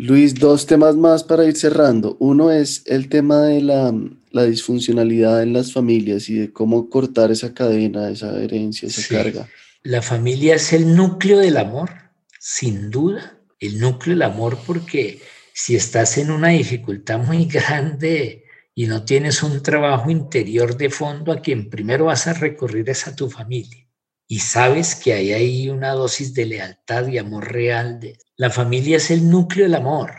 Luis, 0.00 0.34
dos 0.34 0.64
temas 0.64 0.96
más 0.96 1.24
para 1.24 1.44
ir 1.44 1.56
cerrando. 1.56 2.16
Uno 2.20 2.50
es 2.50 2.82
el 2.86 3.10
tema 3.10 3.42
de 3.42 3.60
la, 3.60 3.94
la 4.30 4.44
disfuncionalidad 4.44 5.42
en 5.42 5.52
las 5.52 5.72
familias 5.72 6.30
y 6.30 6.34
de 6.34 6.52
cómo 6.52 6.88
cortar 6.88 7.30
esa 7.30 7.52
cadena, 7.52 8.08
esa 8.08 8.40
herencia, 8.40 8.88
esa 8.88 9.06
carga. 9.14 9.48
La 9.82 10.00
familia 10.00 10.54
es 10.54 10.72
el 10.72 10.96
núcleo 10.96 11.38
del 11.38 11.58
amor, 11.58 11.90
sin 12.38 12.90
duda, 12.90 13.38
el 13.58 13.78
núcleo 13.78 14.14
del 14.14 14.22
amor 14.22 14.58
porque 14.66 15.20
si 15.52 15.76
estás 15.76 16.16
en 16.16 16.30
una 16.30 16.48
dificultad 16.48 17.18
muy 17.18 17.44
grande 17.44 18.44
y 18.74 18.86
no 18.86 19.04
tienes 19.04 19.42
un 19.42 19.62
trabajo 19.62 20.10
interior 20.10 20.78
de 20.78 20.88
fondo, 20.88 21.30
a 21.30 21.42
quien 21.42 21.68
primero 21.68 22.06
vas 22.06 22.26
a 22.26 22.32
recurrir 22.32 22.88
es 22.88 23.06
a 23.06 23.14
tu 23.14 23.28
familia. 23.28 23.86
Y 24.32 24.38
sabes 24.38 24.94
que 24.94 25.12
hay 25.12 25.32
ahí 25.32 25.68
una 25.70 25.90
dosis 25.90 26.32
de 26.34 26.46
lealtad 26.46 27.08
y 27.08 27.18
amor 27.18 27.52
real. 27.52 27.98
De... 27.98 28.16
La 28.36 28.48
familia 28.48 28.98
es 28.98 29.10
el 29.10 29.28
núcleo 29.28 29.64
del 29.64 29.74
amor. 29.74 30.12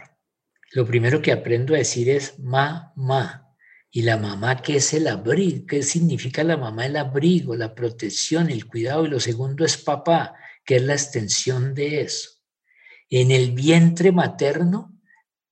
Lo 0.74 0.86
primero 0.86 1.22
que 1.22 1.32
aprendo 1.32 1.74
a 1.74 1.78
decir 1.78 2.10
es 2.10 2.38
mamá. 2.38 3.48
Y 3.90 4.02
la 4.02 4.18
mamá, 4.18 4.62
¿qué 4.62 4.76
es 4.76 4.94
el 4.94 5.08
abrigo? 5.08 5.66
¿Qué 5.66 5.82
significa 5.82 6.44
la 6.44 6.58
mamá? 6.58 6.88
El 6.88 6.98
abrigo, 6.98 7.56
la 7.56 7.74
protección, 7.74 8.50
el 8.50 8.68
cuidado. 8.68 9.06
Y 9.06 9.10
lo 9.12 9.22
segundo 9.22 9.64
es 9.64 9.78
papá, 9.78 10.36
que 10.66 10.76
es 10.76 10.82
la 10.82 10.94
extensión 10.94 11.74
de 11.74 12.02
eso. 12.02 12.32
En 13.10 13.32
el 13.32 13.52
vientre 13.52 14.12
materno 14.12 14.92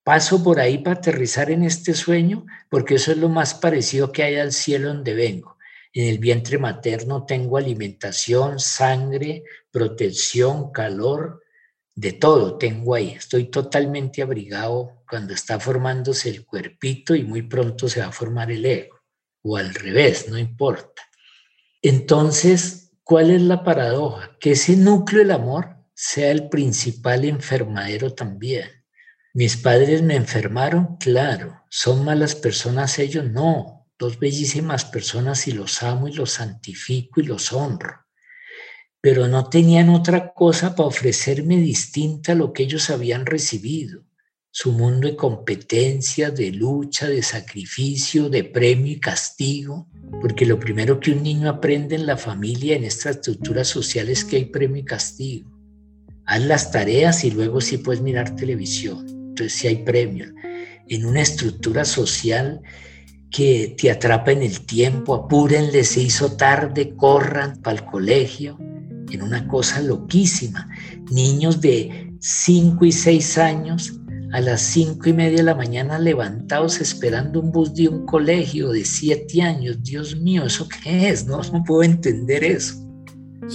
Paso 0.10 0.44
por 0.44 0.60
ahí 0.60 0.80
para 0.80 0.98
aterrizar 0.98 1.52
en 1.52 1.64
este 1.64 1.94
sueño 1.94 2.48
porque 2.68 2.96
eso 2.96 3.12
es 3.12 3.20
lo 3.20 3.30
más 3.30 3.54
parecido 3.54 4.12
que 4.12 4.24
hay 4.24 4.38
al 4.38 4.54
cielo 4.54 4.88
donde 4.88 5.14
vengo. 5.14 5.59
En 5.94 6.08
el 6.08 6.20
vientre 6.20 6.58
materno 6.58 7.26
tengo 7.26 7.58
alimentación, 7.58 8.60
sangre, 8.60 9.44
protección, 9.72 10.72
calor, 10.72 11.42
de 11.96 12.14
todo 12.14 12.58
tengo 12.58 12.96
ahí. 12.96 13.10
Estoy 13.10 13.46
totalmente 13.46 14.22
abrigado 14.22 15.04
cuando 15.10 15.34
está 15.34 15.60
formándose 15.60 16.30
el 16.30 16.46
cuerpito 16.46 17.16
y 17.16 17.24
muy 17.24 17.42
pronto 17.42 17.90
se 17.90 18.00
va 18.00 18.08
a 18.08 18.12
formar 18.12 18.52
el 18.52 18.66
ego. 18.66 19.00
O 19.42 19.58
al 19.58 19.74
revés, 19.74 20.30
no 20.30 20.38
importa. 20.38 21.02
Entonces, 21.82 22.92
¿cuál 23.04 23.32
es 23.32 23.42
la 23.42 23.64
paradoja? 23.64 24.38
Que 24.40 24.52
ese 24.52 24.76
núcleo 24.78 25.20
del 25.20 25.32
amor 25.32 25.76
sea 25.94 26.32
el 26.32 26.50
principal 26.50 27.26
enfermadero 27.26 28.14
también. 28.14 28.70
Mis 29.34 29.58
padres 29.58 30.02
me 30.02 30.16
enfermaron, 30.16 30.98
claro. 30.98 31.64
¿Son 31.70 32.06
malas 32.06 32.36
personas 32.36 32.98
ellos? 33.00 33.26
No. 33.26 33.79
Dos 34.00 34.18
bellísimas 34.18 34.86
personas 34.86 35.48
y 35.48 35.52
los 35.52 35.84
amo 35.84 36.08
y 36.08 36.14
los 36.14 36.32
santifico 36.32 37.20
y 37.20 37.26
los 37.26 37.54
honro. 37.54 38.06
Pero 39.02 39.28
no 39.28 39.50
tenían 39.50 39.90
otra 39.90 40.34
cosa 40.34 40.76
para 40.76 40.88
ofrecerme 40.88 41.58
distinta 41.58 42.32
a 42.32 42.36
lo 42.36 42.54
que 42.54 42.64
ellos 42.64 42.90
habían 42.90 43.26
recibido. 43.26 44.06
Su 44.52 44.72
mundo 44.72 45.08
de 45.08 45.16
competencia, 45.16 46.32
de 46.32 46.52
lucha, 46.52 47.08
de 47.08 47.22
sacrificio, 47.22 48.30
de 48.30 48.46
premio 48.46 48.94
y 48.94 49.00
castigo. 49.00 49.88
Porque 50.22 50.46
lo 50.46 50.60
primero 50.60 51.00
que 51.00 51.12
un 51.12 51.22
niño 51.22 51.50
aprende 51.50 51.96
en 51.96 52.06
la 52.06 52.18
familia, 52.18 52.76
en 52.76 52.86
esta 52.86 53.12
estructura 53.12 53.64
social, 53.64 54.10
es 54.10 54.24
que 54.24 54.38
hay 54.38 54.46
premio 54.46 54.78
y 54.78 54.86
castigo. 54.86 55.52
Haz 56.26 56.42
las 56.42 56.72
tareas 56.72 57.24
y 57.24 57.32
luego 57.32 57.62
sí 57.62 57.78
puedes 57.78 58.02
mirar 58.02 58.36
televisión 58.36 59.20
si 59.48 59.68
hay 59.68 59.78
premio, 59.78 60.34
en 60.90 61.06
una 61.06 61.22
estructura 61.22 61.86
social 61.86 62.62
que 63.32 63.76
te 63.78 63.92
atrapa 63.92 64.32
en 64.32 64.42
el 64.42 64.62
tiempo, 64.66 65.14
apúrenle, 65.14 65.84
se 65.84 66.02
hizo 66.02 66.36
tarde, 66.36 66.96
corran 66.96 67.62
para 67.62 67.78
el 67.78 67.86
colegio, 67.86 68.58
en 69.10 69.22
una 69.22 69.48
cosa 69.48 69.82
loquísima. 69.82 70.68
Niños 71.12 71.62
de 71.62 72.14
5 72.20 72.86
y 72.86 72.92
6 72.92 73.38
años 73.38 73.94
a 74.32 74.42
las 74.42 74.62
5 74.62 75.10
y 75.10 75.14
media 75.14 75.38
de 75.38 75.44
la 75.44 75.56
mañana 75.56 75.98
levantados 75.98 76.82
esperando 76.82 77.40
un 77.40 77.52
bus 77.52 77.74
de 77.74 77.88
un 77.88 78.06
colegio 78.06 78.70
de 78.70 78.86
7 78.86 79.42
años. 79.42 79.82
Dios 79.84 80.16
mío, 80.20 80.46
¿eso 80.46 80.68
qué 80.68 81.10
es? 81.10 81.26
No, 81.26 81.42
no 81.52 81.64
puedo 81.64 81.84
entender 81.84 82.44
eso. 82.44 82.76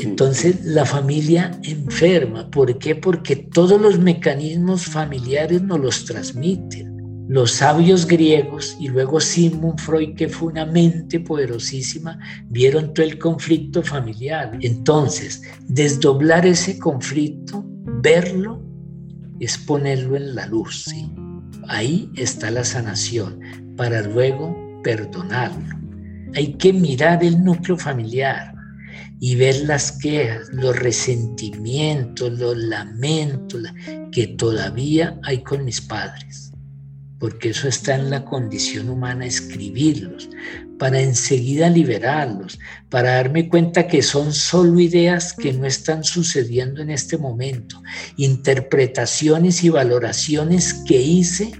Entonces 0.03 0.64
la 0.64 0.85
familia 0.85 1.53
enferma. 1.62 2.51
¿Por 2.51 2.79
qué? 2.79 2.97
Porque 2.97 3.37
todos 3.37 3.81
los 3.81 3.99
mecanismos 3.99 4.87
familiares 4.87 5.62
nos 5.62 5.79
los 5.79 6.05
transmiten. 6.05 6.93
Los 7.27 7.53
sabios 7.53 8.07
griegos 8.07 8.77
y 8.79 8.89
luego 8.89 9.18
Sigmund 9.18 9.81
Freud, 9.81 10.14
que 10.14 10.29
fue 10.29 10.49
una 10.49 10.66
mente 10.66 11.20
poderosísima, 11.20 12.18
vieron 12.51 12.93
todo 12.93 13.07
el 13.07 13.18
conflicto 13.18 13.83
familiar. 13.83 14.59
Entonces, 14.61 15.43
desdoblar 15.66 16.45
ese 16.47 16.79
conflicto, 16.79 17.64
verlo, 18.03 18.62
es 19.41 19.57
ponerlo 19.57 20.16
en 20.16 20.35
la 20.35 20.47
luz. 20.47 20.87
Ahí 21.68 22.11
está 22.16 22.51
la 22.51 22.62
sanación, 22.62 23.41
para 23.77 24.03
luego 24.03 24.55
perdonarlo. 24.83 25.79
Hay 26.35 26.55
que 26.55 26.72
mirar 26.72 27.25
el 27.25 27.43
núcleo 27.43 27.79
familiar 27.79 28.55
y 29.20 29.37
ver 29.37 29.57
las 29.64 29.93
quejas, 29.93 30.49
los 30.53 30.79
resentimientos, 30.79 32.39
los 32.39 32.57
lamentos 32.57 33.62
que 34.12 34.27
todavía 34.29 35.18
hay 35.22 35.43
con 35.43 35.64
mis 35.64 35.81
padres, 35.81 36.53
porque 37.19 37.51
eso 37.51 37.69
está 37.69 37.95
en 37.95 38.11
la 38.11 38.25
condición 38.25 38.91
humana, 38.91 39.27
escribirlos, 39.27 40.29
para 40.79 41.01
enseguida 41.01 41.71
liberarlos, 41.71 42.59
para 42.91 43.12
darme 43.12 43.49
cuenta 43.49 43.87
que 43.87 44.03
son 44.03 44.33
solo 44.33 44.81
ideas 44.81 45.33
que 45.33 45.53
no 45.53 45.67
están 45.67 46.05
sucediendo 46.05 46.83
en 46.83 46.91
este 46.91 47.17
momento, 47.17 47.83
interpretaciones 48.17 49.62
y 49.65 49.69
valoraciones 49.69 50.75
que 50.87 51.01
hice 51.01 51.53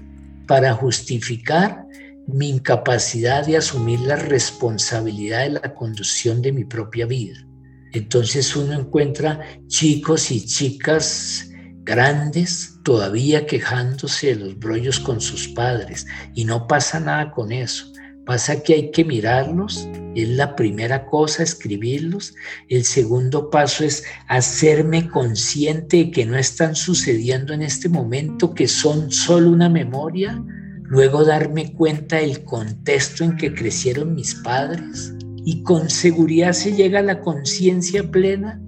para 0.47 0.73
justificar 0.73 1.85
mi 2.27 2.49
incapacidad 2.49 3.45
de 3.45 3.57
asumir 3.57 3.99
la 4.01 4.15
responsabilidad 4.15 5.43
de 5.43 5.49
la 5.51 5.73
conducción 5.73 6.41
de 6.41 6.51
mi 6.51 6.65
propia 6.65 7.05
vida. 7.05 7.45
Entonces 7.93 8.55
uno 8.55 8.73
encuentra 8.73 9.39
chicos 9.67 10.31
y 10.31 10.45
chicas 10.45 11.49
grandes 11.85 12.79
todavía 12.83 13.45
quejándose 13.45 14.27
de 14.27 14.35
los 14.35 14.59
brollos 14.59 14.99
con 14.99 15.21
sus 15.21 15.47
padres. 15.49 16.05
Y 16.33 16.45
no 16.45 16.67
pasa 16.67 16.99
nada 16.99 17.31
con 17.31 17.51
eso. 17.51 17.85
Pasa 18.25 18.63
que 18.63 18.73
hay 18.73 18.91
que 18.91 19.05
mirarlos, 19.05 19.87
es 20.15 20.29
la 20.29 20.55
primera 20.55 21.05
cosa, 21.05 21.43
escribirlos. 21.43 22.33
El 22.69 22.83
segundo 22.83 23.51
paso 23.51 23.83
es 23.83 24.03
hacerme 24.27 25.07
consciente 25.07 25.97
de 25.97 26.11
que 26.11 26.25
no 26.25 26.35
están 26.35 26.75
sucediendo 26.75 27.53
en 27.53 27.61
este 27.61 27.87
momento, 27.87 28.55
que 28.55 28.67
son 28.67 29.11
solo 29.11 29.51
una 29.51 29.69
memoria, 29.69 30.43
luego 30.81 31.23
darme 31.23 31.73
cuenta 31.73 32.15
del 32.15 32.43
contexto 32.43 33.23
en 33.23 33.37
que 33.37 33.53
crecieron 33.53 34.15
mis 34.15 34.33
padres. 34.33 35.13
Y 35.45 35.61
con 35.61 35.91
seguridad 35.91 36.53
se 36.53 36.73
llega 36.73 36.99
a 36.99 37.03
la 37.03 37.21
conciencia 37.21 38.09
plena 38.09 38.59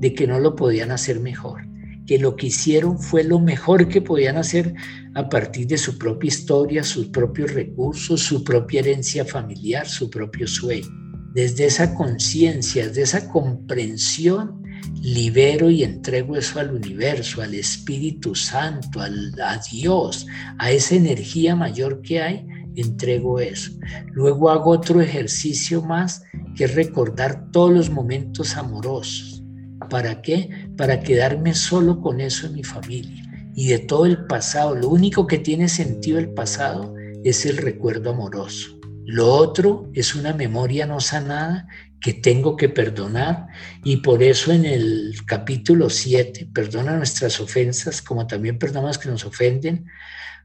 de 0.00 0.12
que 0.12 0.26
no 0.26 0.40
lo 0.40 0.56
podían 0.56 0.90
hacer 0.90 1.20
mejor, 1.20 1.62
que 2.06 2.18
lo 2.18 2.36
que 2.36 2.48
hicieron 2.48 2.98
fue 2.98 3.24
lo 3.24 3.40
mejor 3.40 3.88
que 3.88 4.02
podían 4.02 4.36
hacer 4.36 4.74
a 5.14 5.28
partir 5.28 5.66
de 5.66 5.78
su 5.78 5.96
propia 5.98 6.28
historia, 6.28 6.84
sus 6.84 7.06
propios 7.06 7.52
recursos, 7.52 8.20
su 8.20 8.44
propia 8.44 8.80
herencia 8.80 9.24
familiar, 9.24 9.88
su 9.88 10.10
propio 10.10 10.46
sueño. 10.46 10.88
Desde 11.34 11.66
esa 11.66 11.94
conciencia, 11.94 12.86
desde 12.86 13.02
esa 13.02 13.28
comprensión, 13.28 14.62
libero 15.02 15.70
y 15.70 15.82
entrego 15.82 16.36
eso 16.36 16.60
al 16.60 16.72
universo, 16.74 17.42
al 17.42 17.54
Espíritu 17.54 18.34
Santo, 18.34 19.00
a 19.00 19.58
Dios, 19.70 20.26
a 20.58 20.70
esa 20.70 20.94
energía 20.94 21.56
mayor 21.56 22.02
que 22.02 22.20
hay, 22.20 22.46
entrego 22.76 23.40
eso. 23.40 23.72
Luego 24.12 24.50
hago 24.50 24.70
otro 24.70 25.00
ejercicio 25.00 25.82
más 25.82 26.22
que 26.56 26.64
es 26.64 26.74
recordar 26.74 27.50
todos 27.50 27.72
los 27.72 27.90
momentos 27.90 28.56
amorosos. 28.56 29.42
¿Para 29.90 30.22
qué? 30.22 30.63
Para 30.76 31.00
quedarme 31.00 31.54
solo 31.54 32.00
con 32.00 32.20
eso 32.20 32.46
en 32.46 32.54
mi 32.54 32.64
familia 32.64 33.24
y 33.54 33.68
de 33.68 33.78
todo 33.78 34.06
el 34.06 34.26
pasado. 34.26 34.74
Lo 34.74 34.88
único 34.88 35.26
que 35.26 35.38
tiene 35.38 35.68
sentido 35.68 36.18
el 36.18 36.30
pasado 36.30 36.94
es 37.24 37.46
el 37.46 37.56
recuerdo 37.56 38.10
amoroso. 38.10 38.78
Lo 39.06 39.32
otro 39.32 39.90
es 39.92 40.14
una 40.14 40.32
memoria 40.32 40.86
no 40.86 41.00
sanada 41.00 41.68
que 42.00 42.14
tengo 42.14 42.56
que 42.56 42.68
perdonar 42.68 43.46
y 43.82 43.98
por 43.98 44.22
eso 44.22 44.52
en 44.52 44.64
el 44.64 45.14
capítulo 45.26 45.88
7, 45.88 46.50
perdona 46.52 46.96
nuestras 46.96 47.40
ofensas 47.40 48.02
como 48.02 48.26
también 48.26 48.58
perdonamos 48.58 48.98
que 48.98 49.08
nos 49.08 49.24
ofenden, 49.24 49.86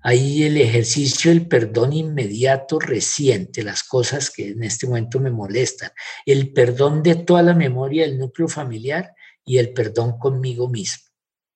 Hay 0.02 0.44
el 0.44 0.56
ejercicio 0.56 1.30
del 1.32 1.48
perdón 1.48 1.92
inmediato 1.92 2.80
reciente, 2.80 3.64
las 3.64 3.84
cosas 3.84 4.30
que 4.30 4.52
en 4.52 4.64
este 4.64 4.88
momento 4.88 5.20
me 5.20 5.30
molestan, 5.30 5.92
el 6.26 6.54
perdón 6.54 7.04
de 7.04 7.16
toda 7.16 7.44
la 7.44 7.54
memoria 7.54 8.06
del 8.06 8.18
núcleo 8.18 8.48
familiar 8.48 9.14
y 9.50 9.58
el 9.58 9.74
perdón 9.74 10.20
conmigo 10.20 10.70
mismo. 10.70 11.06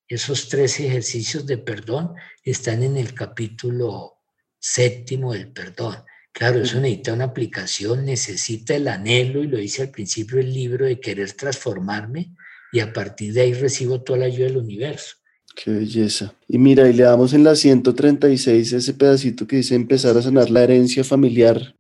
Esos 0.08 0.50
tres 0.50 0.80
ejercicios 0.80 1.46
de 1.46 1.60
perdón 1.60 2.16
están 2.44 2.82
en 2.82 2.98
el 2.98 3.14
capítulo 3.14 4.14
séptimo 4.60 5.34
del 5.34 5.52
perdón. 5.52 5.98
Claro, 6.32 6.60
eso 6.60 6.80
necesita 6.80 7.14
una 7.14 7.26
aplicación, 7.26 8.04
necesita 8.04 8.76
el 8.76 8.88
anhelo, 8.88 9.44
y 9.44 9.48
lo 9.48 9.60
dice 9.60 9.84
al 9.84 9.92
principio 9.92 10.38
del 10.38 10.52
libro, 10.52 10.88
de 10.88 11.00
querer 11.00 11.34
transformarme, 11.34 12.34
y 12.72 12.80
a 12.80 12.92
partir 12.92 13.32
de 13.32 13.42
ahí 13.42 13.54
recibo 13.54 14.02
toda 14.02 14.18
la 14.18 14.26
ayuda 14.26 14.48
del 14.48 14.58
universo. 14.58 15.18
Qué 15.56 15.70
belleza. 15.70 16.34
Y 16.48 16.58
mira, 16.58 16.90
y 16.90 16.94
le 16.94 17.04
damos 17.04 17.34
en 17.34 17.44
la 17.44 17.56
136 17.56 18.74
ese 18.74 18.94
pedacito 18.96 19.46
que 19.46 19.58
dice 19.58 19.76
empezar 19.76 20.18
a 20.18 20.24
sanar 20.24 20.50
la 20.50 20.64
herencia 20.64 21.04
familiar. 21.04 21.76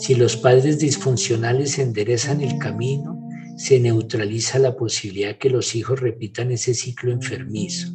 Si 0.00 0.16
los 0.16 0.36
padres 0.36 0.80
disfuncionales 0.80 1.78
enderezan 1.78 2.40
el 2.40 2.58
camino, 2.58 3.25
se 3.56 3.80
neutraliza 3.80 4.58
la 4.58 4.76
posibilidad 4.76 5.38
que 5.38 5.50
los 5.50 5.74
hijos 5.74 6.00
repitan 6.00 6.50
ese 6.52 6.74
ciclo 6.74 7.10
enfermizo. 7.10 7.88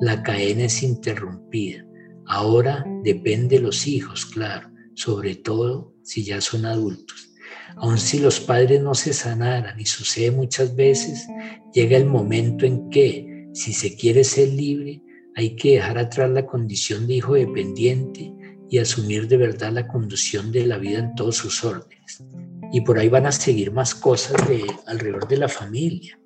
La 0.00 0.22
cadena 0.22 0.64
es 0.64 0.82
interrumpida. 0.82 1.86
Ahora 2.26 2.84
depende 3.04 3.56
de 3.56 3.62
los 3.62 3.86
hijos, 3.86 4.26
claro, 4.26 4.70
sobre 4.94 5.34
todo 5.36 5.94
si 6.02 6.24
ya 6.24 6.40
son 6.40 6.64
adultos. 6.64 7.32
Aun 7.76 7.98
si 7.98 8.18
los 8.18 8.40
padres 8.40 8.80
no 8.80 8.94
se 8.94 9.12
sanaran, 9.12 9.78
y 9.78 9.86
sucede 9.86 10.30
muchas 10.30 10.74
veces, 10.74 11.26
llega 11.72 11.96
el 11.96 12.06
momento 12.06 12.66
en 12.66 12.88
que, 12.90 13.48
si 13.52 13.72
se 13.72 13.96
quiere 13.96 14.24
ser 14.24 14.48
libre, 14.48 15.02
hay 15.34 15.56
que 15.56 15.72
dejar 15.72 15.98
atrás 15.98 16.30
la 16.30 16.46
condición 16.46 17.06
de 17.06 17.14
hijo 17.14 17.34
dependiente 17.34 18.32
y 18.68 18.78
asumir 18.78 19.28
de 19.28 19.36
verdad 19.36 19.72
la 19.72 19.86
conducción 19.88 20.52
de 20.52 20.66
la 20.66 20.78
vida 20.78 20.98
en 20.98 21.14
todos 21.14 21.36
sus 21.36 21.64
órdenes. 21.64 22.24
Y 22.72 22.80
por 22.80 22.98
ahí 22.98 23.08
van 23.08 23.26
a 23.26 23.32
seguir 23.32 23.70
más 23.70 23.94
cosas 23.94 24.48
de, 24.48 24.64
alrededor 24.86 25.28
de 25.28 25.36
la 25.36 25.48
familia. 25.48 26.18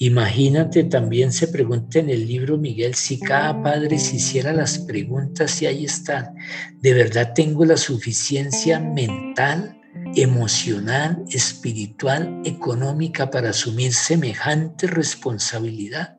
Imagínate, 0.00 0.84
también 0.84 1.32
se 1.32 1.48
pregunta 1.48 1.98
en 1.98 2.08
el 2.08 2.28
libro 2.28 2.56
Miguel, 2.56 2.94
si 2.94 3.18
cada 3.18 3.60
padre 3.60 3.98
se 3.98 4.16
hiciera 4.16 4.52
las 4.52 4.78
preguntas 4.78 5.60
y 5.60 5.66
ahí 5.66 5.84
están, 5.84 6.36
¿de 6.80 6.94
verdad 6.94 7.32
tengo 7.34 7.64
la 7.64 7.76
suficiencia 7.76 8.78
mental, 8.78 9.76
emocional, 10.14 11.24
espiritual, 11.30 12.42
económica 12.44 13.28
para 13.28 13.50
asumir 13.50 13.92
semejante 13.92 14.86
responsabilidad? 14.86 16.16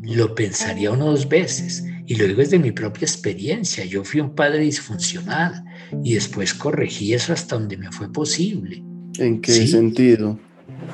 Lo 0.00 0.34
pensaría 0.34 0.92
uno 0.92 1.06
dos 1.06 1.28
veces 1.28 1.84
y 2.06 2.14
lo 2.14 2.26
digo 2.26 2.40
desde 2.40 2.58
mi 2.58 2.72
propia 2.72 3.04
experiencia. 3.04 3.84
Yo 3.84 4.04
fui 4.04 4.20
un 4.20 4.34
padre 4.34 4.60
disfuncional 4.60 5.64
y 6.02 6.14
después 6.14 6.54
corregí 6.54 7.12
eso 7.12 7.34
hasta 7.34 7.56
donde 7.56 7.76
me 7.76 7.92
fue 7.92 8.10
posible. 8.10 8.82
¿En 9.18 9.40
qué 9.40 9.66
sentido? 9.66 10.38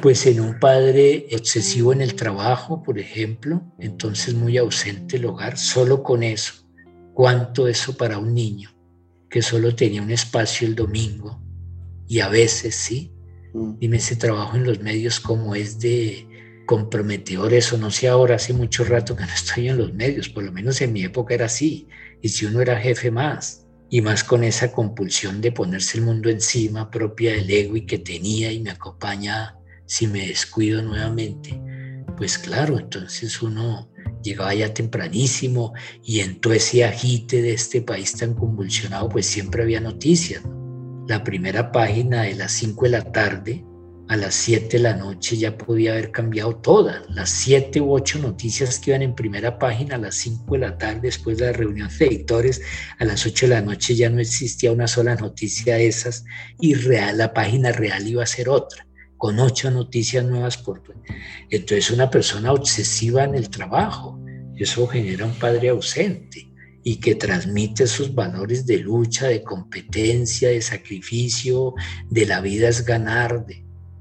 pues 0.00 0.26
en 0.26 0.40
un 0.40 0.58
padre 0.58 1.26
excesivo 1.30 1.92
en 1.92 2.00
el 2.00 2.14
trabajo, 2.14 2.82
por 2.82 2.98
ejemplo, 2.98 3.62
entonces 3.78 4.34
muy 4.34 4.58
ausente 4.58 5.16
el 5.16 5.24
hogar, 5.24 5.56
solo 5.56 6.02
con 6.02 6.22
eso. 6.22 6.54
¿Cuánto 7.14 7.68
eso 7.68 7.96
para 7.96 8.18
un 8.18 8.34
niño 8.34 8.70
que 9.30 9.42
solo 9.42 9.74
tenía 9.74 10.02
un 10.02 10.10
espacio 10.10 10.66
el 10.66 10.74
domingo? 10.74 11.40
Y 12.06 12.20
a 12.20 12.28
veces, 12.28 12.74
sí, 12.74 13.12
mm. 13.52 13.78
dime 13.78 13.96
ese 13.98 14.16
trabajo 14.16 14.56
en 14.56 14.64
los 14.64 14.80
medios 14.80 15.20
como 15.20 15.54
es 15.54 15.78
de 15.78 16.28
comprometedor, 16.66 17.52
eso 17.52 17.76
no 17.78 17.90
sé 17.90 18.08
ahora, 18.08 18.36
hace 18.36 18.52
mucho 18.52 18.84
rato 18.84 19.14
que 19.16 19.24
no 19.24 19.32
estoy 19.32 19.68
en 19.68 19.78
los 19.78 19.92
medios, 19.92 20.28
por 20.28 20.44
lo 20.44 20.52
menos 20.52 20.80
en 20.80 20.92
mi 20.92 21.04
época 21.04 21.34
era 21.34 21.46
así, 21.46 21.88
y 22.22 22.28
si 22.28 22.46
uno 22.46 22.60
era 22.60 22.78
jefe 22.78 23.10
más, 23.10 23.63
y 23.90 24.00
más 24.00 24.24
con 24.24 24.44
esa 24.44 24.72
compulsión 24.72 25.40
de 25.40 25.52
ponerse 25.52 25.98
el 25.98 26.04
mundo 26.04 26.28
encima 26.28 26.90
propia 26.90 27.32
del 27.32 27.50
ego 27.50 27.76
y 27.76 27.86
que 27.86 27.98
tenía 27.98 28.50
y 28.50 28.60
me 28.60 28.70
acompaña 28.70 29.56
si 29.86 30.06
me 30.06 30.26
descuido 30.26 30.82
nuevamente, 30.82 31.60
pues 32.16 32.38
claro, 32.38 32.78
entonces 32.78 33.42
uno 33.42 33.90
llegaba 34.22 34.54
ya 34.54 34.72
tempranísimo 34.72 35.74
y 36.02 36.20
en 36.20 36.40
todo 36.40 36.54
ese 36.54 36.84
agite 36.84 37.42
de 37.42 37.52
este 37.52 37.82
país 37.82 38.14
tan 38.14 38.34
convulsionado, 38.34 39.08
pues 39.08 39.26
siempre 39.26 39.62
había 39.62 39.80
noticias. 39.80 40.42
La 41.06 41.22
primera 41.22 41.70
página 41.70 42.22
de 42.22 42.34
las 42.34 42.52
5 42.52 42.84
de 42.86 42.90
la 42.90 43.12
tarde 43.12 43.64
a 44.08 44.16
las 44.16 44.34
7 44.34 44.76
de 44.76 44.82
la 44.82 44.94
noche 44.94 45.36
ya 45.36 45.56
podía 45.56 45.92
haber 45.92 46.10
cambiado 46.10 46.56
todas. 46.56 47.02
Las 47.08 47.30
7 47.30 47.80
u 47.80 47.92
8 47.92 48.18
noticias 48.18 48.78
que 48.78 48.90
iban 48.90 49.02
en 49.02 49.14
primera 49.14 49.58
página 49.58 49.96
a 49.96 49.98
las 49.98 50.14
5 50.16 50.52
de 50.52 50.58
la 50.58 50.78
tarde 50.78 51.00
después 51.02 51.38
de 51.38 51.46
la 51.46 51.52
reunión 51.52 51.88
de 51.98 52.06
editores, 52.06 52.60
a 52.98 53.04
las 53.04 53.24
8 53.24 53.46
de 53.46 53.54
la 53.54 53.62
noche 53.62 53.94
ya 53.94 54.10
no 54.10 54.20
existía 54.20 54.72
una 54.72 54.86
sola 54.86 55.14
noticia 55.14 55.76
de 55.76 55.86
esas 55.86 56.24
y 56.60 56.74
real, 56.74 57.18
la 57.18 57.32
página 57.32 57.72
real 57.72 58.06
iba 58.06 58.22
a 58.22 58.26
ser 58.26 58.48
otra 58.48 58.86
con 59.24 59.38
ocho 59.38 59.70
noticias 59.70 60.22
nuevas 60.22 60.58
por... 60.58 60.82
Entonces 61.48 61.90
una 61.90 62.10
persona 62.10 62.52
obsesiva 62.52 63.24
en 63.24 63.34
el 63.34 63.48
trabajo, 63.48 64.20
eso 64.56 64.86
genera 64.86 65.24
un 65.24 65.34
padre 65.38 65.70
ausente 65.70 66.52
y 66.82 66.96
que 66.96 67.14
transmite 67.14 67.86
sus 67.86 68.14
valores 68.14 68.66
de 68.66 68.78
lucha, 68.78 69.26
de 69.26 69.42
competencia, 69.42 70.50
de 70.50 70.60
sacrificio, 70.60 71.72
de 72.10 72.26
la 72.26 72.42
vida 72.42 72.68
es 72.68 72.84
ganar. 72.84 73.46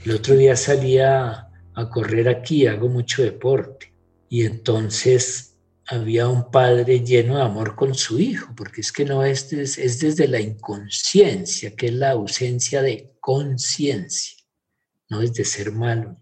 El 0.04 0.12
otro 0.12 0.36
día 0.36 0.56
salía 0.56 1.50
a 1.76 1.90
correr 1.90 2.30
aquí, 2.30 2.68
hago 2.68 2.90
mucho 2.90 3.24
deporte, 3.24 3.94
y 4.30 4.46
entonces 4.46 5.56
había 5.88 6.28
un 6.28 6.52
padre 6.52 7.02
lleno 7.02 7.38
de 7.38 7.44
amor 7.44 7.76
con 7.76 7.94
su 7.96 8.20
hijo, 8.20 8.54
porque 8.56 8.82
es 8.82 8.92
que 8.92 9.06
no 9.06 9.24
es, 9.24 9.52
es 9.54 10.00
desde 10.00 10.28
la 10.28 10.40
inconsciencia, 10.40 11.76
que 11.76 11.88
es 11.88 11.94
la 11.94 12.12
ausencia 12.12 12.82
de 12.82 13.14
conciencia 13.20 14.44
no 15.14 15.22
es 15.22 15.34
de 15.34 15.46
ser 15.46 15.72
malo. 15.72 16.18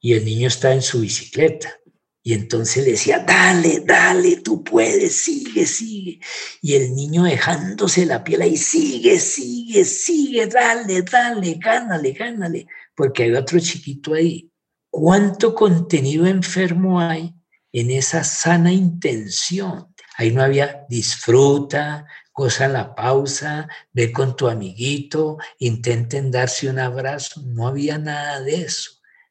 Y 0.00 0.12
el 0.12 0.24
niño 0.24 0.48
está 0.48 0.72
en 0.72 0.82
su 0.82 1.00
bicicleta. 1.00 1.80
Y 2.22 2.34
entonces 2.34 2.84
le 2.84 2.90
decía, 2.92 3.20
dale, 3.20 3.80
dale, 3.86 4.36
tú 4.36 4.62
puedes, 4.62 5.16
sigue, 5.16 5.64
sigue. 5.64 6.20
Y 6.60 6.74
el 6.74 6.94
niño 6.94 7.24
dejándose 7.24 8.04
la 8.04 8.22
piel 8.22 8.42
ahí, 8.42 8.56
sigue, 8.56 9.18
sigue, 9.18 9.84
sigue, 9.84 10.46
dale, 10.46 11.02
dale, 11.02 11.54
gánale, 11.54 12.12
gánale. 12.12 12.66
Porque 12.98 13.22
hay 13.22 13.32
otro 13.34 13.60
chiquito 13.60 14.12
ahí. 14.12 14.50
¿Cuánto 14.90 15.54
contenido 15.54 16.26
enfermo 16.26 17.00
hay 17.00 17.32
en 17.70 17.92
esa 17.92 18.24
sana 18.24 18.72
intención? 18.72 19.94
Ahí 20.16 20.32
no 20.32 20.42
había 20.42 20.84
disfruta, 20.88 22.06
goza 22.34 22.66
la 22.66 22.96
pausa, 22.96 23.68
ve 23.92 24.10
con 24.10 24.34
tu 24.34 24.48
amiguito, 24.48 25.38
intenten 25.60 26.32
darse 26.32 26.68
un 26.68 26.80
abrazo. 26.80 27.40
No 27.46 27.68
había 27.68 27.98
nada 27.98 28.40
de 28.40 28.62
eso. 28.62 28.90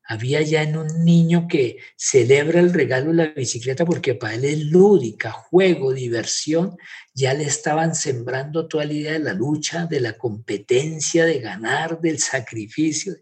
Había 0.10 0.42
ya 0.44 0.64
en 0.64 0.78
un 0.78 1.04
niño 1.04 1.50
que 1.50 1.80
celebra 1.98 2.62
el 2.62 2.74
regalo 2.74 3.08
de 3.08 3.16
la 3.16 3.26
bicicleta 3.34 3.84
porque 3.84 4.16
para 4.16 4.36
él 4.36 4.46
es 4.46 4.60
lúdica, 4.60 5.34
juego, 5.34 5.92
diversión. 5.92 6.78
Ya 7.14 7.34
le 7.34 7.44
estaban 7.44 7.96
sembrando 7.96 8.70
toda 8.70 8.86
la 8.86 8.94
idea 8.94 9.12
de 9.12 9.20
la 9.20 9.34
lucha, 9.34 9.88
de 9.88 10.00
la 10.00 10.14
competencia, 10.14 11.26
de 11.26 11.40
ganar, 11.40 12.00
del 12.00 12.20
sacrificio. 12.20 13.14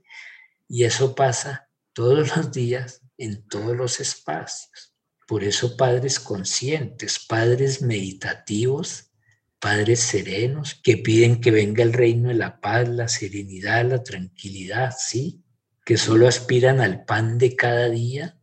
Y 0.68 0.84
eso 0.84 1.16
pasa 1.16 1.70
todos 1.93 2.36
los 2.36 2.51
días 2.51 3.01
en 3.18 3.47
todos 3.47 3.76
los 3.76 3.99
espacios. 3.99 4.93
Por 5.28 5.43
eso 5.43 5.76
padres 5.76 6.20
conscientes, 6.20 7.20
padres 7.26 7.82
meditativos, 7.82 9.11
padres 9.59 10.01
serenos 10.01 10.80
que 10.84 10.97
piden 10.97 11.41
que 11.41 11.49
venga 11.49 11.84
el 11.84 11.93
reino 11.93 12.30
de 12.30 12.36
la 12.36 12.59
paz, 12.61 12.88
la 12.88 13.07
serenidad, 13.07 13.86
la 13.86 14.03
tranquilidad, 14.03 14.93
¿sí? 14.95 15.43
Que 15.84 15.97
solo 15.97 16.28
aspiran 16.28 16.82
al 16.82 17.05
pan 17.05 17.39
de 17.39 17.55
cada 17.55 17.89
día, 17.89 18.38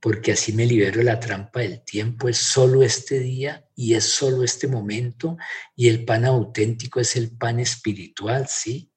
porque 0.00 0.32
así 0.32 0.52
me 0.52 0.66
libero 0.66 0.98
de 0.98 1.04
la 1.04 1.20
trampa 1.20 1.60
del 1.60 1.82
tiempo, 1.82 2.28
es 2.28 2.38
solo 2.38 2.82
este 2.82 3.20
día 3.20 3.66
y 3.74 3.94
es 3.94 4.04
solo 4.04 4.44
este 4.44 4.66
momento, 4.66 5.38
y 5.76 5.88
el 5.88 6.04
pan 6.04 6.26
auténtico 6.26 7.00
es 7.00 7.16
el 7.16 7.36
pan 7.36 7.60
espiritual, 7.60 8.46
¿sí? 8.48 8.89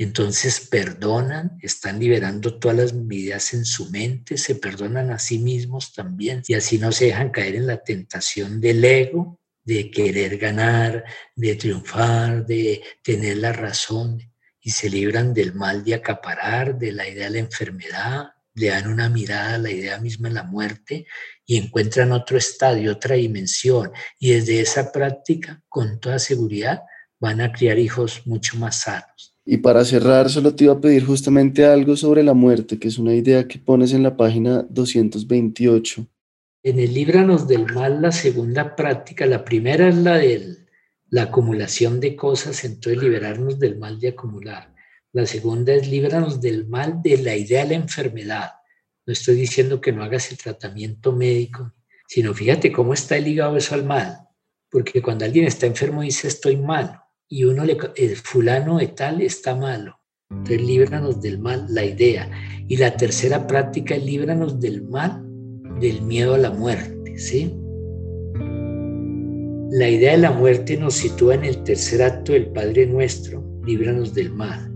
Entonces 0.00 0.60
perdonan, 0.60 1.58
están 1.60 1.98
liberando 1.98 2.60
todas 2.60 2.76
las 2.76 2.92
medidas 2.94 3.52
en 3.52 3.64
su 3.64 3.90
mente, 3.90 4.38
se 4.38 4.54
perdonan 4.54 5.10
a 5.10 5.18
sí 5.18 5.40
mismos 5.40 5.92
también 5.92 6.44
y 6.46 6.54
así 6.54 6.78
no 6.78 6.92
se 6.92 7.06
dejan 7.06 7.30
caer 7.30 7.56
en 7.56 7.66
la 7.66 7.82
tentación 7.82 8.60
del 8.60 8.84
ego, 8.84 9.40
de 9.64 9.90
querer 9.90 10.38
ganar, 10.38 11.04
de 11.34 11.56
triunfar, 11.56 12.46
de 12.46 12.80
tener 13.02 13.38
la 13.38 13.52
razón 13.52 14.22
y 14.60 14.70
se 14.70 14.88
libran 14.88 15.34
del 15.34 15.52
mal 15.52 15.82
de 15.82 15.94
acaparar, 15.94 16.78
de 16.78 16.92
la 16.92 17.08
idea 17.08 17.24
de 17.24 17.30
la 17.32 17.38
enfermedad, 17.40 18.28
le 18.54 18.68
dan 18.68 18.86
una 18.86 19.08
mirada 19.08 19.54
a 19.54 19.58
la 19.58 19.70
idea 19.72 19.98
misma 19.98 20.28
de 20.28 20.34
la 20.34 20.44
muerte 20.44 21.06
y 21.44 21.56
encuentran 21.56 22.12
otro 22.12 22.38
estadio, 22.38 22.92
otra 22.92 23.16
dimensión. 23.16 23.90
Y 24.20 24.30
desde 24.30 24.60
esa 24.60 24.92
práctica, 24.92 25.60
con 25.68 25.98
toda 25.98 26.20
seguridad, 26.20 26.82
van 27.18 27.40
a 27.40 27.50
criar 27.52 27.78
hijos 27.78 28.26
mucho 28.26 28.56
más 28.58 28.82
sanos. 28.82 29.37
Y 29.50 29.56
para 29.56 29.82
cerrar, 29.86 30.28
solo 30.28 30.54
te 30.54 30.64
iba 30.64 30.74
a 30.74 30.80
pedir 30.82 31.06
justamente 31.06 31.64
algo 31.64 31.96
sobre 31.96 32.22
la 32.22 32.34
muerte, 32.34 32.78
que 32.78 32.86
es 32.86 32.98
una 32.98 33.14
idea 33.14 33.48
que 33.48 33.58
pones 33.58 33.94
en 33.94 34.02
la 34.02 34.14
página 34.14 34.66
228 34.68 36.06
En 36.64 36.78
el 36.78 36.92
Líbranos 36.92 37.48
del 37.48 37.64
Mal, 37.72 38.02
la 38.02 38.12
segunda 38.12 38.76
práctica, 38.76 39.24
la 39.24 39.46
primera 39.46 39.88
es 39.88 39.96
la 39.96 40.18
de 40.18 40.58
la 41.08 41.22
acumulación 41.22 41.98
de 41.98 42.14
cosas, 42.14 42.62
entonces 42.62 43.02
liberarnos 43.02 43.58
del 43.58 43.78
mal 43.78 43.98
de 43.98 44.08
acumular. 44.08 44.74
La 45.14 45.24
segunda 45.24 45.72
es 45.72 45.88
líbranos 45.88 46.42
del 46.42 46.68
mal 46.68 47.00
de 47.02 47.16
la 47.16 47.34
idea 47.34 47.62
de 47.62 47.70
la 47.70 47.76
enfermedad. 47.76 48.50
No 49.06 49.14
estoy 49.14 49.36
diciendo 49.36 49.80
que 49.80 49.92
no 49.92 50.04
hagas 50.04 50.30
el 50.30 50.36
tratamiento 50.36 51.12
médico, 51.12 51.72
sino 52.06 52.34
fíjate 52.34 52.70
cómo 52.70 52.92
está 52.92 53.16
ligado 53.16 53.56
eso 53.56 53.74
al 53.74 53.84
mal. 53.84 54.28
Porque 54.70 55.00
cuando 55.00 55.24
alguien 55.24 55.46
está 55.46 55.64
enfermo 55.64 56.02
dice 56.02 56.28
estoy 56.28 56.58
malo 56.58 57.07
y 57.28 57.44
uno 57.44 57.64
le, 57.64 57.76
el 57.96 58.16
fulano 58.16 58.78
de 58.78 58.88
tal 58.88 59.20
está 59.20 59.54
malo. 59.54 60.00
Entonces 60.30 60.62
líbranos 60.62 61.20
del 61.20 61.38
mal, 61.38 61.66
la 61.68 61.84
idea. 61.84 62.30
Y 62.66 62.76
la 62.76 62.96
tercera 62.96 63.46
práctica 63.46 63.94
es 63.94 64.04
líbranos 64.04 64.60
del 64.60 64.82
mal, 64.82 65.24
del 65.80 66.02
miedo 66.02 66.34
a 66.34 66.38
la 66.38 66.50
muerte, 66.50 67.18
¿sí? 67.18 67.54
La 69.70 69.88
idea 69.88 70.12
de 70.12 70.18
la 70.18 70.32
muerte 70.32 70.76
nos 70.78 70.94
sitúa 70.94 71.34
en 71.34 71.44
el 71.44 71.62
tercer 71.62 72.02
acto 72.02 72.32
del 72.32 72.48
Padre 72.48 72.86
Nuestro, 72.86 73.44
líbranos 73.66 74.14
del 74.14 74.32
mal, 74.32 74.72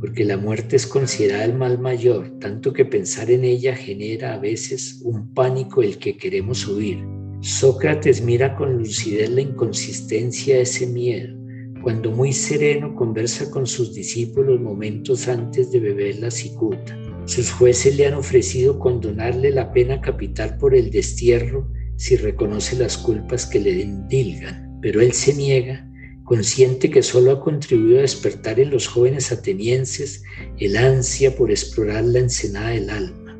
porque 0.00 0.24
la 0.24 0.36
muerte 0.36 0.76
es 0.76 0.86
considerada 0.86 1.44
el 1.44 1.54
mal 1.54 1.78
mayor, 1.78 2.38
tanto 2.40 2.72
que 2.72 2.84
pensar 2.84 3.30
en 3.30 3.44
ella 3.44 3.76
genera 3.76 4.34
a 4.34 4.38
veces 4.38 5.00
un 5.04 5.32
pánico 5.32 5.82
el 5.82 5.98
que 5.98 6.16
queremos 6.16 6.66
huir. 6.66 7.04
Sócrates 7.40 8.20
mira 8.20 8.56
con 8.56 8.78
lucidez 8.78 9.30
la 9.30 9.40
inconsistencia 9.42 10.56
de 10.56 10.62
ese 10.62 10.86
miedo 10.86 11.41
cuando 11.82 12.12
muy 12.12 12.32
sereno 12.32 12.94
conversa 12.94 13.50
con 13.50 13.66
sus 13.66 13.92
discípulos 13.92 14.60
momentos 14.60 15.26
antes 15.26 15.72
de 15.72 15.80
beber 15.80 16.18
la 16.20 16.30
cicuta. 16.30 16.96
Sus 17.24 17.50
jueces 17.50 17.96
le 17.96 18.06
han 18.06 18.14
ofrecido 18.14 18.78
condonarle 18.78 19.50
la 19.50 19.72
pena 19.72 20.00
capital 20.00 20.56
por 20.58 20.74
el 20.74 20.90
destierro 20.90 21.68
si 21.96 22.16
reconoce 22.16 22.76
las 22.76 22.96
culpas 22.96 23.46
que 23.46 23.58
le 23.58 23.82
endilgan, 23.82 24.78
pero 24.80 25.00
él 25.00 25.12
se 25.12 25.34
niega, 25.34 25.88
consciente 26.24 26.88
que 26.88 27.02
solo 27.02 27.32
ha 27.32 27.40
contribuido 27.40 27.98
a 27.98 28.02
despertar 28.02 28.60
en 28.60 28.70
los 28.70 28.86
jóvenes 28.86 29.32
atenienses 29.32 30.22
el 30.58 30.76
ansia 30.76 31.34
por 31.34 31.50
explorar 31.50 32.04
la 32.04 32.20
ensenada 32.20 32.70
del 32.70 32.90
alma. 32.90 33.38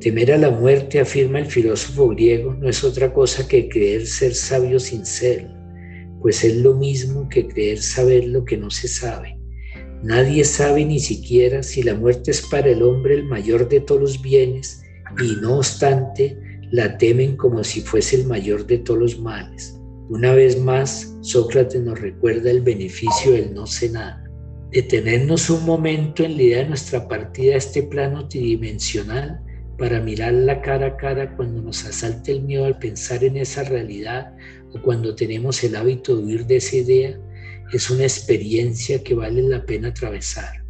Temer 0.00 0.32
a 0.32 0.38
la 0.38 0.50
muerte, 0.50 1.00
afirma 1.00 1.38
el 1.38 1.46
filósofo 1.46 2.08
griego, 2.08 2.54
no 2.54 2.68
es 2.68 2.84
otra 2.84 3.12
cosa 3.12 3.46
que 3.48 3.68
creer 3.68 4.06
ser 4.06 4.34
sabio 4.34 4.78
sin 4.78 5.06
serlo 5.06 5.55
pues 6.26 6.42
es 6.42 6.56
lo 6.56 6.74
mismo 6.74 7.28
que 7.28 7.46
creer 7.46 7.80
saber 7.80 8.24
lo 8.24 8.44
que 8.44 8.56
no 8.56 8.68
se 8.68 8.88
sabe. 8.88 9.38
Nadie 10.02 10.44
sabe 10.44 10.84
ni 10.84 10.98
siquiera 10.98 11.62
si 11.62 11.84
la 11.84 11.94
muerte 11.94 12.32
es 12.32 12.42
para 12.42 12.68
el 12.68 12.82
hombre 12.82 13.14
el 13.14 13.22
mayor 13.22 13.68
de 13.68 13.78
todos 13.78 14.00
los 14.00 14.22
bienes 14.22 14.82
y 15.22 15.40
no 15.40 15.58
obstante 15.58 16.36
la 16.72 16.98
temen 16.98 17.36
como 17.36 17.62
si 17.62 17.80
fuese 17.80 18.16
el 18.16 18.26
mayor 18.26 18.66
de 18.66 18.78
todos 18.78 18.98
los 18.98 19.20
males. 19.20 19.78
Una 20.08 20.32
vez 20.32 20.60
más, 20.60 21.16
Sócrates 21.20 21.80
nos 21.80 22.00
recuerda 22.00 22.50
el 22.50 22.60
beneficio 22.60 23.30
del 23.30 23.54
no 23.54 23.64
sé 23.64 23.90
nada. 23.90 24.24
Detenernos 24.72 25.48
un 25.48 25.64
momento 25.64 26.24
en 26.24 26.36
la 26.38 26.42
idea 26.42 26.58
de 26.64 26.70
nuestra 26.70 27.06
partida 27.06 27.54
a 27.54 27.58
este 27.58 27.84
plano 27.84 28.26
tridimensional 28.26 29.45
para 29.78 30.00
mirar 30.00 30.32
la 30.32 30.60
cara 30.60 30.86
a 30.86 30.96
cara 30.96 31.36
cuando 31.36 31.62
nos 31.62 31.84
asalte 31.84 32.32
el 32.32 32.42
miedo 32.42 32.64
al 32.64 32.78
pensar 32.78 33.22
en 33.24 33.36
esa 33.36 33.62
realidad 33.64 34.32
o 34.72 34.80
cuando 34.82 35.14
tenemos 35.14 35.62
el 35.64 35.76
hábito 35.76 36.16
de 36.16 36.24
huir 36.24 36.46
de 36.46 36.56
esa 36.56 36.76
idea, 36.76 37.18
es 37.72 37.90
una 37.90 38.04
experiencia 38.04 39.02
que 39.02 39.14
vale 39.14 39.42
la 39.42 39.64
pena 39.64 39.88
atravesar. 39.88 40.64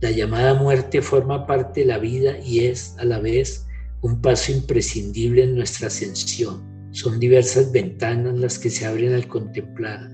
La 0.00 0.10
llamada 0.10 0.54
muerte 0.54 1.00
forma 1.00 1.46
parte 1.46 1.80
de 1.80 1.86
la 1.86 1.98
vida 1.98 2.38
y 2.38 2.66
es 2.66 2.94
a 2.98 3.04
la 3.04 3.20
vez 3.20 3.66
un 4.02 4.20
paso 4.20 4.52
imprescindible 4.52 5.44
en 5.44 5.56
nuestra 5.56 5.86
ascensión. 5.86 6.62
Son 6.90 7.18
diversas 7.18 7.72
ventanas 7.72 8.38
las 8.38 8.58
que 8.58 8.70
se 8.70 8.84
abren 8.84 9.14
al 9.14 9.26
contemplarla. 9.26 10.10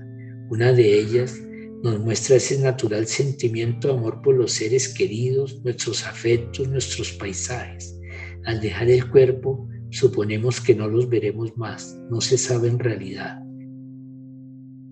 Una 0.49 0.71
de 0.71 0.99
ellas 0.99 1.37
nos 1.83 1.99
muestra 1.99 2.37
ese 2.37 2.59
natural 2.59 3.07
sentimiento 3.07 3.87
de 3.87 3.95
amor 3.95 4.21
por 4.21 4.35
los 4.35 4.53
seres 4.53 4.87
queridos, 4.87 5.61
nuestros 5.63 6.05
afectos, 6.05 6.67
nuestros 6.67 7.11
paisajes. 7.13 7.97
Al 8.45 8.59
dejar 8.59 8.89
el 8.89 9.09
cuerpo, 9.09 9.67
suponemos 9.89 10.61
que 10.61 10.75
no 10.75 10.87
los 10.87 11.09
veremos 11.09 11.55
más, 11.57 11.97
no 12.09 12.21
se 12.21 12.37
sabe 12.37 12.69
en 12.69 12.79
realidad. 12.79 13.39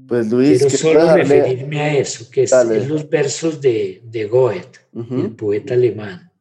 Pues 0.07 0.31
Luis, 0.31 0.59
quiero 0.59 0.77
solo 0.77 1.15
referirme 1.15 1.81
a 1.81 1.97
eso, 1.97 2.29
que 2.31 2.43
es 2.43 2.51
los 2.87 3.09
versos 3.09 3.61
de, 3.61 4.01
de 4.05 4.25
Goethe, 4.25 4.79
el 4.93 5.35
poeta 5.35 5.75
alemán. 5.75 6.31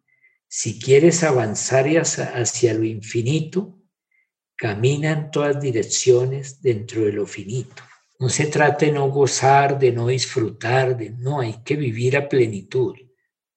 Si 0.49 0.79
quieres 0.79 1.23
avanzar 1.23 1.87
hacia, 1.99 2.25
hacia 2.31 2.73
lo 2.73 2.85
infinito, 2.85 3.79
camina 4.57 5.13
en 5.13 5.31
todas 5.31 5.61
direcciones 5.61 6.63
dentro 6.63 7.05
de 7.05 7.13
lo 7.13 7.27
finito. 7.27 7.83
No 8.19 8.31
se 8.31 8.47
trata 8.47 8.87
de 8.87 8.93
no 8.93 9.09
gozar, 9.11 9.79
de 9.79 9.93
no 9.93 10.09
disfrutar, 10.09 10.97
de 10.97 11.11
no, 11.11 11.41
hay 11.41 11.63
que 11.63 11.77
vivir 11.77 12.17
a 12.17 12.29
plenitud. 12.29 12.97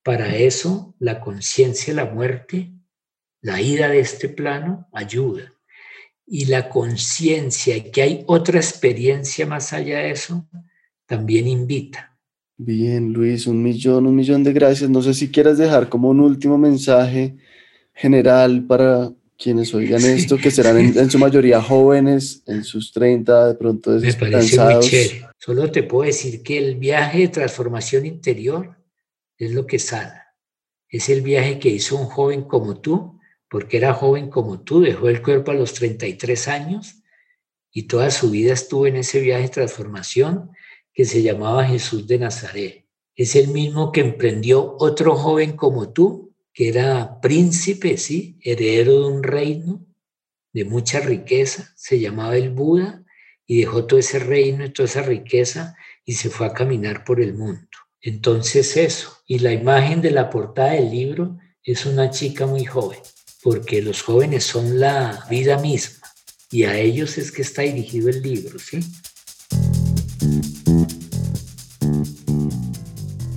Para 0.03 0.35
eso, 0.35 0.93
la 0.99 1.21
conciencia 1.21 1.93
de 1.93 2.03
la 2.03 2.11
muerte 2.11 2.71
la 3.41 3.61
ida 3.61 3.89
de 3.89 3.99
este 3.99 4.29
plano 4.29 4.87
ayuda. 4.93 5.53
Y 6.25 6.45
la 6.45 6.69
conciencia 6.69 7.91
que 7.91 8.01
hay 8.01 8.23
otra 8.27 8.57
experiencia 8.57 9.45
más 9.45 9.73
allá 9.73 9.99
de 9.99 10.11
eso, 10.11 10.47
también 11.05 11.47
invita. 11.47 12.17
Bien, 12.55 13.11
Luis, 13.11 13.47
un 13.47 13.61
millón, 13.61 14.07
un 14.07 14.15
millón 14.15 14.43
de 14.43 14.53
gracias. 14.53 14.89
No 14.89 15.01
sé 15.01 15.13
si 15.13 15.29
quieras 15.29 15.57
dejar 15.57 15.89
como 15.89 16.09
un 16.09 16.19
último 16.19 16.57
mensaje 16.57 17.35
general 17.93 18.65
para 18.65 19.11
quienes 19.37 19.73
oigan 19.73 20.01
esto, 20.05 20.37
que 20.37 20.51
serán 20.51 20.77
en, 20.77 21.09
su 21.09 21.17
mayoría 21.17 21.61
jóvenes, 21.61 22.43
en 22.45 22.63
sus 22.63 22.91
30, 22.93 23.47
de 23.47 23.55
pronto 23.55 23.91
desesperanzados. 23.91 24.89
Solo 25.37 25.71
te 25.71 25.83
puedo 25.83 26.05
decir 26.05 26.43
que 26.43 26.59
el 26.59 26.75
viaje 26.75 27.19
de 27.21 27.27
transformación 27.29 28.05
interior 28.05 28.77
es 29.37 29.51
lo 29.51 29.65
que 29.65 29.79
sana. 29.79 30.27
Es 30.87 31.09
el 31.09 31.21
viaje 31.21 31.57
que 31.57 31.69
hizo 31.69 31.97
un 31.97 32.05
joven 32.05 32.43
como 32.43 32.79
tú, 32.79 33.19
porque 33.51 33.75
era 33.75 33.93
joven 33.93 34.29
como 34.29 34.61
tú, 34.61 34.79
dejó 34.79 35.09
el 35.09 35.21
cuerpo 35.21 35.51
a 35.51 35.55
los 35.55 35.73
33 35.73 36.47
años 36.47 37.03
y 37.69 37.83
toda 37.83 38.09
su 38.09 38.31
vida 38.31 38.53
estuvo 38.53 38.87
en 38.87 38.95
ese 38.95 39.19
viaje 39.19 39.43
de 39.43 39.49
transformación 39.49 40.51
que 40.93 41.03
se 41.03 41.21
llamaba 41.21 41.65
Jesús 41.65 42.07
de 42.07 42.17
Nazaret. 42.17 42.85
Es 43.13 43.35
el 43.35 43.49
mismo 43.49 43.91
que 43.91 43.99
emprendió 43.99 44.77
otro 44.79 45.17
joven 45.17 45.57
como 45.57 45.91
tú, 45.91 46.33
que 46.53 46.69
era 46.69 47.19
príncipe, 47.19 47.97
sí, 47.97 48.39
heredero 48.41 49.01
de 49.01 49.07
un 49.07 49.21
reino 49.21 49.85
de 50.53 50.63
mucha 50.63 51.01
riqueza, 51.01 51.73
se 51.75 51.99
llamaba 51.99 52.37
el 52.37 52.51
Buda 52.51 53.03
y 53.45 53.59
dejó 53.59 53.85
todo 53.85 53.99
ese 53.99 54.19
reino 54.19 54.63
y 54.63 54.69
toda 54.69 54.87
esa 54.87 55.01
riqueza 55.01 55.75
y 56.05 56.13
se 56.13 56.29
fue 56.29 56.47
a 56.47 56.53
caminar 56.53 57.03
por 57.03 57.19
el 57.19 57.33
mundo. 57.33 57.67
Entonces 57.99 58.77
eso, 58.77 59.17
y 59.27 59.39
la 59.39 59.51
imagen 59.51 60.01
de 60.01 60.11
la 60.11 60.29
portada 60.29 60.71
del 60.71 60.89
libro 60.89 61.37
es 61.63 61.85
una 61.85 62.09
chica 62.11 62.45
muy 62.45 62.63
joven 62.63 62.99
porque 63.43 63.81
los 63.81 64.01
jóvenes 64.01 64.43
son 64.43 64.79
la 64.79 65.25
vida 65.29 65.59
misma 65.59 66.07
y 66.51 66.63
a 66.63 66.77
ellos 66.77 67.17
es 67.17 67.31
que 67.31 67.41
está 67.41 67.61
dirigido 67.61 68.09
el 68.09 68.21
libro, 68.21 68.59
¿sí? 68.59 68.79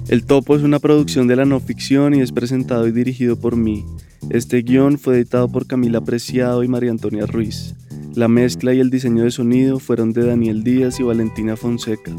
El 0.09 0.27
Topo 0.27 0.57
es 0.57 0.63
una 0.63 0.79
producción 0.79 1.27
de 1.27 1.37
la 1.37 1.45
no 1.45 1.61
ficción 1.61 2.15
y 2.15 2.21
es 2.21 2.33
presentado 2.33 2.87
y 2.87 2.93
dirigido 2.93 3.39
por 3.39 3.57
mí. 3.57 3.85
Este 4.31 4.63
guion 4.63 4.99
fue 4.99 5.17
editado 5.17 5.51
por 5.51 5.67
Camila 5.67 6.01
Preciado 6.01 6.63
y 6.63 6.69
María 6.69 6.91
Antonia 6.91 7.27
Ruiz. 7.27 7.75
La 8.15 8.29
mezcla 8.29 8.75
y 8.75 8.81
el 8.81 8.91
diseño 8.91 9.25
de 9.25 9.31
sonido 9.31 9.79
fueron 9.79 10.13
de 10.13 10.25
Daniel 10.25 10.63
Díaz 10.63 11.01
y 11.01 11.03
Valentina 11.03 11.57
Fonseca. 11.57 12.15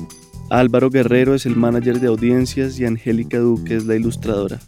Álvaro 0.49 0.89
Guerrero 0.89 1.36
es 1.36 1.45
el 1.45 1.55
manager 1.55 1.99
de 1.99 2.07
audiencias 2.07 2.79
y 2.79 2.86
Angélica 2.86 3.39
Duque 3.39 3.75
es 3.75 3.86
la 3.86 3.95
ilustradora. 3.95 4.59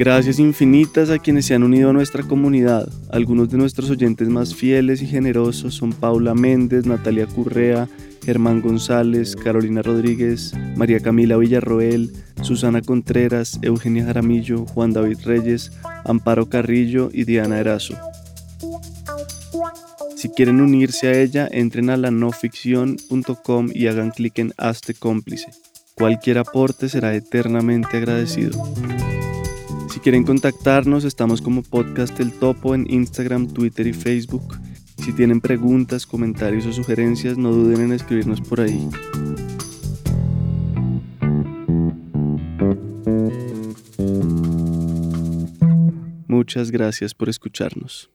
Gracias 0.00 0.38
infinitas 0.38 1.10
a 1.10 1.18
quienes 1.18 1.44
se 1.44 1.54
han 1.54 1.62
unido 1.62 1.90
a 1.90 1.92
nuestra 1.92 2.22
comunidad. 2.22 2.88
Algunos 3.10 3.50
de 3.50 3.58
nuestros 3.58 3.90
oyentes 3.90 4.30
más 4.30 4.54
fieles 4.54 5.02
y 5.02 5.06
generosos 5.06 5.74
son 5.74 5.92
Paula 5.92 6.34
Méndez, 6.34 6.86
Natalia 6.86 7.26
Currea, 7.26 7.86
Germán 8.24 8.62
González, 8.62 9.36
Carolina 9.36 9.82
Rodríguez, 9.82 10.54
María 10.74 11.00
Camila 11.00 11.36
Villarroel, 11.36 12.12
Susana 12.40 12.80
Contreras, 12.80 13.58
Eugenia 13.60 14.06
Jaramillo, 14.06 14.64
Juan 14.64 14.94
David 14.94 15.18
Reyes, 15.22 15.70
Amparo 16.06 16.48
Carrillo 16.48 17.10
y 17.12 17.24
Diana 17.24 17.58
Erazo. 17.58 17.92
Si 20.16 20.30
quieren 20.30 20.62
unirse 20.62 21.08
a 21.08 21.20
ella, 21.20 21.46
entren 21.52 21.90
a 21.90 21.98
la 21.98 22.10
noficción.com 22.10 23.68
y 23.74 23.86
hagan 23.88 24.12
clic 24.12 24.38
en 24.38 24.54
Hazte 24.56 24.94
cómplice. 24.94 25.48
Cualquier 25.94 26.38
aporte 26.38 26.88
será 26.88 27.14
eternamente 27.14 27.98
agradecido. 27.98 28.58
Si 29.90 29.98
quieren 29.98 30.22
contactarnos, 30.22 31.04
estamos 31.04 31.42
como 31.42 31.62
Podcast 31.62 32.18
El 32.20 32.32
Topo 32.32 32.76
en 32.76 32.88
Instagram, 32.88 33.48
Twitter 33.48 33.88
y 33.88 33.92
Facebook. 33.92 34.56
Si 35.04 35.12
tienen 35.12 35.40
preguntas, 35.40 36.06
comentarios 36.06 36.64
o 36.66 36.72
sugerencias, 36.72 37.36
no 37.36 37.50
duden 37.50 37.80
en 37.80 37.92
escribirnos 37.92 38.40
por 38.40 38.60
ahí. 38.60 38.88
Muchas 46.28 46.70
gracias 46.70 47.12
por 47.12 47.28
escucharnos. 47.28 48.10